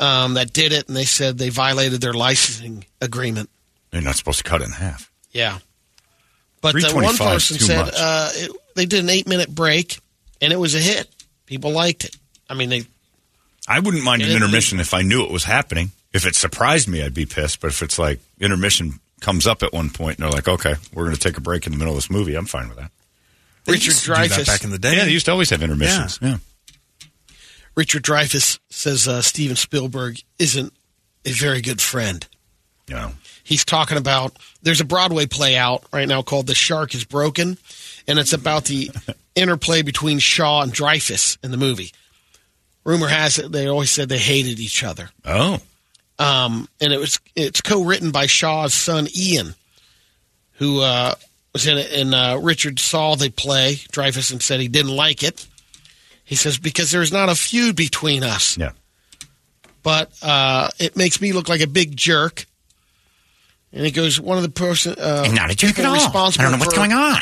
[0.00, 3.50] um, that did it, and they said they violated their licensing agreement.
[3.92, 5.08] They're not supposed to cut it in half.
[5.30, 5.58] Yeah,
[6.62, 7.94] but the one 325 is person too said much.
[7.96, 10.00] uh, it, they did an eight minute break,
[10.40, 11.08] and it was a hit.
[11.46, 12.16] People liked it.
[12.50, 12.86] I mean, they
[13.68, 15.92] I wouldn't mind an It- intermission if I knew it was happening.
[16.12, 17.60] If it surprised me, I'd be pissed.
[17.60, 21.04] But if it's like intermission comes up at one point and they're like, okay, we're
[21.04, 22.90] going to take a break in the middle of this movie, I'm fine with that.
[23.64, 24.96] They Richard used to do that Dreyfuss back in the day.
[24.96, 26.18] Yeah, they used to always have intermissions.
[26.22, 26.38] Yeah.
[27.74, 30.72] Richard Dreyfuss says uh, Steven Spielberg isn't
[31.24, 32.26] a very good friend.
[32.88, 33.12] You know,
[33.44, 37.58] He's talking about there's a Broadway play out right now called The Shark is Broken,
[38.06, 38.90] and it's about the
[39.34, 41.92] interplay between Shaw and Dreyfuss in the movie.
[42.88, 45.10] Rumor has it they always said they hated each other.
[45.26, 45.58] oh,
[46.18, 49.54] Um, and it was it's co-written by Shaw's son Ian,
[50.52, 51.14] who uh,
[51.52, 51.92] was in it.
[51.92, 55.46] And uh, Richard saw the play Dreyfuss and said he didn't like it.
[56.24, 58.70] He says because there's not a feud between us, yeah.
[59.82, 62.46] but uh, it makes me look like a big jerk.
[63.70, 65.94] And he goes, one of the person uh, not a jerk at all.
[65.94, 67.20] I don't know what's going on.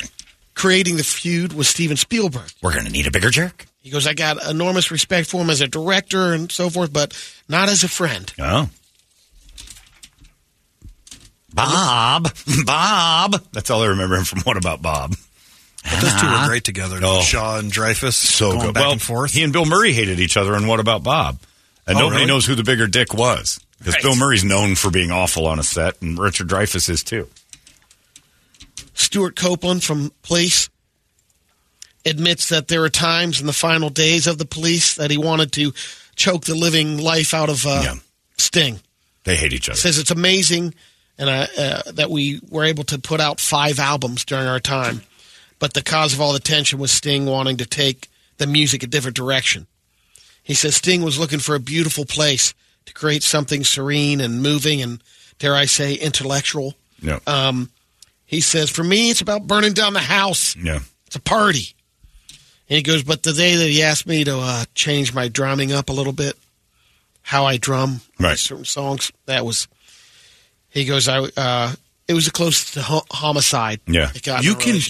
[0.55, 2.53] Creating the feud was Steven Spielberg.
[2.63, 3.67] We're going to need a bigger jerk.
[3.87, 7.17] He goes, I got enormous respect for him as a director and so forth, but
[7.49, 8.33] not as a friend.
[8.37, 8.69] Oh.
[11.55, 12.35] Bob.
[12.67, 13.41] Bob.
[13.53, 15.15] That's all I remember him from What About Bob?
[15.85, 16.47] But those two were ah.
[16.49, 16.99] great together.
[17.01, 17.21] Oh.
[17.21, 18.75] Shaw and Dreyfuss, So going good.
[18.75, 19.33] back well, and forth.
[19.33, 21.39] he and Bill Murray hated each other in What About Bob?
[21.87, 22.27] And Oh, nobody really?
[22.27, 23.61] knows who the bigger dick was.
[23.79, 24.03] Because Right.
[24.03, 27.29] Bill Murray's known for being awful on a set, and Richard Dreyfuss is too.
[28.95, 30.71] Stewart Copeland from Police
[32.07, 35.53] admits that there are times in the final days of the police that he wanted
[35.53, 35.73] to
[36.15, 37.95] choke the living life out of uh, Yeah.
[38.39, 38.81] Sting.
[39.25, 39.77] They hate each other.
[39.77, 40.75] Says it's amazing
[41.19, 45.01] and uh, uh, that we were able to put out five albums during our time,
[45.59, 48.09] but the cause of all the tension was Sting wanting to take
[48.39, 49.67] the music a different direction.
[50.43, 52.55] He says Sting was looking for a beautiful place
[52.85, 55.03] to create something serene and moving and,
[55.39, 56.75] dare I say, intellectual.
[57.03, 57.19] Yeah.
[57.27, 57.71] Um,
[58.27, 60.55] he says, for me, it's about burning down the house.
[60.57, 60.81] yeah.
[61.07, 61.75] It's a party.
[62.69, 65.73] And he goes, but the day that he asked me to uh, change my drumming
[65.73, 66.35] up a little bit,
[67.23, 68.39] how I drum Right.
[68.39, 69.69] certain songs, that was.
[70.69, 71.73] He goes, I uh,
[72.09, 73.81] it was the closest to ho- homicide.
[73.87, 74.81] Yeah, it got in you a can.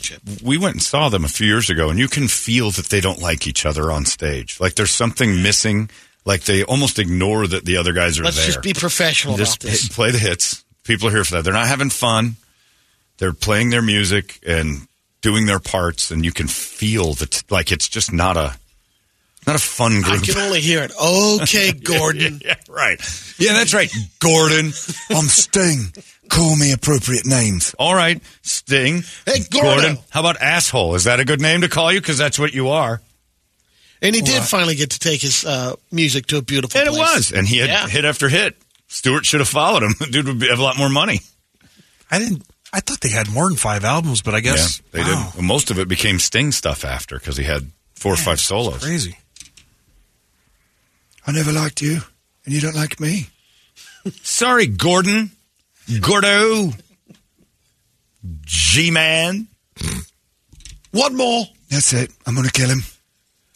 [0.45, 3.01] We went and saw them a few years ago, and you can feel that they
[3.01, 4.59] don't like each other on stage.
[4.61, 5.89] Like there's something missing.
[6.25, 8.47] Like they almost ignore that the other guys are Let's there.
[8.47, 9.89] just be professional Just about this.
[9.89, 10.65] play the hits.
[10.83, 11.45] People are here for that.
[11.45, 12.35] They're not having fun.
[13.19, 14.89] They're playing their music and
[15.23, 17.43] doing their parts, and you can feel that.
[17.51, 18.57] Like it's just not a
[19.47, 20.23] not a fun group.
[20.23, 20.93] I can only hear it.
[21.43, 22.41] Okay, Gordon.
[22.45, 23.01] yeah, right.
[23.39, 23.91] Yeah, that's right.
[24.21, 24.73] Gordon.
[25.11, 25.93] I'm Sting.
[26.29, 27.75] Call me appropriate names.
[27.79, 29.03] All right, Sting.
[29.25, 29.99] Hey, Gordon.
[30.11, 30.95] How about asshole?
[30.97, 32.01] Is that a good name to call you?
[32.01, 33.01] Because that's what you are.
[34.03, 36.93] And he did finally get to take his uh, music to a beautiful And it
[36.99, 37.33] was.
[37.33, 37.87] And he had Yeah.
[37.89, 38.57] hit after hit.
[38.89, 39.95] Stewart should have followed him.
[40.11, 41.21] Dude would be, have a lot more money.
[42.11, 42.43] I didn't.
[42.73, 45.43] I thought they had more than five albums, but I guess yeah, they wow, did.
[45.43, 48.83] Most of it became Sting stuff after because he had four or five solos.
[48.85, 49.17] crazy.
[51.27, 52.01] I never liked you,
[52.45, 53.29] and you don't like me.
[54.23, 55.31] Sorry, Gordon.
[56.01, 56.71] Gordo.
[58.43, 59.49] G Man.
[60.93, 61.47] One more.
[61.69, 62.11] That's it.
[62.27, 62.81] I'm going to kill him.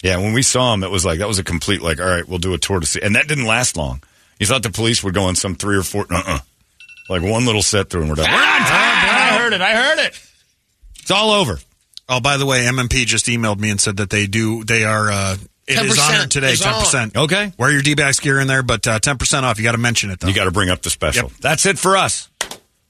[0.03, 2.27] Yeah, when we saw him, it was like, that was a complete, like, all right,
[2.27, 3.01] we'll do a tour to see.
[3.03, 4.03] And that didn't last long.
[4.39, 6.39] You thought the police would go on some three or four, uh uh
[7.11, 8.31] Like one little set through and we're done.
[8.31, 8.69] We're on time.
[8.71, 9.61] I heard it.
[9.61, 10.21] I heard it.
[11.01, 11.59] It's all over.
[12.09, 14.63] Oh, by the way, MMP just emailed me and said that they do.
[14.63, 15.11] They are.
[15.11, 16.55] Uh, it is 10% honored today.
[16.55, 17.17] Ten percent.
[17.17, 17.53] Okay.
[17.59, 19.59] Wear your D-backs gear in there, but uh, ten percent off.
[19.59, 20.29] You got to mention it though.
[20.29, 21.31] You got to bring up the special.
[21.31, 21.39] Yep.
[21.41, 22.29] That's it for us.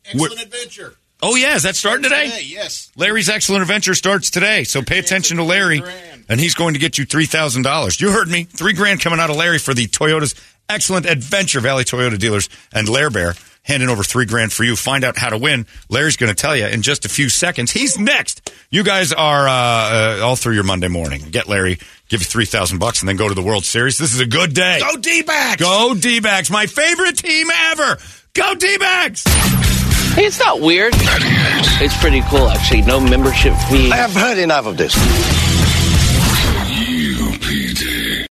[0.04, 0.94] Excellent adventure.
[1.22, 1.54] Oh, yeah.
[1.56, 2.28] Is that starting today?
[2.28, 2.90] Hey, yes.
[2.96, 5.82] Larry's Excellent Adventure starts today, so pay attention to Larry,
[6.28, 7.98] and he's going to get you three thousand dollars.
[8.00, 10.34] You heard me, three grand coming out of Larry for the Toyota's
[10.68, 14.76] Excellent Adventure Valley Toyota dealers and Lair Bear handing over three grand for you.
[14.76, 15.66] Find out how to win.
[15.88, 17.70] Larry's going to tell you in just a few seconds.
[17.70, 18.52] He's next.
[18.70, 21.22] You guys are uh, uh, all through your Monday morning.
[21.30, 21.78] Get Larry,
[22.08, 23.98] give you three thousand bucks, and then go to the World Series.
[23.98, 24.80] This is a good day.
[24.80, 25.60] Go D-backs.
[25.60, 27.98] Go D-backs, my favorite team ever.
[28.34, 29.24] Go D-backs.
[30.14, 30.92] Hey, it's not weird.
[30.96, 32.82] It's pretty cool, actually.
[32.82, 33.90] No membership fee.
[33.92, 34.94] I have heard enough of this.